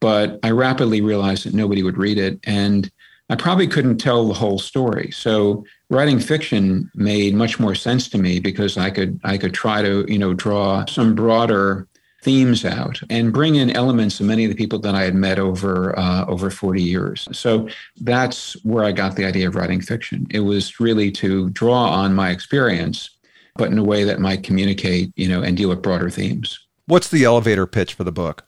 but 0.00 0.38
I 0.42 0.50
rapidly 0.50 1.00
realized 1.00 1.46
that 1.46 1.54
nobody 1.54 1.82
would 1.82 1.96
read 1.96 2.18
it, 2.18 2.38
and 2.44 2.90
I 3.30 3.36
probably 3.36 3.66
couldn't 3.66 3.96
tell 3.98 4.28
the 4.28 4.34
whole 4.34 4.58
story. 4.58 5.10
So 5.12 5.64
writing 5.94 6.18
fiction 6.18 6.90
made 6.94 7.34
much 7.34 7.58
more 7.58 7.74
sense 7.74 8.08
to 8.10 8.18
me 8.18 8.40
because 8.40 8.76
I 8.76 8.90
could 8.90 9.20
I 9.24 9.38
could 9.38 9.54
try 9.54 9.80
to 9.82 10.04
you 10.08 10.18
know 10.18 10.34
draw 10.34 10.84
some 10.86 11.14
broader 11.14 11.88
themes 12.22 12.64
out 12.64 13.00
and 13.10 13.32
bring 13.32 13.54
in 13.54 13.70
elements 13.70 14.18
of 14.18 14.26
many 14.26 14.44
of 14.44 14.50
the 14.50 14.56
people 14.56 14.78
that 14.78 14.94
I 14.94 15.02
had 15.02 15.14
met 15.14 15.38
over 15.38 15.96
uh, 15.98 16.24
over 16.26 16.50
40 16.50 16.82
years. 16.82 17.28
So 17.32 17.68
that's 18.00 18.54
where 18.64 18.82
I 18.82 18.92
got 18.92 19.16
the 19.16 19.26
idea 19.26 19.46
of 19.46 19.54
writing 19.54 19.80
fiction. 19.80 20.26
It 20.30 20.40
was 20.40 20.80
really 20.80 21.10
to 21.12 21.50
draw 21.50 21.90
on 21.90 22.14
my 22.14 22.30
experience, 22.30 23.10
but 23.56 23.70
in 23.70 23.78
a 23.78 23.84
way 23.84 24.04
that 24.04 24.20
might 24.20 24.42
communicate, 24.42 25.12
you 25.16 25.28
know, 25.28 25.42
and 25.42 25.56
deal 25.56 25.68
with 25.68 25.82
broader 25.82 26.08
themes. 26.08 26.58
What's 26.86 27.08
the 27.08 27.24
elevator 27.24 27.66
pitch 27.66 27.94
for 27.94 28.04
the 28.04 28.12
book? 28.12 28.44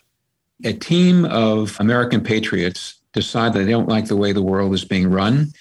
A 0.65 0.73
team 0.73 1.27
of 1.27 1.77
American 1.79 2.23
patriots 2.23 2.99
decide 3.13 3.53
that 3.53 3.61
they 3.61 3.71
don't 3.71 3.89
like 3.89 4.07
the 4.07 4.17
way 4.17 4.33
the 4.33 4.43
world 4.43 4.73
is 4.73 4.85
being 4.85 5.11
run. 5.11 5.53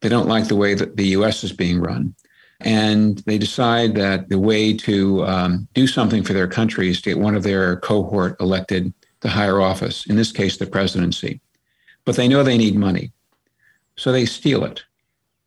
They 0.00 0.08
don't 0.08 0.28
like 0.28 0.48
the 0.48 0.56
way 0.56 0.74
that 0.74 0.96
the 0.96 1.08
US 1.08 1.44
is 1.44 1.52
being 1.52 1.80
run. 1.80 2.14
And 2.60 3.18
they 3.18 3.38
decide 3.38 3.94
that 3.94 4.28
the 4.28 4.38
way 4.38 4.72
to 4.78 5.24
um, 5.26 5.68
do 5.74 5.86
something 5.86 6.24
for 6.24 6.32
their 6.32 6.48
country 6.48 6.88
is 6.88 7.00
to 7.02 7.10
get 7.10 7.18
one 7.18 7.36
of 7.36 7.44
their 7.44 7.76
cohort 7.76 8.36
elected 8.40 8.92
to 9.20 9.28
higher 9.28 9.60
office, 9.60 10.06
in 10.06 10.16
this 10.16 10.32
case, 10.32 10.56
the 10.56 10.66
presidency. 10.66 11.40
But 12.04 12.16
they 12.16 12.28
know 12.28 12.42
they 12.42 12.58
need 12.58 12.74
money. 12.74 13.12
So 13.96 14.12
they 14.12 14.26
steal 14.26 14.64
it. 14.64 14.84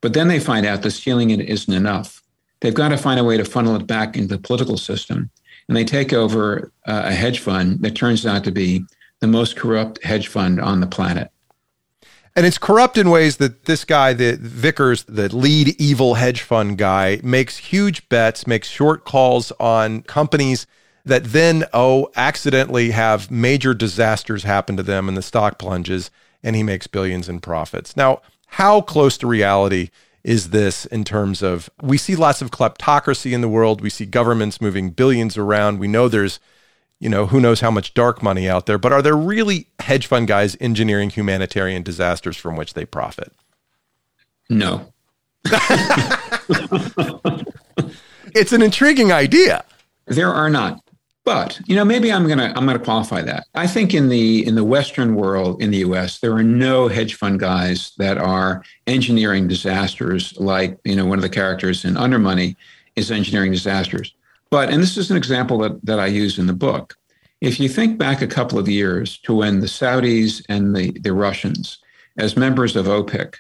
But 0.02 0.14
then 0.14 0.28
they 0.28 0.40
find 0.40 0.66
out 0.66 0.82
that 0.82 0.92
stealing 0.92 1.30
it 1.30 1.42
isn't 1.42 1.74
enough. 1.74 2.22
They've 2.60 2.74
got 2.74 2.90
to 2.90 2.98
find 2.98 3.20
a 3.20 3.24
way 3.24 3.38
to 3.38 3.46
funnel 3.46 3.76
it 3.76 3.88
back 3.88 4.16
into 4.16 4.36
the 4.36 4.42
political 4.42 4.78
system. 4.78 5.30
And 5.68 5.76
they 5.78 5.86
take 5.86 6.14
over 6.14 6.72
uh, 6.88 7.04
a 7.06 7.14
hedge 7.14 7.40
fund 7.40 7.82
that 7.82 7.96
turns 7.96 8.26
out 8.26 8.44
to 8.44 8.52
be 8.52 8.84
the 9.20 9.28
most 9.28 9.56
corrupt 9.56 10.04
hedge 10.04 10.28
fund 10.28 10.60
on 10.60 10.80
the 10.80 10.88
planet. 10.88 11.32
And 12.36 12.46
it's 12.46 12.58
corrupt 12.58 12.98
in 12.98 13.10
ways 13.10 13.38
that 13.38 13.66
this 13.66 13.84
guy, 13.84 14.14
the 14.14 14.38
Vickers, 14.38 15.04
the 15.04 15.36
lead 15.36 15.70
evil 15.82 16.16
hedge 16.16 16.42
fund 16.42 16.78
guy, 16.78 17.20
makes 17.24 17.58
huge 17.58 18.08
bets, 18.08 18.48
makes 18.48 18.70
short 18.70 19.04
calls 19.04 19.52
on 19.60 20.04
companies 20.04 20.66
that 21.04 21.26
then, 21.26 21.66
oh, 21.74 22.10
accidentally 22.16 22.92
have 22.92 23.32
major 23.32 23.74
disasters 23.74 24.44
happen 24.44 24.78
to 24.78 24.84
them 24.84 25.10
and 25.10 25.18
the 25.18 25.22
stock 25.22 25.58
plunges 25.60 26.10
and 26.44 26.56
he 26.56 26.64
makes 26.64 26.88
billions 26.88 27.28
in 27.28 27.40
profits. 27.40 27.98
Now, 27.98 28.22
how 28.48 28.82
close 28.82 29.18
to 29.20 29.28
reality 29.28 29.90
is 30.24 30.52
this 30.52 30.86
in 30.86 31.04
terms 31.04 31.42
of 31.42 31.70
we 31.82 31.98
see 31.98 32.16
lots 32.16 32.42
of 32.42 32.52
kleptocracy 32.52 33.32
in 33.32 33.42
the 33.42 33.50
world, 33.50 33.82
we 33.82 33.90
see 33.90 34.06
governments 34.06 34.62
moving 34.62 34.92
billions 34.92 35.38
around, 35.38 35.80
we 35.80 35.88
know 35.88 36.08
there's 36.08 36.40
you 37.02 37.10
know, 37.10 37.26
who 37.26 37.42
knows 37.42 37.62
how 37.62 37.72
much 37.72 37.96
dark 37.96 38.22
money 38.22 38.48
out 38.48 38.68
there, 38.68 38.78
but 38.78 38.94
are 38.94 39.02
there 39.02 39.18
really 39.18 39.66
hedge 39.80 40.06
fund 40.06 40.28
guys 40.28 40.56
engineering 40.62 41.10
humanitarian 41.10 41.82
disasters 41.82 42.38
from 42.38 42.56
which 42.56 42.76
they 42.76 42.86
profit? 42.86 43.34
No. 44.52 44.94
it's 48.36 48.54
an 48.54 48.62
intriguing 48.62 49.12
idea. 49.12 49.66
There 50.06 50.32
are 50.32 50.52
not. 50.52 50.80
But, 51.24 51.60
you 51.66 51.76
know, 51.76 51.84
maybe 51.84 52.12
I'm 52.12 52.28
going 52.28 52.38
to 52.38 52.56
I'm 52.56 52.66
going 52.66 52.78
to 52.78 52.84
qualify 52.84 53.24
that. 53.24 53.46
I 53.56 53.66
think 53.66 53.96
in 53.96 54.10
the 54.10 54.46
in 54.46 54.54
the 54.54 54.64
western 54.64 55.16
world 55.16 55.60
in 55.60 55.72
the 55.72 55.78
US 55.78 56.20
there 56.20 56.34
are 56.34 56.44
no 56.44 56.88
hedge 56.88 57.16
fund 57.16 57.40
guys 57.40 57.94
that 57.98 58.20
are 58.20 58.64
engineering 58.86 59.48
disasters 59.48 60.38
like, 60.38 60.78
you 60.84 60.96
know, 60.96 61.08
one 61.08 61.18
of 61.18 61.24
the 61.24 61.30
characters 61.30 61.84
in 61.84 61.96
Undermoney 61.96 62.56
is 62.96 63.10
engineering 63.10 63.52
disasters. 63.52 64.14
But, 64.52 64.70
and 64.70 64.84
this 64.84 64.98
is 64.98 65.10
an 65.10 65.18
example 65.18 65.58
that, 65.60 65.84
that 65.86 66.00
I 66.00 66.08
use 66.08 66.38
in 66.38 66.46
the 66.46 66.54
book. 66.54 66.96
If 67.40 67.60
you 67.60 67.70
think 67.70 67.98
back 67.98 68.22
a 68.22 68.28
couple 68.28 68.60
of 68.60 68.68
years 68.68 69.18
to 69.20 69.34
when 69.34 69.62
the 69.62 69.66
Saudis 69.66 70.46
and 70.50 70.76
the, 70.76 70.92
the 71.00 71.14
Russians, 71.14 71.80
as 72.18 72.38
members 72.38 72.76
of 72.76 72.86
OPEC, 72.86 73.36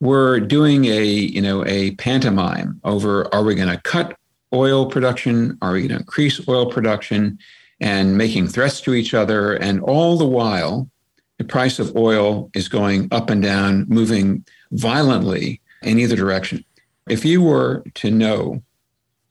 were 0.00 0.40
doing 0.40 0.86
a, 0.86 1.04
you 1.04 1.40
know, 1.40 1.64
a 1.66 1.92
pantomime 1.92 2.80
over 2.84 3.32
are 3.34 3.44
we 3.44 3.54
going 3.54 3.68
to 3.68 3.80
cut 3.82 4.16
oil 4.52 4.86
production? 4.90 5.56
Are 5.62 5.72
we 5.72 5.80
going 5.80 5.90
to 5.90 5.96
increase 5.96 6.46
oil 6.48 6.66
production? 6.66 7.38
And 7.78 8.16
making 8.16 8.48
threats 8.48 8.80
to 8.82 8.94
each 8.94 9.12
other. 9.12 9.52
And 9.52 9.82
all 9.82 10.16
the 10.16 10.26
while, 10.26 10.88
the 11.36 11.44
price 11.44 11.78
of 11.78 11.94
oil 11.94 12.50
is 12.54 12.68
going 12.68 13.08
up 13.12 13.28
and 13.28 13.42
down, 13.42 13.84
moving 13.88 14.46
violently 14.72 15.60
in 15.82 15.98
either 15.98 16.16
direction. 16.16 16.64
If 17.08 17.24
you 17.24 17.42
were 17.42 17.84
to 17.96 18.10
know 18.10 18.62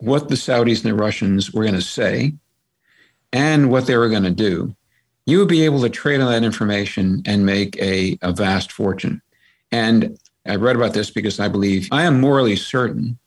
what 0.05 0.29
the 0.29 0.35
Saudis 0.35 0.83
and 0.83 0.91
the 0.91 0.95
Russians 0.95 1.51
were 1.51 1.63
going 1.63 1.75
to 1.75 1.81
say 1.81 2.33
and 3.33 3.71
what 3.71 3.87
they 3.87 3.97
were 3.97 4.09
going 4.09 4.23
to 4.23 4.31
do, 4.31 4.75
you 5.25 5.39
would 5.39 5.47
be 5.47 5.65
able 5.65 5.81
to 5.81 5.89
trade 5.89 6.21
on 6.21 6.31
that 6.31 6.43
information 6.43 7.23
and 7.25 7.45
make 7.45 7.75
a, 7.81 8.17
a 8.21 8.31
vast 8.31 8.71
fortune. 8.71 9.21
And 9.71 10.17
I 10.45 10.55
read 10.55 10.75
about 10.75 10.93
this 10.93 11.09
because 11.09 11.39
I 11.39 11.47
believe 11.47 11.87
I 11.91 12.03
am 12.03 12.21
morally 12.21 12.55
certain 12.55 13.17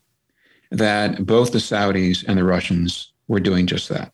that 0.71 1.27
both 1.27 1.51
the 1.53 1.59
Saudis 1.59 2.25
and 2.29 2.39
the 2.39 2.45
Russians 2.45 3.13
were 3.27 3.41
doing 3.41 3.67
just 3.67 3.89
that, 3.89 4.13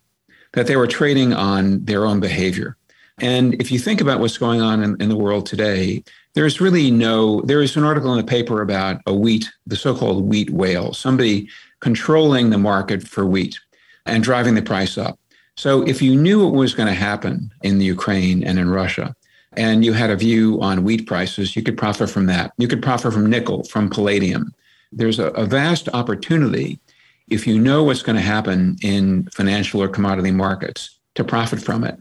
that 0.55 0.67
they 0.67 0.77
were 0.77 0.87
trading 0.87 1.35
on 1.35 1.85
their 1.85 2.07
own 2.07 2.19
behavior. 2.19 2.77
And 3.19 3.55
if 3.61 3.71
you 3.71 3.79
think 3.79 4.01
about 4.01 4.21
what's 4.21 4.39
going 4.39 4.63
on 4.63 4.83
in, 4.83 5.01
in 5.01 5.09
the 5.09 5.17
world 5.17 5.47
today, 5.47 6.03
there's 6.35 6.61
really 6.61 6.91
no, 6.91 7.43
there 7.43 7.61
is 7.61 7.77
an 7.77 7.85
article 7.85 8.13
in 8.13 8.19
the 8.19 8.29
paper 8.29 8.63
about 8.63 9.03
a 9.07 9.15
wheat, 9.15 9.53
the 9.67 9.77
so 9.77 9.95
called 9.95 10.25
wheat 10.25 10.51
whale, 10.51 10.93
somebody 10.93 11.49
controlling 11.85 12.49
the 12.49 12.57
market 12.57 13.07
for 13.07 13.27
wheat 13.27 13.61
and 14.07 14.25
driving 14.25 14.55
the 14.55 14.63
price 14.63 14.97
up. 14.97 15.19
So 15.55 15.83
if 15.83 16.01
you 16.01 16.17
knew 16.17 16.43
what 16.43 16.55
was 16.55 16.75
going 16.75 16.89
to 16.89 16.95
happen 16.95 17.53
in 17.63 17.79
the 17.79 17.85
Ukraine 17.85 18.43
and 18.43 18.59
in 18.59 18.71
Russia, 18.71 19.15
and 19.53 19.85
you 19.85 19.93
had 19.93 20.09
a 20.09 20.17
view 20.17 20.59
on 20.63 20.83
wheat 20.83 21.07
prices, 21.07 21.55
you 21.55 21.63
could 21.63 21.77
profit 21.77 22.09
from 22.09 22.25
that. 22.27 22.53
You 22.57 22.69
could 22.69 22.83
profit 22.83 23.13
from 23.13 23.29
nickel, 23.29 23.65
from 23.65 23.91
palladium. 23.91 24.55
There's 24.93 25.19
a, 25.19 25.27
a 25.43 25.45
vast 25.45 25.91
opportunity 25.91 26.81
if 27.29 27.47
you 27.47 27.59
know 27.59 27.85
what's 27.85 28.03
going 28.03 28.17
to 28.17 28.23
happen 28.23 28.77
in 28.83 29.29
financial 29.35 29.83
or 29.83 29.89
commodity 29.89 30.31
markets 30.31 30.99
to 31.17 31.23
profit 31.23 31.61
from 31.61 31.85
it. 31.85 32.01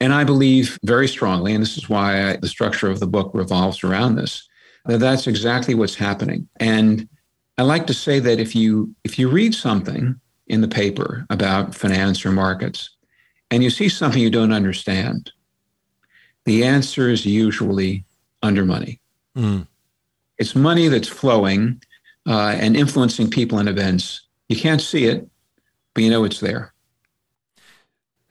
And 0.00 0.12
I 0.12 0.24
believe 0.24 0.76
very 0.82 1.06
strongly, 1.06 1.54
and 1.54 1.62
this 1.62 1.78
is 1.78 1.88
why 1.88 2.30
I, 2.30 2.36
the 2.36 2.48
structure 2.48 2.90
of 2.90 2.98
the 2.98 3.06
book 3.06 3.30
revolves 3.32 3.84
around 3.84 4.16
this, 4.16 4.48
that 4.86 4.98
that's 4.98 5.28
exactly 5.28 5.74
what's 5.76 5.94
happening. 5.94 6.48
And 6.58 7.08
I 7.56 7.62
like 7.62 7.86
to 7.86 7.94
say 7.94 8.18
that 8.18 8.40
if 8.40 8.54
you 8.54 8.94
if 9.04 9.18
you 9.18 9.28
read 9.28 9.54
something 9.54 10.20
in 10.48 10.60
the 10.60 10.68
paper 10.68 11.24
about 11.30 11.74
finance 11.74 12.26
or 12.26 12.32
markets 12.32 12.90
and 13.50 13.62
you 13.62 13.70
see 13.70 13.88
something 13.88 14.20
you 14.20 14.30
don't 14.30 14.52
understand, 14.52 15.30
the 16.44 16.64
answer 16.64 17.08
is 17.08 17.24
usually 17.24 18.04
under 18.42 18.64
money. 18.64 19.00
Mm. 19.36 19.66
It's 20.38 20.54
money 20.54 20.88
that's 20.88 21.08
flowing 21.08 21.80
uh, 22.26 22.56
and 22.58 22.76
influencing 22.76 23.30
people 23.30 23.58
and 23.58 23.68
events. 23.68 24.26
You 24.48 24.56
can't 24.56 24.82
see 24.82 25.04
it, 25.04 25.28
but 25.94 26.02
you 26.02 26.10
know 26.10 26.24
it's 26.24 26.40
there. 26.40 26.73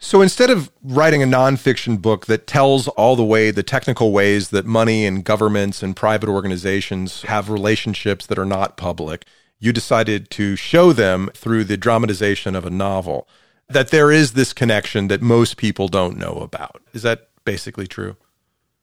So 0.03 0.21
instead 0.21 0.49
of 0.49 0.69
writing 0.83 1.23
a 1.23 1.25
nonfiction 1.25 2.01
book 2.01 2.25
that 2.25 2.45
tells 2.45 2.89
all 2.89 3.15
the 3.15 3.23
way 3.23 3.51
the 3.51 3.63
technical 3.63 4.11
ways 4.11 4.49
that 4.49 4.65
money 4.65 5.05
and 5.05 5.23
governments 5.23 5.81
and 5.81 5.95
private 5.95 6.27
organizations 6.27 7.21
have 7.21 7.49
relationships 7.49 8.25
that 8.25 8.37
are 8.37 8.45
not 8.45 8.75
public, 8.75 9.23
you 9.59 9.71
decided 9.71 10.29
to 10.31 10.57
show 10.57 10.91
them 10.91 11.29
through 11.33 11.63
the 11.63 11.77
dramatization 11.77 12.53
of 12.53 12.65
a 12.65 12.69
novel 12.69 13.29
that 13.69 13.91
there 13.91 14.11
is 14.11 14.33
this 14.33 14.51
connection 14.51 15.07
that 15.07 15.21
most 15.21 15.55
people 15.55 15.87
don't 15.87 16.17
know 16.17 16.33
about. 16.33 16.81
Is 16.91 17.03
that 17.03 17.29
basically 17.45 17.87
true? 17.87 18.17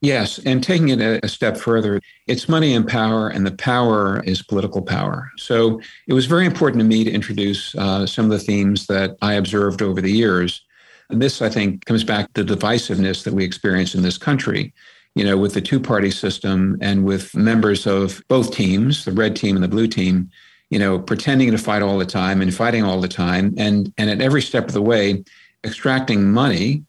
Yes. 0.00 0.38
And 0.46 0.64
taking 0.64 0.88
it 0.88 1.22
a, 1.22 1.28
step 1.28 1.58
further, 1.58 2.00
it's 2.28 2.48
money 2.48 2.74
and 2.74 2.88
power, 2.88 3.28
and 3.28 3.44
the 3.44 3.54
power 3.56 4.22
is 4.24 4.40
political 4.40 4.80
power. 4.80 5.30
So 5.36 5.82
it 6.06 6.14
was 6.14 6.24
very 6.24 6.46
important 6.46 6.80
to 6.80 6.88
me 6.88 7.04
to 7.04 7.10
introduce 7.10 7.74
uh, 7.74 8.06
some 8.06 8.24
of 8.24 8.30
the 8.30 8.38
themes 8.38 8.86
that 8.86 9.18
I 9.20 9.34
observed 9.34 9.82
over 9.82 10.00
the 10.00 10.10
years 10.10 10.62
this, 11.10 11.42
I 11.42 11.48
think, 11.48 11.84
comes 11.84 12.04
back 12.04 12.32
to 12.34 12.44
the 12.44 12.56
divisiveness 12.56 13.24
that 13.24 13.34
we 13.34 13.44
experience 13.44 13.94
in 13.94 14.02
this 14.02 14.18
country, 14.18 14.72
you 15.14 15.24
know, 15.24 15.36
with 15.36 15.54
the 15.54 15.60
two 15.60 15.80
party 15.80 16.10
system 16.10 16.76
and 16.80 17.04
with 17.04 17.34
members 17.34 17.86
of 17.86 18.22
both 18.28 18.52
teams, 18.52 19.04
the 19.04 19.12
red 19.12 19.36
team 19.36 19.56
and 19.56 19.62
the 19.62 19.68
blue 19.68 19.86
team, 19.86 20.30
you 20.70 20.78
know, 20.78 20.98
pretending 20.98 21.50
to 21.50 21.58
fight 21.58 21.82
all 21.82 21.98
the 21.98 22.06
time 22.06 22.40
and 22.40 22.54
fighting 22.54 22.84
all 22.84 23.00
the 23.00 23.08
time. 23.08 23.54
And, 23.58 23.92
and 23.98 24.08
at 24.08 24.20
every 24.20 24.42
step 24.42 24.66
of 24.66 24.72
the 24.72 24.82
way, 24.82 25.24
extracting 25.64 26.30
money 26.30 26.84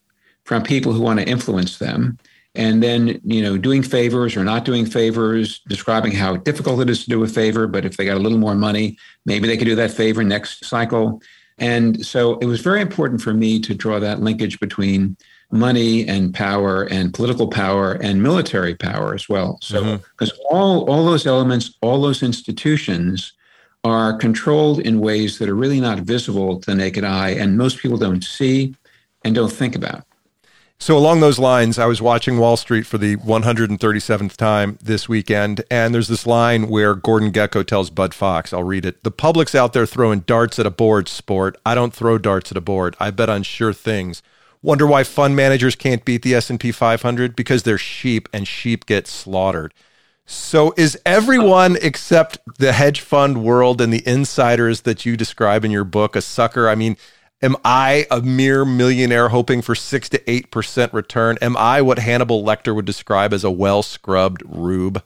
from 0.45 0.63
people 0.63 0.93
who 0.93 1.01
want 1.01 1.19
to 1.19 1.27
influence 1.27 1.77
them 1.77 2.17
and 2.55 2.83
then 2.83 3.19
you 3.23 3.41
know 3.41 3.57
doing 3.57 3.81
favors 3.81 4.35
or 4.35 4.43
not 4.43 4.65
doing 4.65 4.85
favors 4.85 5.59
describing 5.67 6.11
how 6.11 6.35
difficult 6.37 6.81
it 6.81 6.89
is 6.89 7.03
to 7.03 7.09
do 7.09 7.23
a 7.23 7.27
favor 7.27 7.67
but 7.67 7.85
if 7.85 7.97
they 7.97 8.05
got 8.05 8.17
a 8.17 8.19
little 8.19 8.37
more 8.37 8.55
money 8.55 8.97
maybe 9.25 9.47
they 9.47 9.57
could 9.57 9.65
do 9.65 9.75
that 9.75 9.91
favor 9.91 10.23
next 10.23 10.65
cycle 10.65 11.21
and 11.61 12.03
so 12.03 12.39
it 12.39 12.45
was 12.45 12.59
very 12.59 12.81
important 12.81 13.21
for 13.21 13.33
me 13.33 13.59
to 13.61 13.75
draw 13.75 13.99
that 13.99 14.19
linkage 14.19 14.59
between 14.59 15.15
money 15.51 16.07
and 16.07 16.33
power 16.33 16.83
and 16.85 17.13
political 17.13 17.47
power 17.47 17.93
and 17.93 18.23
military 18.23 18.73
power 18.73 19.13
as 19.13 19.29
well. 19.29 19.59
So 19.61 19.97
because 19.97 20.31
mm-hmm. 20.31 20.55
all 20.55 20.89
all 20.89 21.05
those 21.05 21.27
elements, 21.27 21.77
all 21.81 22.01
those 22.01 22.23
institutions 22.23 23.33
are 23.83 24.17
controlled 24.17 24.79
in 24.79 24.99
ways 24.99 25.37
that 25.37 25.49
are 25.49 25.55
really 25.55 25.79
not 25.79 25.99
visible 25.99 26.59
to 26.59 26.65
the 26.65 26.75
naked 26.75 27.03
eye 27.03 27.31
and 27.31 27.57
most 27.57 27.77
people 27.77 27.97
don't 27.97 28.23
see 28.23 28.75
and 29.23 29.35
don't 29.35 29.51
think 29.51 29.75
about. 29.75 30.03
So, 30.81 30.97
along 30.97 31.19
those 31.19 31.37
lines, 31.37 31.77
I 31.77 31.85
was 31.85 32.01
watching 32.01 32.39
Wall 32.39 32.57
Street 32.57 32.87
for 32.87 32.97
the 32.97 33.15
137th 33.17 34.35
time 34.35 34.79
this 34.81 35.07
weekend, 35.07 35.63
and 35.69 35.93
there's 35.93 36.07
this 36.07 36.25
line 36.25 36.69
where 36.69 36.95
Gordon 36.95 37.31
Gekko 37.31 37.63
tells 37.63 37.91
Bud 37.91 38.15
Fox, 38.15 38.51
I'll 38.51 38.63
read 38.63 38.85
it. 38.85 39.03
The 39.03 39.11
public's 39.11 39.53
out 39.53 39.73
there 39.73 39.85
throwing 39.85 40.21
darts 40.21 40.57
at 40.57 40.65
a 40.65 40.71
board, 40.71 41.07
sport. 41.07 41.55
I 41.63 41.75
don't 41.75 41.93
throw 41.93 42.17
darts 42.17 42.49
at 42.49 42.57
a 42.57 42.61
board. 42.61 42.95
I 42.99 43.11
bet 43.11 43.29
on 43.29 43.43
sure 43.43 43.73
things. 43.73 44.23
Wonder 44.63 44.87
why 44.87 45.03
fund 45.03 45.35
managers 45.35 45.75
can't 45.75 46.03
beat 46.03 46.23
the 46.23 46.33
S&P 46.33 46.71
500? 46.71 47.35
Because 47.35 47.61
they're 47.61 47.77
sheep, 47.77 48.27
and 48.33 48.47
sheep 48.47 48.87
get 48.87 49.05
slaughtered. 49.05 49.75
So, 50.25 50.73
is 50.77 50.99
everyone 51.05 51.77
except 51.79 52.39
the 52.57 52.71
hedge 52.71 53.01
fund 53.01 53.43
world 53.43 53.81
and 53.81 53.93
the 53.93 54.07
insiders 54.07 54.81
that 54.81 55.05
you 55.05 55.15
describe 55.15 55.63
in 55.63 55.69
your 55.69 55.83
book 55.83 56.15
a 56.15 56.23
sucker? 56.23 56.67
I 56.67 56.73
mean, 56.73 56.97
Am 57.43 57.55
I 57.65 58.05
a 58.11 58.21
mere 58.21 58.65
millionaire 58.65 59.29
hoping 59.29 59.63
for 59.63 59.73
six 59.73 60.09
to 60.09 60.29
eight 60.29 60.51
percent 60.51 60.93
return? 60.93 61.39
Am 61.41 61.57
I 61.57 61.81
what 61.81 61.97
Hannibal 61.97 62.43
Lecter 62.43 62.75
would 62.75 62.85
describe 62.85 63.33
as 63.33 63.43
a 63.43 63.49
well 63.49 63.81
scrubbed 63.81 64.43
rube? 64.45 65.01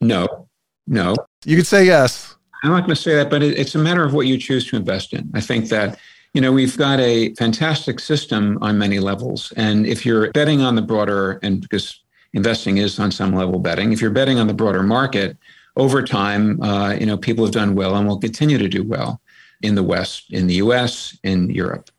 No, 0.00 0.46
no. 0.86 1.16
You 1.44 1.56
could 1.56 1.66
say 1.66 1.84
yes. 1.84 2.36
I'm 2.62 2.70
not 2.70 2.80
going 2.80 2.94
to 2.94 2.96
say 2.96 3.16
that, 3.16 3.28
but 3.28 3.42
it's 3.42 3.74
a 3.74 3.78
matter 3.78 4.04
of 4.04 4.14
what 4.14 4.26
you 4.26 4.38
choose 4.38 4.68
to 4.68 4.76
invest 4.76 5.12
in. 5.12 5.30
I 5.34 5.40
think 5.40 5.68
that 5.70 5.98
you 6.32 6.40
know 6.40 6.52
we've 6.52 6.76
got 6.78 7.00
a 7.00 7.34
fantastic 7.34 7.98
system 7.98 8.58
on 8.60 8.78
many 8.78 9.00
levels, 9.00 9.52
and 9.56 9.86
if 9.86 10.06
you're 10.06 10.30
betting 10.30 10.62
on 10.62 10.76
the 10.76 10.82
broader, 10.82 11.40
and 11.42 11.60
because 11.60 12.00
investing 12.34 12.78
is 12.78 13.00
on 13.00 13.10
some 13.10 13.34
level 13.34 13.58
betting, 13.58 13.92
if 13.92 14.00
you're 14.00 14.10
betting 14.10 14.38
on 14.38 14.46
the 14.46 14.54
broader 14.54 14.84
market 14.84 15.36
over 15.76 16.04
time, 16.04 16.62
uh, 16.62 16.92
you 16.92 17.06
know 17.06 17.16
people 17.16 17.44
have 17.44 17.54
done 17.54 17.74
well 17.74 17.96
and 17.96 18.06
will 18.06 18.20
continue 18.20 18.58
to 18.58 18.68
do 18.68 18.84
well 18.84 19.20
in 19.62 19.74
the 19.74 19.82
West, 19.82 20.32
in 20.32 20.46
the 20.46 20.54
US, 20.54 21.16
in 21.22 21.50
Europe. 21.50 21.90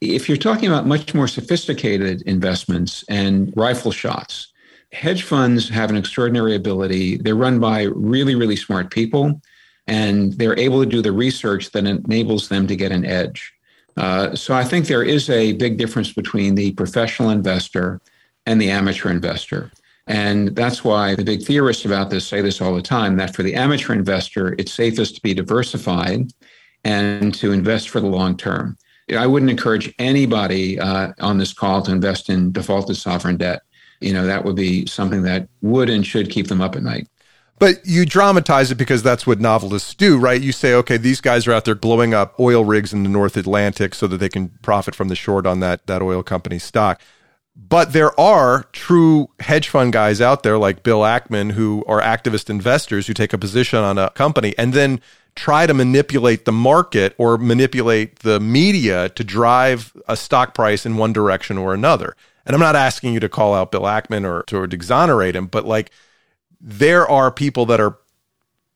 If 0.00 0.28
you're 0.28 0.36
talking 0.36 0.68
about 0.68 0.86
much 0.86 1.14
more 1.14 1.28
sophisticated 1.28 2.22
investments 2.22 3.04
and 3.08 3.52
rifle 3.56 3.92
shots, 3.92 4.52
hedge 4.92 5.22
funds 5.22 5.68
have 5.68 5.90
an 5.90 5.96
extraordinary 5.96 6.54
ability. 6.54 7.16
They're 7.16 7.34
run 7.34 7.58
by 7.58 7.84
really, 7.84 8.34
really 8.34 8.56
smart 8.56 8.90
people, 8.90 9.40
and 9.86 10.32
they're 10.34 10.58
able 10.58 10.82
to 10.82 10.88
do 10.88 11.00
the 11.00 11.12
research 11.12 11.70
that 11.72 11.86
enables 11.86 12.48
them 12.48 12.66
to 12.66 12.76
get 12.76 12.92
an 12.92 13.04
edge. 13.04 13.52
Uh, 13.96 14.34
so 14.34 14.54
I 14.54 14.64
think 14.64 14.86
there 14.86 15.02
is 15.02 15.30
a 15.30 15.52
big 15.52 15.78
difference 15.78 16.12
between 16.12 16.54
the 16.54 16.72
professional 16.72 17.30
investor 17.30 18.00
and 18.44 18.60
the 18.60 18.70
amateur 18.70 19.10
investor. 19.10 19.70
And 20.06 20.54
that's 20.54 20.84
why 20.84 21.14
the 21.14 21.24
big 21.24 21.42
theorists 21.42 21.84
about 21.84 22.10
this 22.10 22.26
say 22.26 22.40
this 22.40 22.60
all 22.60 22.74
the 22.74 22.82
time 22.82 23.16
that 23.16 23.34
for 23.34 23.42
the 23.42 23.54
amateur 23.54 23.92
investor, 23.92 24.54
it's 24.58 24.72
safest 24.72 25.16
to 25.16 25.22
be 25.22 25.34
diversified 25.34 26.30
and 26.86 27.34
to 27.34 27.50
invest 27.50 27.88
for 27.88 28.00
the 28.00 28.06
long 28.06 28.36
term. 28.36 28.78
I 29.16 29.26
wouldn't 29.26 29.50
encourage 29.50 29.92
anybody 29.98 30.78
uh, 30.78 31.12
on 31.20 31.38
this 31.38 31.52
call 31.52 31.82
to 31.82 31.90
invest 31.90 32.30
in 32.30 32.52
defaulted 32.52 32.96
sovereign 32.96 33.36
debt. 33.36 33.62
You 34.00 34.12
know, 34.12 34.24
that 34.24 34.44
would 34.44 34.54
be 34.54 34.86
something 34.86 35.22
that 35.22 35.48
would 35.62 35.90
and 35.90 36.06
should 36.06 36.30
keep 36.30 36.46
them 36.46 36.60
up 36.60 36.76
at 36.76 36.82
night. 36.84 37.08
But 37.58 37.84
you 37.84 38.06
dramatize 38.06 38.70
it 38.70 38.76
because 38.76 39.02
that's 39.02 39.26
what 39.26 39.40
novelists 39.40 39.94
do, 39.94 40.16
right? 40.18 40.40
You 40.40 40.52
say, 40.52 40.74
okay, 40.74 40.96
these 40.96 41.20
guys 41.20 41.46
are 41.46 41.52
out 41.52 41.64
there 41.64 41.74
blowing 41.74 42.14
up 42.14 42.38
oil 42.38 42.64
rigs 42.64 42.92
in 42.92 43.02
the 43.02 43.08
North 43.08 43.36
Atlantic 43.36 43.94
so 43.94 44.06
that 44.06 44.18
they 44.18 44.28
can 44.28 44.50
profit 44.62 44.94
from 44.94 45.08
the 45.08 45.16
short 45.16 45.46
on 45.46 45.60
that, 45.60 45.86
that 45.86 46.02
oil 46.02 46.22
company 46.22 46.58
stock. 46.58 47.00
But 47.56 47.94
there 47.94 48.18
are 48.20 48.64
true 48.72 49.28
hedge 49.40 49.68
fund 49.68 49.92
guys 49.92 50.20
out 50.20 50.42
there 50.42 50.58
like 50.58 50.82
Bill 50.82 51.00
Ackman 51.00 51.52
who 51.52 51.82
are 51.88 52.02
activist 52.02 52.50
investors 52.50 53.06
who 53.06 53.14
take 53.14 53.32
a 53.32 53.38
position 53.38 53.78
on 53.78 53.96
a 53.96 54.10
company 54.10 54.54
and 54.58 54.74
then 54.74 55.00
try 55.36 55.66
to 55.66 55.74
manipulate 55.74 56.46
the 56.46 56.52
market 56.52 57.14
or 57.18 57.38
manipulate 57.38 58.20
the 58.20 58.40
media 58.40 59.10
to 59.10 59.22
drive 59.22 59.94
a 60.08 60.16
stock 60.16 60.54
price 60.54 60.84
in 60.84 60.96
one 60.96 61.12
direction 61.12 61.58
or 61.58 61.74
another. 61.74 62.16
And 62.44 62.54
I'm 62.54 62.60
not 62.60 62.74
asking 62.74 63.12
you 63.12 63.20
to 63.20 63.28
call 63.28 63.54
out 63.54 63.70
Bill 63.70 63.82
Ackman 63.82 64.24
or 64.24 64.42
to 64.44 64.62
exonerate 64.62 65.36
him, 65.36 65.46
but 65.46 65.66
like 65.66 65.90
there 66.60 67.06
are 67.06 67.30
people 67.30 67.66
that 67.66 67.80
are 67.80 67.98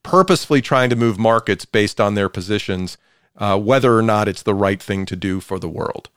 purposefully 0.03 0.61
trying 0.61 0.91
to 0.91 0.97
move 0.97 1.19
markets 1.19 1.65
based 1.65 2.01
on 2.01 2.15
their 2.15 2.29
positions, 2.29 2.99
uh, 3.37 3.59
whether 3.59 3.97
or 3.97 4.03
not 4.03 4.29
it's 4.29 4.43
the 4.43 4.55
right 4.55 4.83
thing 4.83 5.07
to 5.07 5.17
do 5.17 5.41
for 5.41 5.59
the 5.59 5.69
world. 5.69 6.11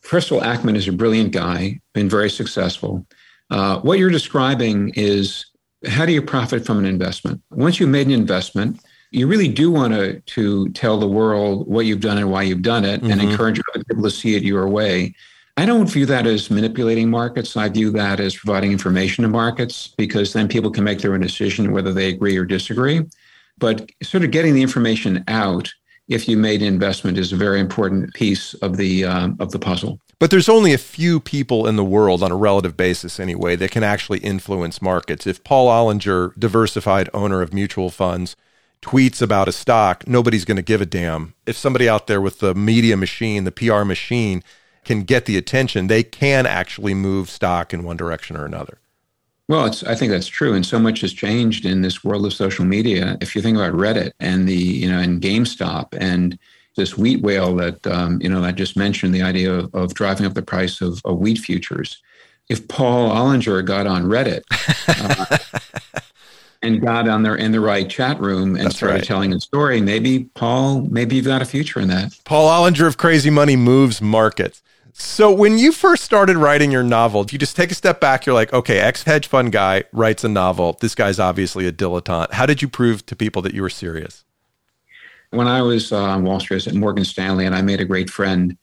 First 0.00 0.30
of 0.30 0.38
all, 0.38 0.42
Ackman 0.42 0.76
is 0.76 0.88
a 0.88 0.92
brilliant 0.92 1.32
guy, 1.32 1.80
been 1.92 2.08
very 2.08 2.30
successful. 2.30 3.06
Uh, 3.50 3.80
what 3.80 3.98
you're 3.98 4.10
describing 4.10 4.92
is 4.94 5.46
how 5.86 6.06
do 6.06 6.12
you 6.12 6.22
profit 6.22 6.64
from 6.64 6.78
an 6.78 6.86
investment? 6.86 7.42
Once 7.50 7.78
you've 7.78 7.90
made 7.90 8.06
an 8.06 8.12
investment, 8.12 8.80
you 9.16 9.26
really 9.26 9.48
do 9.48 9.70
want 9.70 9.94
to, 9.94 10.20
to 10.20 10.68
tell 10.70 10.98
the 10.98 11.08
world 11.08 11.66
what 11.66 11.86
you've 11.86 12.00
done 12.00 12.18
and 12.18 12.30
why 12.30 12.42
you've 12.42 12.60
done 12.60 12.84
it 12.84 13.00
mm-hmm. 13.00 13.10
and 13.10 13.22
encourage 13.22 13.58
other 13.74 13.82
people 13.82 14.02
to 14.02 14.10
see 14.10 14.36
it 14.36 14.42
your 14.42 14.68
way. 14.68 15.14
I 15.56 15.64
don't 15.64 15.90
view 15.90 16.04
that 16.04 16.26
as 16.26 16.50
manipulating 16.50 17.08
markets. 17.08 17.56
I 17.56 17.70
view 17.70 17.90
that 17.92 18.20
as 18.20 18.36
providing 18.36 18.72
information 18.72 19.22
to 19.22 19.28
markets 19.28 19.88
because 19.96 20.34
then 20.34 20.48
people 20.48 20.70
can 20.70 20.84
make 20.84 21.00
their 21.00 21.14
own 21.14 21.20
decision 21.20 21.72
whether 21.72 21.94
they 21.94 22.10
agree 22.10 22.36
or 22.36 22.44
disagree. 22.44 23.06
But 23.56 23.90
sort 24.02 24.22
of 24.22 24.32
getting 24.32 24.52
the 24.52 24.60
information 24.60 25.24
out 25.28 25.72
if 26.08 26.28
you 26.28 26.36
made 26.36 26.60
an 26.60 26.68
investment 26.68 27.16
is 27.16 27.32
a 27.32 27.36
very 27.36 27.58
important 27.58 28.12
piece 28.12 28.52
of 28.54 28.76
the 28.76 29.06
um, 29.06 29.38
of 29.40 29.50
the 29.50 29.58
puzzle. 29.58 29.98
But 30.18 30.30
there's 30.30 30.48
only 30.48 30.74
a 30.74 30.78
few 30.78 31.20
people 31.20 31.66
in 31.66 31.76
the 31.76 31.84
world 31.84 32.22
on 32.22 32.30
a 32.30 32.36
relative 32.36 32.76
basis 32.76 33.18
anyway 33.18 33.56
that 33.56 33.70
can 33.70 33.82
actually 33.82 34.18
influence 34.18 34.82
markets. 34.82 35.26
If 35.26 35.42
Paul 35.42 35.68
Ollinger, 35.68 36.38
diversified 36.38 37.08
owner 37.14 37.40
of 37.40 37.54
mutual 37.54 37.90
funds, 37.90 38.36
tweets 38.86 39.20
about 39.20 39.48
a 39.48 39.52
stock, 39.52 40.06
nobody's 40.06 40.44
going 40.44 40.56
to 40.56 40.62
give 40.62 40.80
a 40.80 40.86
damn. 40.86 41.34
If 41.44 41.56
somebody 41.56 41.88
out 41.88 42.06
there 42.06 42.20
with 42.20 42.38
the 42.38 42.54
media 42.54 42.96
machine, 42.96 43.42
the 43.42 43.50
PR 43.50 43.82
machine, 43.82 44.44
can 44.84 45.02
get 45.02 45.24
the 45.24 45.36
attention, 45.36 45.88
they 45.88 46.04
can 46.04 46.46
actually 46.46 46.94
move 46.94 47.28
stock 47.28 47.74
in 47.74 47.82
one 47.82 47.96
direction 47.96 48.36
or 48.36 48.44
another. 48.44 48.78
Well, 49.48 49.72
I 49.86 49.94
think 49.94 50.12
that's 50.12 50.28
true, 50.28 50.54
and 50.54 50.64
so 50.64 50.78
much 50.78 51.00
has 51.00 51.12
changed 51.12 51.64
in 51.64 51.82
this 51.82 52.04
world 52.04 52.26
of 52.26 52.32
social 52.32 52.64
media. 52.64 53.16
If 53.20 53.34
you 53.34 53.42
think 53.42 53.56
about 53.56 53.74
Reddit 53.74 54.12
and 54.18 54.48
the 54.48 54.56
you 54.56 54.90
know 54.90 54.98
and 54.98 55.20
GameStop 55.20 55.88
and 55.92 56.38
this 56.76 56.96
wheat 56.98 57.22
whale 57.22 57.54
that 57.56 57.86
um, 57.86 58.20
you 58.20 58.28
know 58.28 58.42
I 58.42 58.50
just 58.50 58.76
mentioned, 58.76 59.14
the 59.14 59.22
idea 59.22 59.52
of, 59.52 59.72
of 59.74 59.94
driving 59.94 60.26
up 60.26 60.34
the 60.34 60.42
price 60.42 60.80
of, 60.80 61.00
of, 61.04 61.18
wheat 61.18 61.38
futures. 61.38 62.02
If 62.48 62.66
Paul 62.66 63.10
Ollinger 63.10 63.64
got 63.64 63.86
on 63.86 64.04
Reddit, 64.04 64.42
uh, 64.88 65.38
and 66.62 66.80
got 66.80 67.08
on 67.08 67.22
there 67.22 67.36
in 67.36 67.52
the 67.52 67.60
right 67.60 67.88
chat 67.88 68.20
room 68.20 68.56
and 68.56 68.66
That's 68.66 68.76
started 68.76 68.94
right. 68.94 69.04
telling 69.04 69.32
a 69.32 69.40
story, 69.40 69.80
maybe 69.80 70.24
Paul, 70.34 70.82
maybe 70.82 71.16
you've 71.16 71.26
got 71.26 71.42
a 71.42 71.46
future 71.46 71.80
in 71.80 71.88
that. 71.88 72.12
Paul 72.24 72.48
Ollinger 72.48 72.86
of 72.86 72.96
Crazy 72.96 73.30
Money 73.30 73.56
moves 73.56 74.00
markets. 74.00 74.62
So 74.98 75.30
when 75.30 75.58
you 75.58 75.72
first 75.72 76.04
started 76.04 76.38
writing 76.38 76.70
your 76.70 76.82
novel, 76.82 77.20
if 77.20 77.30
you 77.30 77.38
just 77.38 77.54
take 77.54 77.70
a 77.70 77.74
step 77.74 78.00
back, 78.00 78.24
you're 78.24 78.34
like, 78.34 78.52
okay, 78.54 78.78
ex 78.78 79.02
hedge 79.02 79.26
fund 79.26 79.52
guy 79.52 79.84
writes 79.92 80.24
a 80.24 80.28
novel. 80.28 80.78
This 80.80 80.94
guy's 80.94 81.20
obviously 81.20 81.66
a 81.66 81.72
dilettante. 81.72 82.32
How 82.32 82.46
did 82.46 82.62
you 82.62 82.68
prove 82.68 83.04
to 83.06 83.14
people 83.14 83.42
that 83.42 83.52
you 83.52 83.60
were 83.60 83.68
serious? 83.68 84.24
When 85.30 85.48
I 85.48 85.60
was 85.60 85.92
uh, 85.92 86.02
on 86.02 86.24
Wall 86.24 86.40
Street 86.40 86.66
at 86.66 86.74
Morgan 86.74 87.04
Stanley, 87.04 87.44
and 87.44 87.54
I 87.54 87.60
made 87.60 87.80
a 87.80 87.84
great 87.84 88.08
friend 88.08 88.56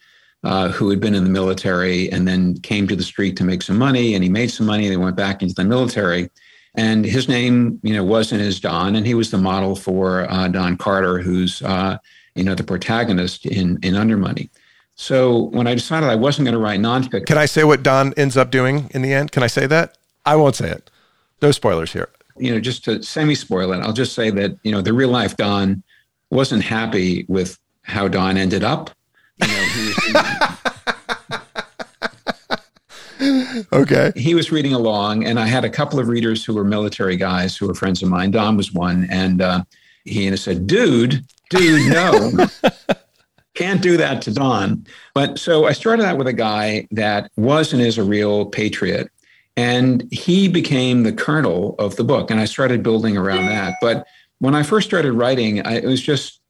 uh, 0.43 0.69
who 0.69 0.89
had 0.89 0.99
been 0.99 1.13
in 1.13 1.23
the 1.23 1.29
military 1.29 2.11
and 2.11 2.27
then 2.27 2.55
came 2.61 2.87
to 2.87 2.95
the 2.95 3.03
street 3.03 3.37
to 3.37 3.43
make 3.43 3.61
some 3.61 3.77
money, 3.77 4.15
and 4.15 4.23
he 4.23 4.29
made 4.29 4.49
some 4.49 4.65
money. 4.65 4.85
And 4.85 4.93
they 4.93 4.97
went 4.97 5.15
back 5.15 5.43
into 5.43 5.53
the 5.53 5.65
military 5.65 6.29
and 6.75 7.05
his 7.05 7.27
name, 7.27 7.79
you 7.83 7.93
know, 7.93 8.03
wasn't 8.03 8.41
as 8.41 8.59
Don, 8.59 8.95
and 8.95 9.05
he 9.05 9.13
was 9.13 9.31
the 9.31 9.37
model 9.37 9.75
for 9.75 10.29
uh, 10.31 10.47
Don 10.47 10.77
Carter, 10.77 11.19
who's 11.19 11.61
uh, 11.61 11.97
you 12.35 12.43
know 12.43 12.55
the 12.55 12.63
protagonist 12.63 13.45
in 13.45 13.77
in 13.83 13.93
Undermoney. 13.93 14.49
So 14.95 15.49
when 15.49 15.67
I 15.67 15.73
decided 15.73 16.09
I 16.09 16.15
wasn't 16.15 16.45
going 16.45 16.53
to 16.53 16.59
write 16.59 16.79
nonfiction, 16.79 17.25
can 17.25 17.37
I 17.37 17.45
say 17.45 17.63
what 17.63 17.83
Don 17.83 18.13
ends 18.13 18.37
up 18.37 18.51
doing 18.51 18.89
in 18.93 19.01
the 19.01 19.13
end? 19.13 19.31
Can 19.31 19.43
I 19.43 19.47
say 19.47 19.67
that? 19.67 19.97
I 20.25 20.35
won't 20.35 20.55
say 20.55 20.69
it. 20.69 20.89
No 21.41 21.51
spoilers 21.51 21.91
here. 21.93 22.09
You 22.37 22.53
know, 22.53 22.59
just 22.59 22.85
to 22.85 23.03
semi 23.03 23.35
spoil 23.35 23.73
it, 23.73 23.79
I'll 23.81 23.93
just 23.93 24.13
say 24.13 24.29
that 24.31 24.57
you 24.63 24.71
know 24.71 24.81
the 24.81 24.93
real 24.93 25.09
life 25.09 25.37
Don 25.37 25.83
wasn't 26.29 26.63
happy 26.63 27.25
with 27.27 27.59
how 27.83 28.07
Don 28.07 28.37
ended 28.37 28.63
up. 28.63 28.89
You 29.41 29.47
know, 29.47 30.52
okay. 33.73 34.11
He 34.15 34.35
was 34.35 34.51
reading 34.51 34.73
along, 34.73 35.25
and 35.25 35.39
I 35.39 35.45
had 35.45 35.65
a 35.65 35.69
couple 35.69 35.99
of 35.99 36.07
readers 36.07 36.43
who 36.43 36.53
were 36.53 36.63
military 36.63 37.15
guys 37.15 37.55
who 37.55 37.67
were 37.67 37.73
friends 37.73 38.01
of 38.03 38.09
mine. 38.09 38.31
Don 38.31 38.57
was 38.57 38.73
one, 38.73 39.07
and 39.09 39.41
uh, 39.41 39.63
he 40.05 40.35
said, 40.35 40.67
"Dude, 40.67 41.25
dude, 41.49 41.91
no." 41.91 42.47
Can't 43.55 43.83
do 43.83 43.97
that 43.97 44.21
to 44.23 44.33
Don. 44.33 44.85
But 45.13 45.37
so 45.37 45.65
I 45.67 45.73
started 45.73 46.05
out 46.05 46.17
with 46.17 46.27
a 46.27 46.33
guy 46.33 46.87
that 46.89 47.31
was 47.35 47.71
and 47.71 47.81
is 47.81 47.99
a 47.99 48.03
real 48.03 48.47
patriot. 48.47 49.11
And 49.55 50.07
he 50.11 50.47
became 50.47 51.03
the 51.03 51.13
kernel 51.13 51.75
of 51.77 51.95
the 51.95 52.03
book. 52.03 52.31
And 52.31 52.39
I 52.39 52.45
started 52.45 52.81
building 52.81 53.15
around 53.15 53.45
that. 53.45 53.75
But 53.79 54.07
when 54.39 54.55
I 54.55 54.63
first 54.63 54.87
started 54.87 55.13
writing, 55.13 55.65
I, 55.67 55.75
it 55.75 55.85
was 55.85 56.01
just 56.01 56.41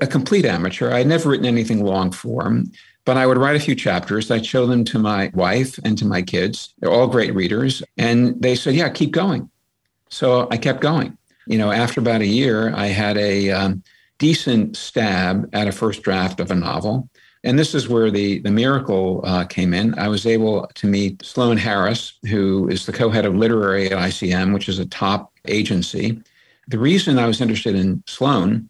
a 0.00 0.06
complete 0.06 0.44
amateur. 0.44 0.92
I'd 0.92 1.08
never 1.08 1.30
written 1.30 1.46
anything 1.46 1.84
long 1.84 2.12
form. 2.12 2.70
But 3.04 3.16
I 3.16 3.26
would 3.26 3.38
write 3.38 3.56
a 3.56 3.60
few 3.60 3.74
chapters. 3.74 4.30
I'd 4.30 4.46
show 4.46 4.66
them 4.66 4.84
to 4.84 4.98
my 4.98 5.30
wife 5.34 5.78
and 5.84 5.98
to 5.98 6.04
my 6.04 6.22
kids. 6.22 6.74
They're 6.78 6.90
all 6.90 7.08
great 7.08 7.34
readers. 7.34 7.82
And 7.98 8.40
they 8.40 8.54
said, 8.54 8.74
yeah, 8.74 8.88
keep 8.88 9.10
going. 9.10 9.50
So 10.08 10.46
I 10.50 10.56
kept 10.56 10.80
going. 10.80 11.16
You 11.46 11.58
know, 11.58 11.72
after 11.72 12.00
about 12.00 12.20
a 12.20 12.26
year, 12.26 12.72
I 12.74 12.86
had 12.86 13.18
a 13.18 13.50
um, 13.50 13.82
decent 14.18 14.76
stab 14.76 15.48
at 15.52 15.66
a 15.66 15.72
first 15.72 16.02
draft 16.02 16.38
of 16.38 16.50
a 16.52 16.54
novel. 16.54 17.08
And 17.44 17.58
this 17.58 17.74
is 17.74 17.88
where 17.88 18.10
the, 18.10 18.38
the 18.38 18.52
miracle 18.52 19.20
uh, 19.24 19.44
came 19.44 19.74
in. 19.74 19.98
I 19.98 20.06
was 20.06 20.26
able 20.26 20.68
to 20.74 20.86
meet 20.86 21.24
Sloane 21.24 21.56
Harris, 21.56 22.18
who 22.28 22.68
is 22.68 22.86
the 22.86 22.92
co 22.92 23.10
head 23.10 23.24
of 23.24 23.34
literary 23.34 23.86
at 23.86 23.98
ICM, 23.98 24.54
which 24.54 24.68
is 24.68 24.78
a 24.78 24.86
top 24.86 25.32
agency. 25.48 26.22
The 26.68 26.78
reason 26.78 27.18
I 27.18 27.26
was 27.26 27.40
interested 27.40 27.74
in 27.74 28.02
Sloane, 28.06 28.68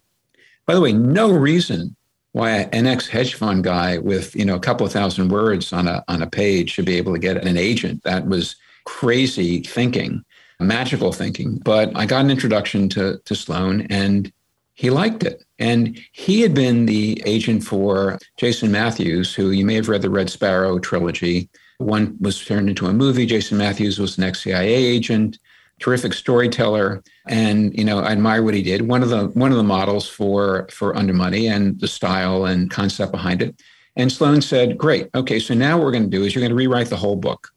by 0.65 0.73
the 0.73 0.81
way, 0.81 0.91
no 0.91 1.31
reason 1.31 1.95
why 2.33 2.67
an 2.73 2.87
ex 2.87 3.07
hedge 3.07 3.35
fund 3.35 3.63
guy 3.63 3.99
with 3.99 4.35
you 4.35 4.43
know 4.43 4.55
a 4.55 4.59
couple 4.59 4.85
of 4.85 4.91
thousand 4.91 5.29
words 5.29 5.71
on 5.71 5.87
a 5.87 6.03
on 6.07 6.21
a 6.21 6.29
page 6.29 6.71
should 6.71 6.85
be 6.85 6.97
able 6.97 7.13
to 7.13 7.19
get 7.19 7.45
an 7.45 7.57
agent. 7.57 8.03
That 8.03 8.27
was 8.27 8.55
crazy 8.85 9.61
thinking, 9.61 10.23
magical 10.59 11.13
thinking. 11.13 11.59
But 11.63 11.95
I 11.95 12.05
got 12.05 12.25
an 12.25 12.31
introduction 12.31 12.89
to 12.89 13.19
to 13.23 13.35
Sloane, 13.35 13.87
and 13.89 14.31
he 14.73 14.89
liked 14.89 15.23
it. 15.23 15.43
And 15.59 15.99
he 16.11 16.41
had 16.41 16.55
been 16.55 16.87
the 16.87 17.21
agent 17.25 17.63
for 17.63 18.17
Jason 18.37 18.71
Matthews, 18.71 19.33
who 19.33 19.51
you 19.51 19.65
may 19.65 19.75
have 19.75 19.87
read 19.87 20.01
the 20.01 20.09
Red 20.09 20.29
Sparrow 20.29 20.79
trilogy. 20.79 21.49
One 21.77 22.17
was 22.19 22.43
turned 22.43 22.67
into 22.67 22.87
a 22.87 22.93
movie. 22.93 23.27
Jason 23.27 23.59
Matthews 23.59 23.99
was 23.99 24.17
an 24.17 24.23
ex 24.23 24.41
CIA 24.41 24.73
agent 24.73 25.37
terrific 25.79 26.13
storyteller, 26.13 27.03
and 27.27 27.77
you 27.77 27.83
know 27.83 27.99
I 27.99 28.11
admire 28.11 28.43
what 28.43 28.53
he 28.53 28.61
did. 28.61 28.87
One 28.87 29.03
of 29.03 29.09
the 29.09 29.27
one 29.27 29.51
of 29.51 29.57
the 29.57 29.63
models 29.63 30.07
for 30.07 30.67
for 30.71 30.93
Undermoney 30.93 31.49
and 31.51 31.79
the 31.79 31.87
style 31.87 32.45
and 32.45 32.69
concept 32.71 33.11
behind 33.11 33.41
it. 33.41 33.61
And 33.95 34.11
Sloane 34.11 34.41
said, 34.41 34.77
"Great, 34.77 35.09
okay. 35.13 35.39
So 35.39 35.53
now 35.53 35.77
what 35.77 35.85
we're 35.85 35.91
going 35.91 36.03
to 36.03 36.09
do 36.09 36.23
is 36.23 36.33
you're 36.33 36.41
going 36.41 36.49
to 36.49 36.55
rewrite 36.55 36.89
the 36.89 36.97
whole 36.97 37.15
book." 37.15 37.49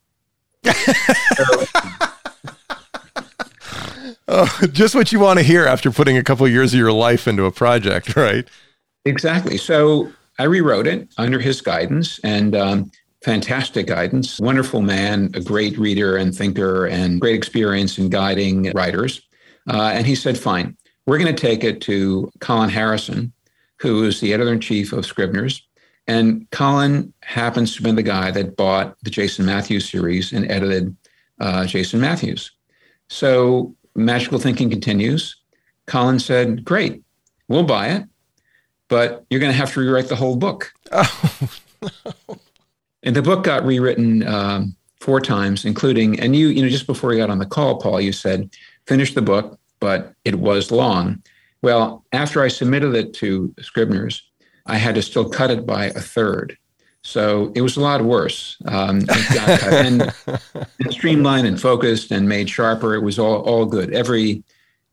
oh, 4.28 4.60
just 4.72 4.94
what 4.94 5.12
you 5.12 5.20
want 5.20 5.38
to 5.38 5.44
hear 5.44 5.66
after 5.66 5.90
putting 5.90 6.16
a 6.16 6.22
couple 6.22 6.44
of 6.46 6.52
years 6.52 6.74
of 6.74 6.78
your 6.78 6.92
life 6.92 7.26
into 7.28 7.44
a 7.44 7.52
project, 7.52 8.16
right? 8.16 8.48
Exactly. 9.04 9.56
So 9.56 10.10
I 10.38 10.44
rewrote 10.44 10.86
it 10.86 11.08
under 11.16 11.38
his 11.38 11.60
guidance, 11.60 12.18
and 12.20 12.54
um, 12.54 12.90
fantastic 13.26 13.88
guidance, 13.88 14.38
wonderful 14.38 14.80
man, 14.80 15.32
a 15.34 15.40
great 15.40 15.76
reader 15.76 16.16
and 16.16 16.32
thinker, 16.32 16.86
and 16.86 17.20
great 17.20 17.34
experience 17.34 17.98
in 17.98 18.08
guiding 18.08 18.70
writers. 18.70 19.20
Uh, 19.68 19.90
and 19.92 20.06
he 20.06 20.14
said, 20.14 20.38
fine, 20.38 20.76
we're 21.06 21.18
going 21.18 21.34
to 21.34 21.40
take 21.40 21.64
it 21.64 21.80
to 21.80 22.30
Colin 22.38 22.70
Harrison, 22.70 23.32
who 23.80 24.04
is 24.04 24.20
the 24.20 24.32
editor 24.32 24.52
in 24.52 24.60
chief 24.60 24.92
of 24.92 25.04
Scribner's. 25.04 25.66
And 26.06 26.48
Colin 26.52 27.12
happens 27.24 27.74
to 27.74 27.82
be 27.82 27.90
the 27.90 28.04
guy 28.04 28.30
that 28.30 28.56
bought 28.56 28.96
the 29.02 29.10
Jason 29.10 29.44
Matthews 29.44 29.90
series 29.90 30.32
and 30.32 30.48
edited 30.48 30.96
uh, 31.40 31.66
Jason 31.66 32.00
Matthews. 32.00 32.52
So 33.08 33.74
magical 33.96 34.38
thinking 34.38 34.70
continues. 34.70 35.34
Colin 35.88 36.20
said, 36.20 36.64
Great, 36.64 37.02
we'll 37.48 37.64
buy 37.64 37.88
it, 37.88 38.04
but 38.86 39.26
you're 39.30 39.40
going 39.40 39.50
to 39.50 39.58
have 39.58 39.72
to 39.72 39.80
rewrite 39.80 40.06
the 40.06 40.14
whole 40.14 40.36
book. 40.36 40.72
Oh, 40.92 41.48
no. 42.28 42.36
And 43.07 43.14
the 43.14 43.22
book 43.22 43.44
got 43.44 43.64
rewritten 43.64 44.26
um, 44.26 44.76
four 45.00 45.20
times, 45.20 45.64
including, 45.64 46.18
and 46.18 46.34
you, 46.34 46.48
you 46.48 46.61
know, 46.61 46.68
just 46.68 46.88
before 46.88 47.11
we 47.11 47.16
got 47.16 47.30
on 47.30 47.38
the 47.38 47.46
call, 47.46 47.78
Paul, 47.80 48.00
you 48.00 48.12
said, 48.12 48.50
finish 48.86 49.14
the 49.14 49.22
book, 49.22 49.59
but 49.78 50.12
it 50.24 50.40
was 50.40 50.72
long. 50.72 51.22
Well, 51.62 52.04
after 52.12 52.42
I 52.42 52.48
submitted 52.48 52.94
it 52.96 53.14
to 53.14 53.54
Scribner's, 53.61 54.22
I 54.66 54.76
had 54.76 54.96
to 54.96 55.02
still 55.02 55.28
cut 55.28 55.52
it 55.52 55.64
by 55.64 55.86
a 55.86 56.00
third. 56.00 56.59
So 57.02 57.52
it 57.54 57.61
was 57.61 57.76
a 57.76 57.80
lot 57.80 58.02
worse. 58.02 58.57
Um, 58.66 59.07
and, 59.30 60.12
and, 60.12 60.14
streamlined 60.90 61.46
and 61.46 61.61
focused 61.61 62.11
and 62.11 62.28
made 62.28 62.50
sharper. 62.50 62.94
It 62.94 63.02
was 63.02 63.16
all 63.16 63.42
all 63.42 63.64
good. 63.64 63.94
Every 63.94 64.42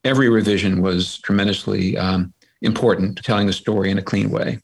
every 0.03 0.29
revision 0.29 0.83
was 0.83 1.17
tremendously 1.19 1.97
um, 1.97 2.31
important, 2.61 3.17
to 3.17 3.23
telling 3.23 3.47
the 3.47 3.53
story 3.53 3.89
in 3.89 3.97
a 3.97 4.03
clean 4.03 4.29
way. 4.29 4.59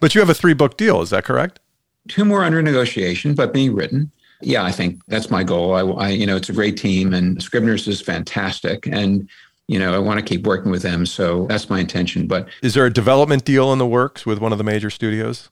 But 0.00 0.16
you 0.16 0.20
have 0.20 0.30
a 0.30 0.34
three 0.34 0.54
book 0.54 0.76
deal, 0.76 1.00
is 1.00 1.10
that 1.10 1.24
correct? 1.24 1.60
Two 2.08 2.24
more 2.24 2.44
under 2.44 2.62
negotiation, 2.62 3.34
but 3.34 3.52
being 3.52 3.74
written. 3.74 4.10
Yeah, 4.40 4.64
I 4.64 4.72
think 4.72 5.00
that's 5.08 5.30
my 5.30 5.42
goal. 5.42 5.74
I, 5.74 6.06
I 6.06 6.08
you 6.10 6.26
know, 6.26 6.36
it's 6.36 6.48
a 6.48 6.52
great 6.52 6.76
team, 6.76 7.12
and 7.12 7.42
Scribner's 7.42 7.88
is 7.88 8.00
fantastic, 8.00 8.86
and 8.86 9.28
you 9.66 9.78
know, 9.78 9.94
I 9.94 9.98
want 9.98 10.18
to 10.18 10.24
keep 10.24 10.46
working 10.46 10.70
with 10.70 10.82
them. 10.82 11.04
So 11.04 11.46
that's 11.46 11.68
my 11.68 11.80
intention. 11.80 12.26
But 12.26 12.48
is 12.62 12.74
there 12.74 12.86
a 12.86 12.92
development 12.92 13.44
deal 13.44 13.72
in 13.72 13.78
the 13.78 13.86
works 13.86 14.24
with 14.24 14.38
one 14.38 14.52
of 14.52 14.58
the 14.58 14.64
major 14.64 14.90
studios? 14.90 15.50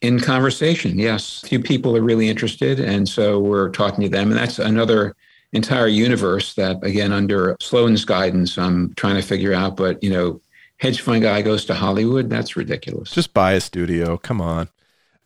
In 0.00 0.20
conversation, 0.20 0.98
yes. 0.98 1.42
A 1.42 1.48
few 1.48 1.60
people 1.60 1.96
are 1.96 2.00
really 2.00 2.28
interested, 2.28 2.80
and 2.80 3.08
so 3.08 3.38
we're 3.40 3.70
talking 3.70 4.02
to 4.04 4.08
them, 4.08 4.30
and 4.30 4.38
that's 4.38 4.58
another 4.58 5.16
entire 5.52 5.88
universe 5.88 6.54
that, 6.54 6.82
again, 6.84 7.12
under 7.12 7.56
Sloane's 7.60 8.04
guidance, 8.04 8.56
I'm 8.58 8.94
trying 8.94 9.16
to 9.16 9.22
figure 9.22 9.52
out. 9.52 9.76
But 9.76 10.02
you 10.02 10.10
know, 10.10 10.40
hedge 10.78 11.00
fund 11.00 11.22
guy 11.22 11.42
goes 11.42 11.64
to 11.66 11.74
Hollywood. 11.74 12.30
That's 12.30 12.56
ridiculous. 12.56 13.10
Just 13.10 13.34
buy 13.34 13.52
a 13.52 13.60
studio. 13.60 14.16
Come 14.16 14.40
on. 14.40 14.68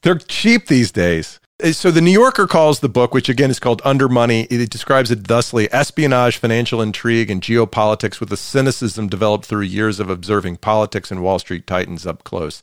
They're 0.03 0.17
cheap 0.17 0.67
these 0.67 0.91
days. 0.91 1.41
Uh, 1.63 1.73
so 1.73 1.91
the 1.91 2.01
New 2.01 2.11
Yorker 2.11 2.47
calls 2.47 2.81
the 2.81 2.89
book, 2.89 3.15
which 3.15 3.29
again 3.29 3.51
is 3.51 3.61
called 3.61 3.83
Undermoney, 3.83 4.51
it 4.51 4.71
describes 4.71 5.11
it 5.11 5.27
thusly 5.29 5.73
espionage, 5.73 6.37
financial 6.37 6.83
intrigue, 6.83 7.31
and 7.31 7.41
geopolitics 7.41 8.19
with 8.19 8.33
a 8.33 8.37
cynicism 8.37 9.09
developed 9.09 9.47
through 9.47 9.63
years 9.63 10.01
of 10.01 10.11
observing 10.11 10.57
politics 10.57 11.11
and 11.11 11.23
Wall 11.23 11.39
Street 11.39 11.67
titans 11.67 12.07
up 12.07 12.25
close. 12.25 12.63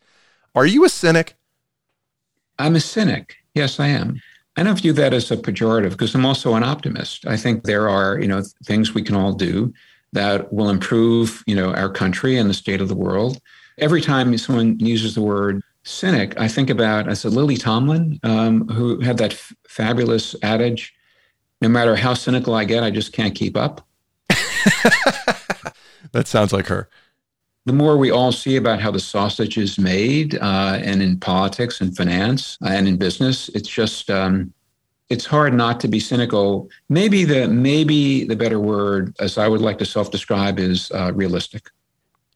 Are 0.54 0.66
you 0.66 0.84
a 0.84 0.90
cynic? 0.90 1.36
I'm 2.58 2.76
a 2.76 2.82
cynic. 2.82 3.38
Yes, 3.56 3.80
I 3.80 3.88
am. 3.88 4.22
I 4.58 4.64
don't 4.64 4.80
view 4.80 4.92
that 4.94 5.14
as 5.14 5.32
a 5.32 5.38
pejorative 5.38 5.92
because 5.92 6.14
I'm 6.14 6.26
also 6.26 6.56
an 6.56 6.64
optimist. 6.64 7.26
I 7.26 7.38
think 7.38 7.64
there 7.64 7.88
are, 7.88 8.20
you 8.20 8.28
know, 8.28 8.44
things 8.66 8.94
we 8.94 9.02
can 9.02 9.16
all 9.16 9.32
do 9.32 9.74
that 10.12 10.52
will 10.52 10.70
improve, 10.70 11.44
you 11.48 11.56
know, 11.56 11.74
our 11.74 11.90
country 11.90 12.38
and 12.38 12.50
the 12.50 12.54
state 12.54 12.82
of 12.82 12.90
the 12.90 12.96
world. 12.96 13.40
Every 13.78 14.02
time 14.02 14.38
someone 14.38 14.78
uses 14.80 15.16
the 15.16 15.22
word 15.22 15.62
cynic, 15.84 16.40
I 16.40 16.48
think 16.48 16.70
about 16.70 17.10
I 17.10 17.14
said, 17.14 17.34
Lily 17.34 17.58
Tomlin, 17.58 18.20
um, 18.24 18.68
who 18.68 19.00
had 19.02 19.18
that 19.18 19.34
f- 19.34 19.54
fabulous 19.68 20.36
adage: 20.44 20.94
"No 21.62 21.70
matter 21.70 21.96
how 21.96 22.14
cynical 22.14 22.54
I 22.54 22.66
get, 22.66 22.84
I 22.84 22.92
just 22.92 23.14
can't 23.14 23.36
keep 23.36 23.58
up." 23.58 23.86
that 26.12 26.26
sounds 26.26 26.54
like 26.54 26.68
her. 26.68 26.90
The 27.66 27.74
more 27.74 27.98
we 27.98 28.10
all 28.10 28.32
see 28.32 28.56
about 28.56 28.80
how 28.80 28.92
the 28.92 29.00
sausage 29.00 29.58
is 29.58 29.78
made, 29.78 30.36
uh, 30.36 30.80
and 30.82 31.02
in 31.02 31.20
politics 31.20 31.82
and 31.82 31.96
finance 31.96 32.58
uh, 32.64 32.70
and 32.70 32.88
in 32.88 32.98
business, 32.98 33.50
it's 33.50 33.70
just 33.70 34.10
um, 34.10 34.54
it's 35.10 35.26
hard 35.26 35.54
not 35.54 35.80
to 35.82 35.88
be 35.88 36.00
cynical. 36.00 36.70
Maybe 36.88 37.26
the 37.26 37.48
maybe 37.48 38.26
the 38.26 38.36
better 38.36 38.60
word, 38.60 39.16
as 39.20 39.38
I 39.38 39.48
would 39.48 39.62
like 39.62 39.78
to 39.80 39.86
self-describe, 39.86 40.60
is 40.60 40.92
uh, 40.92 41.12
realistic. 41.14 41.70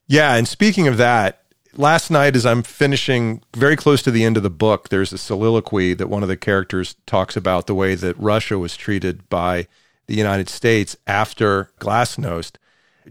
Yeah, 0.08 0.36
and 0.36 0.48
speaking 0.48 0.88
of 0.88 0.98
that, 0.98 1.43
last 1.76 2.10
night 2.10 2.36
as 2.36 2.46
I'm 2.46 2.64
finishing 2.64 3.42
very 3.56 3.76
close 3.76 4.02
to 4.04 4.12
the 4.12 4.24
end 4.24 4.38
of 4.38 4.44
the 4.44 4.50
book, 4.50 4.90
there's 4.90 5.14
a 5.14 5.18
soliloquy 5.18 5.94
that 5.94 6.10
one 6.10 6.24
of 6.24 6.30
the 6.30 6.38
characters 6.38 6.96
talks 7.06 7.36
about 7.36 7.68
the 7.68 7.76
way 7.76 7.96
that 7.96 8.18
Russia 8.18 8.58
was 8.58 8.76
treated 8.78 9.28
by 9.30 9.68
the 10.08 10.16
United 10.16 10.50
States 10.50 10.96
after 11.08 11.70
Glasnost. 11.80 12.58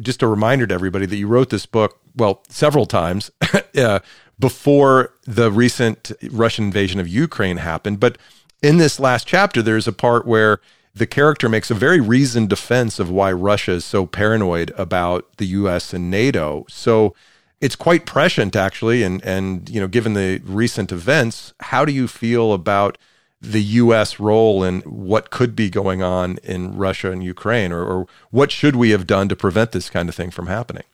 Just 0.00 0.22
a 0.22 0.28
reminder 0.28 0.66
to 0.66 0.74
everybody 0.74 1.06
that 1.06 1.16
you 1.16 1.26
wrote 1.26 1.50
this 1.50 1.66
book, 1.66 2.00
well, 2.16 2.42
several 2.48 2.86
times 2.86 3.30
uh, 3.76 4.00
before 4.38 5.14
the 5.24 5.50
recent 5.50 6.12
Russian 6.30 6.66
invasion 6.66 7.00
of 7.00 7.08
Ukraine 7.08 7.58
happened, 7.58 8.00
but 8.00 8.18
in 8.62 8.76
this 8.76 9.00
last 9.00 9.26
chapter, 9.26 9.60
there's 9.60 9.88
a 9.88 9.92
part 9.92 10.26
where 10.26 10.60
the 10.94 11.06
character 11.06 11.48
makes 11.48 11.70
a 11.70 11.74
very 11.74 12.00
reasoned 12.00 12.48
defense 12.48 12.98
of 12.98 13.10
why 13.10 13.32
Russia 13.32 13.72
is 13.72 13.84
so 13.84 14.06
paranoid 14.06 14.72
about 14.76 15.36
the 15.38 15.46
US 15.46 15.92
and 15.92 16.10
NATO. 16.10 16.66
So 16.68 17.14
it's 17.62 17.76
quite 17.76 18.04
prescient 18.04 18.54
actually 18.56 19.02
and 19.02 19.24
and 19.24 19.70
you 19.70 19.80
know 19.80 19.88
given 19.88 20.12
the 20.12 20.42
recent 20.44 20.92
events, 20.92 21.54
how 21.60 21.86
do 21.86 21.92
you 21.92 22.06
feel 22.06 22.52
about 22.52 22.98
the 23.40 23.62
US 23.62 24.20
role 24.20 24.62
in 24.62 24.80
what 24.82 25.30
could 25.30 25.56
be 25.56 25.70
going 25.70 26.02
on 26.02 26.38
in 26.42 26.76
Russia 26.76 27.10
and 27.10 27.24
Ukraine 27.24 27.72
or, 27.72 27.84
or 27.84 28.06
what 28.30 28.52
should 28.52 28.76
we 28.76 28.90
have 28.90 29.06
done 29.06 29.28
to 29.28 29.36
prevent 29.36 29.72
this 29.72 29.88
kind 29.88 30.08
of 30.08 30.14
thing 30.14 30.30
from 30.30 30.46
happening? 30.48 30.84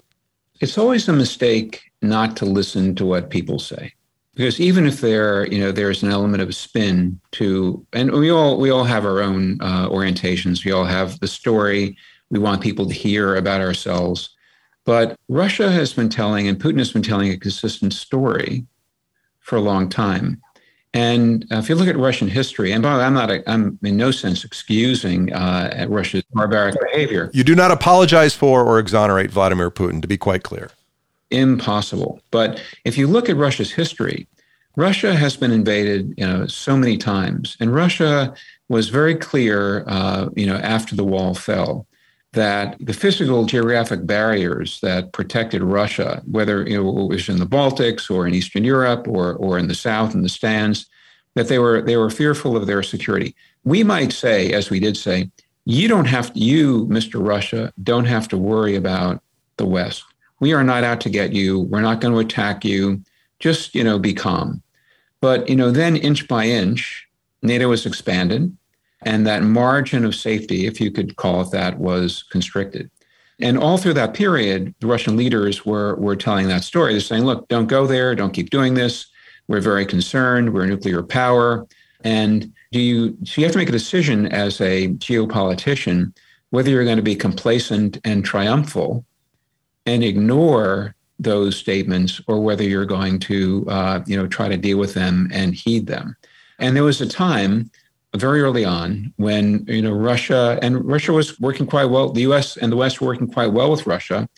It's 0.60 0.78
always 0.78 1.08
a 1.08 1.12
mistake 1.12 1.90
not 2.00 2.36
to 2.38 2.44
listen 2.44 2.94
to 2.96 3.06
what 3.06 3.30
people 3.30 3.58
say. 3.58 3.92
Because 4.34 4.60
even 4.60 4.86
if 4.86 5.00
there 5.00 5.46
you 5.46 5.58
know 5.58 5.72
there's 5.72 6.02
an 6.02 6.10
element 6.10 6.42
of 6.42 6.54
spin 6.54 7.18
to 7.32 7.84
and 7.94 8.12
we 8.12 8.30
all 8.30 8.60
we 8.60 8.70
all 8.70 8.84
have 8.84 9.06
our 9.06 9.22
own 9.22 9.58
uh, 9.62 9.88
orientations. 9.88 10.64
We 10.66 10.72
all 10.72 10.84
have 10.84 11.18
the 11.20 11.28
story. 11.28 11.96
We 12.30 12.38
want 12.38 12.60
people 12.60 12.86
to 12.86 12.94
hear 12.94 13.36
about 13.36 13.62
ourselves 13.62 14.36
but 14.88 15.16
russia 15.28 15.70
has 15.70 15.92
been 15.92 16.08
telling 16.08 16.48
and 16.48 16.58
putin 16.58 16.78
has 16.78 16.92
been 16.92 17.02
telling 17.02 17.30
a 17.30 17.36
consistent 17.36 17.92
story 17.92 18.64
for 19.40 19.56
a 19.56 19.60
long 19.60 19.88
time 19.88 20.40
and 20.94 21.44
uh, 21.52 21.56
if 21.56 21.68
you 21.68 21.74
look 21.74 21.86
at 21.86 21.98
Russian 21.98 22.28
history, 22.28 22.72
and 22.72 22.82
by 22.82 22.94
the 22.94 22.98
way, 23.00 23.04
I'm 23.04 23.12
not, 23.12 23.30
a, 23.30 23.48
I'm 23.48 23.78
in 23.82 23.98
no 23.98 24.10
sense 24.10 24.42
excusing 24.42 25.30
uh, 25.34 25.84
Russia's 25.86 26.24
barbaric 26.32 26.76
behavior. 26.80 27.30
You 27.34 27.44
do 27.44 27.54
not 27.54 27.70
apologize 27.70 28.34
for 28.34 28.64
or 28.64 28.78
exonerate 28.78 29.30
Vladimir 29.30 29.70
Putin, 29.70 30.00
to 30.00 30.08
be 30.08 30.16
quite 30.16 30.44
clear 30.44 30.70
impossible. 31.30 32.20
But 32.30 32.62
if 32.84 32.96
you 32.96 33.06
look 33.06 33.28
at 33.28 33.36
Russia's 33.36 33.70
history, 33.70 34.26
Russia 34.76 35.14
has 35.14 35.36
been 35.36 35.50
invaded, 35.50 36.14
you 36.16 36.26
know, 36.26 36.46
so 36.46 36.76
many 36.76 36.96
times, 36.96 37.56
and 37.60 37.74
Russia 37.74 38.34
was 38.68 38.88
very 38.88 39.14
clear, 39.14 39.84
uh, 39.88 40.28
you 40.36 40.46
know, 40.46 40.56
after 40.56 40.94
the 40.94 41.04
wall 41.04 41.34
fell, 41.34 41.86
that 42.32 42.76
the 42.80 42.92
physical 42.92 43.46
geographic 43.46 44.06
barriers 44.06 44.80
that 44.80 45.12
protected 45.12 45.62
Russia, 45.62 46.22
whether 46.26 46.64
it 46.64 46.78
was 46.78 47.28
in 47.28 47.38
the 47.38 47.46
Baltics 47.46 48.10
or 48.10 48.26
in 48.26 48.34
Eastern 48.34 48.64
Europe 48.64 49.08
or 49.08 49.34
or 49.34 49.58
in 49.58 49.68
the 49.68 49.74
South 49.74 50.14
in 50.14 50.22
the 50.22 50.28
stands, 50.28 50.86
that 51.34 51.48
they 51.48 51.58
were 51.58 51.82
they 51.82 51.96
were 51.96 52.10
fearful 52.10 52.56
of 52.56 52.66
their 52.66 52.82
security. 52.82 53.34
We 53.64 53.82
might 53.82 54.12
say, 54.12 54.52
as 54.52 54.70
we 54.70 54.78
did 54.78 54.96
say, 54.96 55.30
you 55.64 55.88
don't 55.88 56.06
have 56.06 56.32
to, 56.32 56.38
you, 56.38 56.86
Mr. 56.86 57.24
Russia, 57.26 57.72
don't 57.82 58.06
have 58.06 58.28
to 58.28 58.38
worry 58.38 58.76
about 58.76 59.22
the 59.56 59.66
West 59.66 60.04
we 60.40 60.52
are 60.52 60.64
not 60.64 60.84
out 60.84 61.00
to 61.02 61.10
get 61.10 61.32
you. 61.32 61.60
We're 61.60 61.80
not 61.80 62.00
going 62.00 62.14
to 62.14 62.20
attack 62.20 62.64
you. 62.64 63.02
Just, 63.40 63.74
you 63.74 63.84
know, 63.84 63.98
be 63.98 64.14
calm. 64.14 64.62
But, 65.20 65.48
you 65.48 65.56
know, 65.56 65.70
then 65.70 65.96
inch 65.96 66.28
by 66.28 66.44
inch, 66.44 67.06
NATO 67.42 67.68
was 67.68 67.86
expanded 67.86 68.56
and 69.02 69.26
that 69.26 69.42
margin 69.42 70.04
of 70.04 70.14
safety, 70.14 70.66
if 70.66 70.80
you 70.80 70.90
could 70.90 71.16
call 71.16 71.40
it 71.42 71.50
that, 71.52 71.78
was 71.78 72.24
constricted. 72.30 72.90
And 73.40 73.56
all 73.56 73.78
through 73.78 73.94
that 73.94 74.14
period, 74.14 74.74
the 74.80 74.88
Russian 74.88 75.16
leaders 75.16 75.64
were, 75.64 75.94
were 75.96 76.16
telling 76.16 76.48
that 76.48 76.64
story. 76.64 76.92
They're 76.92 77.00
saying, 77.00 77.24
look, 77.24 77.46
don't 77.48 77.68
go 77.68 77.86
there. 77.86 78.14
Don't 78.14 78.32
keep 78.32 78.50
doing 78.50 78.74
this. 78.74 79.06
We're 79.46 79.60
very 79.60 79.86
concerned. 79.86 80.52
We're 80.52 80.64
a 80.64 80.66
nuclear 80.66 81.02
power. 81.02 81.66
And 82.02 82.52
do 82.72 82.80
you, 82.80 83.16
so 83.24 83.40
you 83.40 83.46
have 83.46 83.52
to 83.52 83.58
make 83.58 83.68
a 83.68 83.72
decision 83.72 84.26
as 84.26 84.60
a 84.60 84.88
geopolitician 84.88 86.12
whether 86.50 86.70
you're 86.70 86.84
going 86.84 86.96
to 86.96 87.02
be 87.02 87.16
complacent 87.16 87.98
and 88.04 88.24
triumphal 88.24 89.04
and 89.86 90.02
ignore 90.02 90.94
those 91.18 91.56
statements 91.56 92.20
or 92.26 92.40
whether 92.40 92.62
you're 92.62 92.86
going 92.86 93.18
to 93.18 93.66
uh, 93.68 94.02
you 94.06 94.16
know 94.16 94.26
try 94.26 94.48
to 94.48 94.56
deal 94.56 94.78
with 94.78 94.94
them 94.94 95.28
and 95.32 95.54
heed 95.54 95.86
them 95.86 96.16
and 96.58 96.76
there 96.76 96.84
was 96.84 97.00
a 97.00 97.08
time 97.08 97.70
very 98.16 98.40
early 98.40 98.64
on 98.64 99.12
when 99.16 99.64
you 99.66 99.82
know 99.82 99.92
russia 99.92 100.58
and 100.62 100.84
russia 100.84 101.12
was 101.12 101.38
working 101.40 101.66
quite 101.66 101.86
well 101.86 102.10
the 102.10 102.22
us 102.22 102.56
and 102.56 102.72
the 102.72 102.76
west 102.76 103.00
were 103.00 103.08
working 103.08 103.30
quite 103.30 103.52
well 103.52 103.70
with 103.70 103.86
russia 103.86 104.28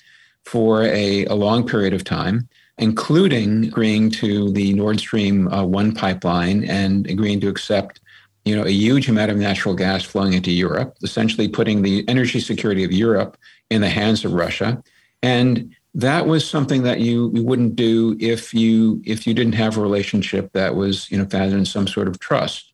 for 0.44 0.82
a, 0.82 1.24
a 1.26 1.34
long 1.34 1.66
period 1.66 1.94
of 1.94 2.02
time 2.02 2.48
including 2.78 3.66
agreeing 3.66 4.10
to 4.10 4.50
the 4.52 4.72
nord 4.74 4.98
stream 4.98 5.46
uh, 5.48 5.64
1 5.64 5.92
pipeline 5.94 6.64
and 6.64 7.06
agreeing 7.06 7.40
to 7.40 7.48
accept 7.48 8.00
you 8.44 8.56
know 8.56 8.64
a 8.64 8.70
huge 8.70 9.08
amount 9.08 9.30
of 9.30 9.36
natural 9.36 9.74
gas 9.74 10.02
flowing 10.02 10.32
into 10.32 10.50
europe 10.50 10.96
essentially 11.02 11.48
putting 11.48 11.82
the 11.82 12.04
energy 12.08 12.40
security 12.40 12.82
of 12.82 12.92
europe 12.92 13.36
in 13.70 13.80
the 13.80 13.88
hands 13.88 14.24
of 14.24 14.32
russia 14.32 14.82
and 15.22 15.74
that 15.94 16.26
was 16.26 16.48
something 16.48 16.82
that 16.84 17.00
you, 17.00 17.30
you 17.34 17.44
wouldn't 17.44 17.74
do 17.76 18.16
if 18.20 18.54
you 18.54 19.02
if 19.04 19.26
you 19.26 19.34
didn't 19.34 19.54
have 19.54 19.76
a 19.76 19.80
relationship 19.80 20.52
that 20.52 20.76
was 20.76 21.10
you 21.10 21.18
know 21.18 21.26
founded 21.26 21.58
in 21.58 21.64
some 21.64 21.88
sort 21.88 22.08
of 22.08 22.18
trust. 22.20 22.69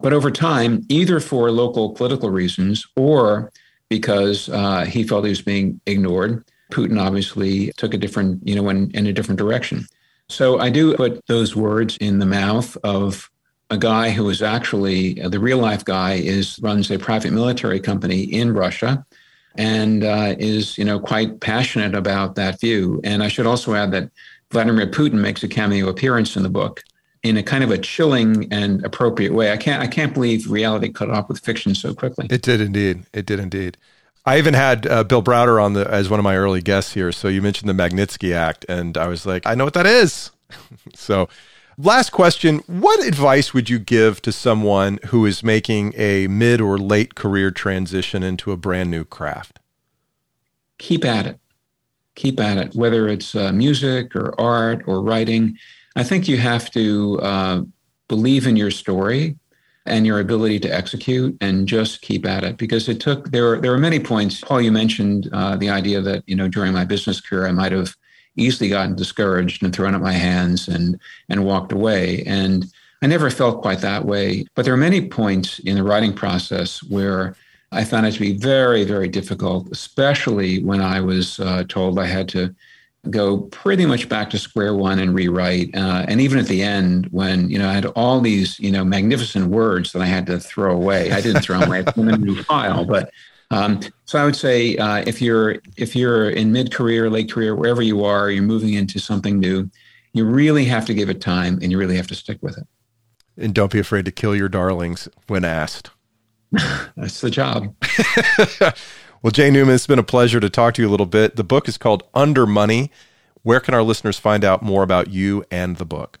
But 0.00 0.12
over 0.12 0.30
time, 0.30 0.84
either 0.88 1.20
for 1.20 1.50
local 1.50 1.90
political 1.90 2.30
reasons 2.30 2.86
or 2.96 3.52
because 3.88 4.48
uh, 4.48 4.84
he 4.84 5.04
felt 5.04 5.24
he 5.24 5.30
was 5.30 5.42
being 5.42 5.80
ignored, 5.86 6.44
Putin 6.72 7.00
obviously 7.00 7.72
took 7.76 7.94
a 7.94 7.98
different 7.98 8.46
you 8.46 8.54
know 8.54 8.68
in, 8.68 8.90
in 8.92 9.06
a 9.06 9.12
different 9.12 9.38
direction. 9.38 9.86
So 10.28 10.58
I 10.58 10.70
do 10.70 10.96
put 10.96 11.24
those 11.26 11.54
words 11.54 11.96
in 11.98 12.18
the 12.18 12.26
mouth 12.26 12.76
of 12.84 13.30
a 13.70 13.76
guy 13.76 14.10
who 14.10 14.28
is 14.28 14.42
actually 14.42 15.20
uh, 15.20 15.28
the 15.28 15.40
real 15.40 15.58
life 15.58 15.84
guy 15.84 16.14
is 16.14 16.58
runs 16.60 16.90
a 16.90 16.98
private 16.98 17.32
military 17.32 17.80
company 17.80 18.22
in 18.22 18.52
Russia 18.52 19.04
and 19.56 20.04
uh, 20.04 20.34
is 20.38 20.78
you 20.78 20.84
know 20.84 20.98
quite 20.98 21.40
passionate 21.40 21.94
about 21.94 22.34
that 22.34 22.60
view. 22.60 23.00
And 23.04 23.22
I 23.22 23.28
should 23.28 23.46
also 23.46 23.74
add 23.74 23.92
that 23.92 24.10
Vladimir 24.50 24.86
Putin 24.86 25.14
makes 25.14 25.42
a 25.42 25.48
cameo 25.48 25.88
appearance 25.88 26.36
in 26.36 26.42
the 26.42 26.50
book 26.50 26.82
in 27.22 27.36
a 27.36 27.42
kind 27.42 27.62
of 27.62 27.70
a 27.70 27.78
chilling 27.78 28.52
and 28.52 28.84
appropriate 28.84 29.32
way. 29.32 29.52
I 29.52 29.56
can't 29.56 29.82
I 29.82 29.86
can't 29.86 30.12
believe 30.12 30.50
reality 30.50 30.88
cut 30.88 31.10
off 31.10 31.28
with 31.28 31.38
fiction 31.38 31.74
so 31.74 31.94
quickly. 31.94 32.26
It 32.30 32.42
did 32.42 32.60
indeed. 32.60 33.04
It 33.12 33.26
did 33.26 33.38
indeed. 33.38 33.76
I 34.24 34.38
even 34.38 34.54
had 34.54 34.86
uh, 34.86 35.02
Bill 35.04 35.22
Browder 35.22 35.62
on 35.62 35.72
the 35.72 35.88
as 35.90 36.08
one 36.08 36.20
of 36.20 36.24
my 36.24 36.36
early 36.36 36.62
guests 36.62 36.92
here. 36.92 37.10
So 37.10 37.28
you 37.28 37.42
mentioned 37.42 37.68
the 37.68 37.74
Magnitsky 37.74 38.34
Act, 38.34 38.64
and 38.68 38.96
I 38.96 39.08
was 39.08 39.26
like, 39.26 39.46
I 39.46 39.54
know 39.54 39.64
what 39.64 39.74
that 39.74 39.86
is. 39.86 40.30
so, 40.94 41.28
last 41.76 42.10
question: 42.10 42.58
What 42.66 43.04
advice 43.04 43.52
would 43.52 43.68
you 43.68 43.78
give 43.78 44.22
to 44.22 44.32
someone 44.32 45.00
who 45.06 45.26
is 45.26 45.42
making 45.42 45.94
a 45.96 46.28
mid 46.28 46.60
or 46.60 46.78
late 46.78 47.14
career 47.14 47.50
transition 47.50 48.22
into 48.22 48.52
a 48.52 48.56
brand 48.56 48.90
new 48.90 49.04
craft? 49.04 49.58
Keep 50.78 51.04
at 51.04 51.26
it. 51.26 51.38
Keep 52.14 52.40
at 52.40 52.58
it. 52.58 52.74
Whether 52.74 53.08
it's 53.08 53.34
uh, 53.34 53.52
music 53.52 54.14
or 54.14 54.38
art 54.40 54.82
or 54.86 55.02
writing, 55.02 55.56
I 55.96 56.02
think 56.02 56.28
you 56.28 56.38
have 56.38 56.70
to 56.72 57.20
uh, 57.20 57.62
believe 58.08 58.46
in 58.46 58.56
your 58.56 58.70
story 58.70 59.36
and 59.86 60.06
your 60.06 60.20
ability 60.20 60.60
to 60.60 60.72
execute 60.72 61.36
and 61.40 61.66
just 61.66 62.02
keep 62.02 62.24
at 62.24 62.44
it. 62.44 62.56
Because 62.56 62.88
it 62.88 63.00
took 63.00 63.30
there 63.30 63.44
were 63.44 63.60
there 63.60 63.72
were 63.72 63.78
many 63.78 63.98
points. 63.98 64.40
Paul 64.40 64.60
you 64.60 64.72
mentioned 64.72 65.28
uh, 65.32 65.56
the 65.56 65.70
idea 65.70 66.00
that 66.00 66.22
you 66.26 66.36
know 66.36 66.48
during 66.48 66.72
my 66.72 66.84
business 66.84 67.20
career 67.20 67.46
i 67.46 67.52
might 67.52 67.72
have 67.72 67.94
easily 68.36 68.70
gotten 68.70 68.96
discouraged 68.96 69.62
and 69.62 69.74
thrown 69.74 69.94
up 69.94 70.02
my 70.02 70.12
hands 70.12 70.68
and 70.68 70.98
and 71.28 71.44
walked 71.44 71.72
away. 71.72 72.22
And 72.24 72.66
i 73.02 73.06
never 73.06 73.30
felt 73.30 73.62
quite 73.62 73.80
that 73.80 74.04
way. 74.04 74.46
But 74.54 74.64
there 74.64 74.74
are 74.74 74.88
many 74.88 75.08
points 75.08 75.58
in 75.60 75.74
the 75.76 75.82
writing 75.82 76.14
process 76.14 76.82
where 76.84 77.34
i 77.72 77.82
found 77.82 78.06
it 78.06 78.12
to 78.12 78.20
be 78.20 78.36
very 78.36 78.84
very 78.84 79.08
difficult 79.08 79.66
especially 79.72 80.62
when 80.62 80.82
i 80.82 81.00
was 81.00 81.40
uh, 81.40 81.64
told 81.68 81.98
i 81.98 82.04
had 82.04 82.28
to 82.28 82.54
go 83.10 83.38
pretty 83.38 83.84
much 83.84 84.08
back 84.08 84.30
to 84.30 84.38
square 84.38 84.74
one 84.74 84.98
and 84.98 85.14
rewrite. 85.14 85.74
Uh, 85.74 86.04
and 86.08 86.20
even 86.20 86.38
at 86.38 86.46
the 86.46 86.62
end, 86.62 87.06
when 87.06 87.50
you 87.50 87.58
know 87.58 87.68
I 87.68 87.72
had 87.72 87.86
all 87.86 88.20
these 88.20 88.58
you 88.60 88.70
know 88.70 88.84
magnificent 88.84 89.46
words 89.46 89.92
that 89.92 90.02
I 90.02 90.06
had 90.06 90.26
to 90.26 90.38
throw 90.38 90.74
away, 90.74 91.12
I 91.12 91.20
didn't 91.20 91.42
throw 91.42 91.58
them 91.58 91.68
away. 91.68 91.80
I 91.80 91.82
put 91.82 91.96
them 91.96 92.08
in 92.08 92.14
a 92.14 92.18
new 92.18 92.42
file. 92.42 92.84
But 92.84 93.10
um, 93.50 93.80
so 94.04 94.20
I 94.20 94.24
would 94.24 94.36
say 94.36 94.76
uh, 94.76 95.04
if 95.06 95.20
you're 95.20 95.56
if 95.76 95.96
you're 95.96 96.30
in 96.30 96.52
mid 96.52 96.72
career, 96.72 97.10
late 97.10 97.30
career, 97.30 97.54
wherever 97.54 97.82
you 97.82 98.04
are, 98.04 98.30
you're 98.30 98.42
moving 98.42 98.74
into 98.74 98.98
something 98.98 99.38
new. 99.38 99.70
You 100.14 100.26
really 100.26 100.66
have 100.66 100.84
to 100.86 100.94
give 100.94 101.08
it 101.08 101.22
time, 101.22 101.58
and 101.62 101.72
you 101.72 101.78
really 101.78 101.96
have 101.96 102.06
to 102.08 102.14
stick 102.14 102.38
with 102.42 102.58
it. 102.58 102.66
And 103.36 103.54
don't 103.54 103.72
be 103.72 103.78
afraid 103.78 104.04
to 104.04 104.12
kill 104.12 104.36
your 104.36 104.48
darlings 104.48 105.08
when 105.26 105.44
asked. 105.44 105.90
That's 106.96 107.22
the 107.22 107.30
job. 107.30 107.74
Well, 109.22 109.30
Jay 109.30 109.52
Newman, 109.52 109.76
it's 109.76 109.86
been 109.86 110.00
a 110.00 110.04
pleasure 110.04 110.40
to 110.40 110.50
talk 110.50 110.74
to 110.74 110.82
you 110.82 110.88
a 110.88 110.90
little 110.90 111.06
bit. 111.06 111.36
The 111.36 111.44
book 111.44 111.68
is 111.68 111.78
called 111.78 112.02
Undermoney. 112.12 112.90
Where 113.44 113.60
can 113.60 113.72
our 113.72 113.84
listeners 113.84 114.18
find 114.18 114.44
out 114.44 114.62
more 114.62 114.82
about 114.82 115.10
you 115.10 115.44
and 115.48 115.76
the 115.76 115.84
book? 115.84 116.18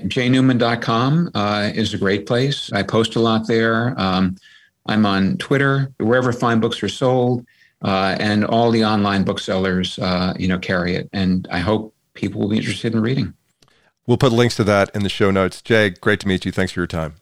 jaynewman.com 0.00 1.30
uh, 1.34 1.70
is 1.74 1.92
a 1.92 1.98
great 1.98 2.26
place. 2.26 2.72
I 2.72 2.84
post 2.84 3.16
a 3.16 3.20
lot 3.20 3.46
there. 3.46 3.94
Um, 4.00 4.36
I'm 4.86 5.04
on 5.04 5.36
Twitter, 5.36 5.92
wherever 5.98 6.32
fine 6.32 6.60
books 6.60 6.82
are 6.82 6.88
sold, 6.88 7.44
uh, 7.82 8.16
and 8.18 8.46
all 8.46 8.70
the 8.70 8.84
online 8.84 9.24
booksellers, 9.24 9.98
uh, 9.98 10.32
you 10.38 10.48
know, 10.48 10.58
carry 10.58 10.94
it. 10.94 11.10
And 11.12 11.46
I 11.50 11.58
hope 11.58 11.94
people 12.14 12.40
will 12.40 12.48
be 12.48 12.56
interested 12.56 12.94
in 12.94 13.00
reading. 13.00 13.34
We'll 14.06 14.16
put 14.16 14.32
links 14.32 14.56
to 14.56 14.64
that 14.64 14.90
in 14.94 15.02
the 15.02 15.10
show 15.10 15.30
notes. 15.30 15.60
Jay, 15.60 15.90
great 15.90 16.20
to 16.20 16.28
meet 16.28 16.46
you. 16.46 16.52
Thanks 16.52 16.72
for 16.72 16.80
your 16.80 16.86
time. 16.86 17.16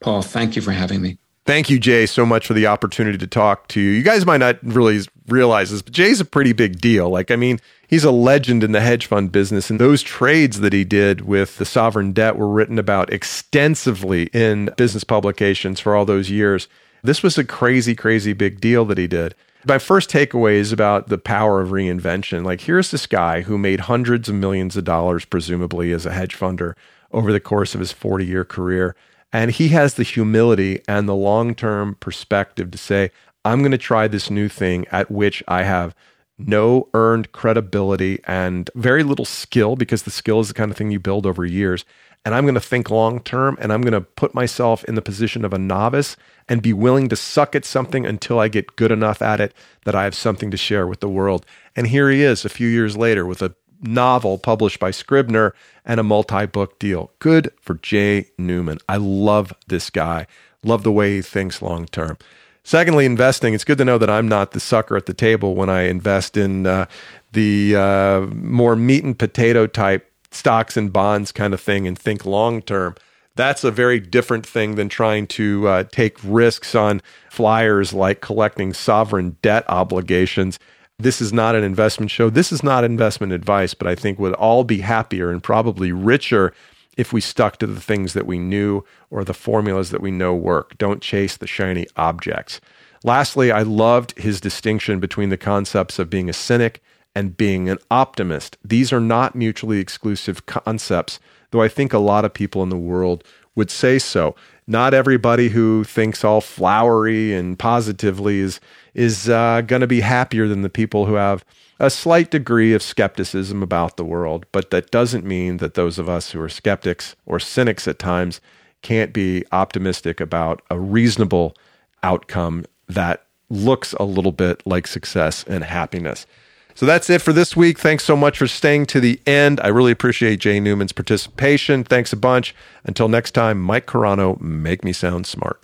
Paul, 0.00 0.22
thank 0.22 0.56
you 0.56 0.62
for 0.62 0.72
having 0.72 1.02
me. 1.02 1.18
Thank 1.50 1.68
you, 1.68 1.80
Jay, 1.80 2.06
so 2.06 2.24
much 2.24 2.46
for 2.46 2.54
the 2.54 2.68
opportunity 2.68 3.18
to 3.18 3.26
talk 3.26 3.66
to 3.70 3.80
you. 3.80 3.90
You 3.90 4.04
guys 4.04 4.24
might 4.24 4.36
not 4.36 4.62
really 4.62 5.00
realize 5.26 5.72
this, 5.72 5.82
but 5.82 5.92
Jay's 5.92 6.20
a 6.20 6.24
pretty 6.24 6.52
big 6.52 6.80
deal. 6.80 7.10
Like, 7.10 7.32
I 7.32 7.34
mean, 7.34 7.58
he's 7.88 8.04
a 8.04 8.12
legend 8.12 8.62
in 8.62 8.70
the 8.70 8.80
hedge 8.80 9.06
fund 9.06 9.32
business, 9.32 9.68
and 9.68 9.80
those 9.80 10.00
trades 10.00 10.60
that 10.60 10.72
he 10.72 10.84
did 10.84 11.22
with 11.22 11.56
the 11.56 11.64
sovereign 11.64 12.12
debt 12.12 12.36
were 12.36 12.46
written 12.46 12.78
about 12.78 13.12
extensively 13.12 14.26
in 14.26 14.72
business 14.76 15.02
publications 15.02 15.80
for 15.80 15.96
all 15.96 16.04
those 16.04 16.30
years. 16.30 16.68
This 17.02 17.20
was 17.20 17.36
a 17.36 17.42
crazy, 17.42 17.96
crazy 17.96 18.32
big 18.32 18.60
deal 18.60 18.84
that 18.84 18.98
he 18.98 19.08
did. 19.08 19.34
My 19.66 19.78
first 19.78 20.08
takeaway 20.08 20.52
is 20.52 20.70
about 20.70 21.08
the 21.08 21.18
power 21.18 21.60
of 21.60 21.70
reinvention. 21.70 22.44
Like, 22.44 22.60
here's 22.60 22.92
this 22.92 23.08
guy 23.08 23.40
who 23.40 23.58
made 23.58 23.80
hundreds 23.80 24.28
of 24.28 24.36
millions 24.36 24.76
of 24.76 24.84
dollars, 24.84 25.24
presumably, 25.24 25.90
as 25.90 26.06
a 26.06 26.12
hedge 26.12 26.38
funder 26.38 26.74
over 27.10 27.32
the 27.32 27.40
course 27.40 27.74
of 27.74 27.80
his 27.80 27.90
40 27.90 28.24
year 28.24 28.44
career. 28.44 28.94
And 29.32 29.50
he 29.50 29.68
has 29.68 29.94
the 29.94 30.02
humility 30.02 30.82
and 30.88 31.08
the 31.08 31.14
long 31.14 31.54
term 31.54 31.96
perspective 31.96 32.70
to 32.70 32.78
say, 32.78 33.10
I'm 33.44 33.60
going 33.60 33.70
to 33.72 33.78
try 33.78 34.08
this 34.08 34.30
new 34.30 34.48
thing 34.48 34.86
at 34.90 35.10
which 35.10 35.42
I 35.48 35.62
have 35.62 35.94
no 36.36 36.88
earned 36.94 37.32
credibility 37.32 38.20
and 38.26 38.70
very 38.74 39.02
little 39.02 39.24
skill 39.24 39.76
because 39.76 40.02
the 40.02 40.10
skill 40.10 40.40
is 40.40 40.48
the 40.48 40.54
kind 40.54 40.70
of 40.70 40.76
thing 40.76 40.90
you 40.90 40.98
build 41.00 41.26
over 41.26 41.44
years. 41.44 41.84
And 42.24 42.34
I'm 42.34 42.44
going 42.44 42.54
to 42.54 42.60
think 42.60 42.90
long 42.90 43.20
term 43.20 43.56
and 43.60 43.72
I'm 43.72 43.80
going 43.80 43.94
to 43.94 44.00
put 44.00 44.34
myself 44.34 44.84
in 44.84 44.94
the 44.94 45.02
position 45.02 45.44
of 45.44 45.54
a 45.54 45.58
novice 45.58 46.16
and 46.48 46.60
be 46.60 46.72
willing 46.72 47.08
to 47.08 47.16
suck 47.16 47.54
at 47.54 47.64
something 47.64 48.04
until 48.04 48.38
I 48.38 48.48
get 48.48 48.76
good 48.76 48.90
enough 48.90 49.22
at 49.22 49.40
it 49.40 49.54
that 49.84 49.94
I 49.94 50.04
have 50.04 50.14
something 50.14 50.50
to 50.50 50.56
share 50.56 50.86
with 50.86 51.00
the 51.00 51.08
world. 51.08 51.46
And 51.74 51.86
here 51.86 52.10
he 52.10 52.22
is 52.22 52.44
a 52.44 52.50
few 52.50 52.68
years 52.68 52.96
later 52.96 53.24
with 53.24 53.40
a 53.40 53.54
novel 53.80 54.38
published 54.38 54.78
by 54.78 54.90
Scribner 54.90 55.54
and 55.84 56.00
a 56.00 56.04
multi 56.04 56.46
book 56.46 56.78
deal. 56.78 57.10
Good 57.18 57.52
for 57.60 57.74
Jay 57.74 58.30
Newman. 58.38 58.78
I 58.88 58.96
love 58.96 59.52
this 59.68 59.90
guy. 59.90 60.26
Love 60.62 60.82
the 60.82 60.92
way 60.92 61.16
he 61.16 61.22
thinks 61.22 61.62
long 61.62 61.86
term. 61.86 62.18
Secondly, 62.62 63.06
investing. 63.06 63.54
It's 63.54 63.64
good 63.64 63.78
to 63.78 63.84
know 63.84 63.98
that 63.98 64.10
I'm 64.10 64.28
not 64.28 64.52
the 64.52 64.60
sucker 64.60 64.96
at 64.96 65.06
the 65.06 65.14
table 65.14 65.54
when 65.54 65.70
I 65.70 65.82
invest 65.82 66.36
in 66.36 66.66
uh, 66.66 66.86
the 67.32 67.74
uh, 67.74 68.20
more 68.32 68.76
meat 68.76 69.02
and 69.02 69.18
potato 69.18 69.66
type 69.66 70.10
stocks 70.30 70.76
and 70.76 70.92
bonds 70.92 71.32
kind 71.32 71.54
of 71.54 71.60
thing 71.60 71.86
and 71.86 71.98
think 71.98 72.24
long 72.24 72.62
term. 72.62 72.94
That's 73.36 73.64
a 73.64 73.70
very 73.70 74.00
different 74.00 74.46
thing 74.46 74.74
than 74.74 74.88
trying 74.88 75.26
to 75.28 75.66
uh, 75.66 75.84
take 75.84 76.18
risks 76.22 76.74
on 76.74 77.00
flyers 77.30 77.94
like 77.94 78.20
collecting 78.20 78.74
sovereign 78.74 79.36
debt 79.40 79.64
obligations 79.68 80.58
this 81.02 81.20
is 81.20 81.32
not 81.32 81.54
an 81.54 81.64
investment 81.64 82.10
show. 82.10 82.30
This 82.30 82.52
is 82.52 82.62
not 82.62 82.84
investment 82.84 83.32
advice, 83.32 83.74
but 83.74 83.86
I 83.88 83.94
think 83.94 84.18
we'd 84.18 84.32
all 84.34 84.64
be 84.64 84.80
happier 84.80 85.30
and 85.30 85.42
probably 85.42 85.92
richer 85.92 86.52
if 86.96 87.12
we 87.12 87.20
stuck 87.20 87.56
to 87.58 87.66
the 87.66 87.80
things 87.80 88.12
that 88.12 88.26
we 88.26 88.38
knew 88.38 88.84
or 89.10 89.24
the 89.24 89.34
formulas 89.34 89.90
that 89.90 90.00
we 90.00 90.10
know 90.10 90.34
work. 90.34 90.76
Don't 90.78 91.00
chase 91.00 91.36
the 91.36 91.46
shiny 91.46 91.86
objects. 91.96 92.60
Lastly, 93.02 93.50
I 93.50 93.62
loved 93.62 94.18
his 94.18 94.40
distinction 94.40 95.00
between 95.00 95.30
the 95.30 95.38
concepts 95.38 95.98
of 95.98 96.10
being 96.10 96.28
a 96.28 96.34
cynic 96.34 96.82
and 97.14 97.36
being 97.36 97.68
an 97.68 97.78
optimist. 97.90 98.58
These 98.62 98.92
are 98.92 99.00
not 99.00 99.34
mutually 99.34 99.78
exclusive 99.78 100.46
concepts, 100.46 101.18
though 101.50 101.62
I 101.62 101.68
think 101.68 101.92
a 101.92 101.98
lot 101.98 102.24
of 102.24 102.34
people 102.34 102.62
in 102.62 102.68
the 102.68 102.76
world 102.76 103.24
would 103.54 103.70
say 103.70 103.98
so. 103.98 104.36
Not 104.66 104.94
everybody 104.94 105.48
who 105.48 105.82
thinks 105.84 106.24
all 106.24 106.40
flowery 106.40 107.34
and 107.34 107.58
positively 107.58 108.38
is 108.38 108.60
is 108.94 109.28
uh, 109.28 109.62
going 109.62 109.80
to 109.80 109.86
be 109.86 110.00
happier 110.00 110.48
than 110.48 110.62
the 110.62 110.70
people 110.70 111.06
who 111.06 111.14
have 111.14 111.44
a 111.78 111.90
slight 111.90 112.30
degree 112.30 112.74
of 112.74 112.82
skepticism 112.82 113.62
about 113.62 113.96
the 113.96 114.04
world. 114.04 114.46
But 114.52 114.70
that 114.70 114.90
doesn't 114.90 115.24
mean 115.24 115.58
that 115.58 115.74
those 115.74 115.98
of 115.98 116.08
us 116.08 116.30
who 116.32 116.40
are 116.40 116.48
skeptics 116.48 117.16
or 117.26 117.40
cynics 117.40 117.88
at 117.88 117.98
times 117.98 118.40
can't 118.82 119.12
be 119.12 119.44
optimistic 119.52 120.20
about 120.20 120.62
a 120.70 120.78
reasonable 120.78 121.56
outcome 122.02 122.64
that 122.88 123.24
looks 123.48 123.92
a 123.94 124.04
little 124.04 124.32
bit 124.32 124.66
like 124.66 124.86
success 124.86 125.44
and 125.44 125.64
happiness. 125.64 126.26
So 126.74 126.86
that's 126.86 127.10
it 127.10 127.20
for 127.20 127.32
this 127.32 127.56
week. 127.56 127.78
Thanks 127.78 128.04
so 128.04 128.16
much 128.16 128.38
for 128.38 128.46
staying 128.46 128.86
to 128.86 129.00
the 129.00 129.20
end. 129.26 129.60
I 129.62 129.68
really 129.68 129.92
appreciate 129.92 130.40
Jay 130.40 130.60
Newman's 130.60 130.92
participation. 130.92 131.84
Thanks 131.84 132.12
a 132.12 132.16
bunch. 132.16 132.54
Until 132.84 133.08
next 133.08 133.32
time, 133.32 133.60
Mike 133.60 133.86
Carano, 133.86 134.40
make 134.40 134.84
me 134.84 134.92
sound 134.92 135.26
smart. 135.26 135.60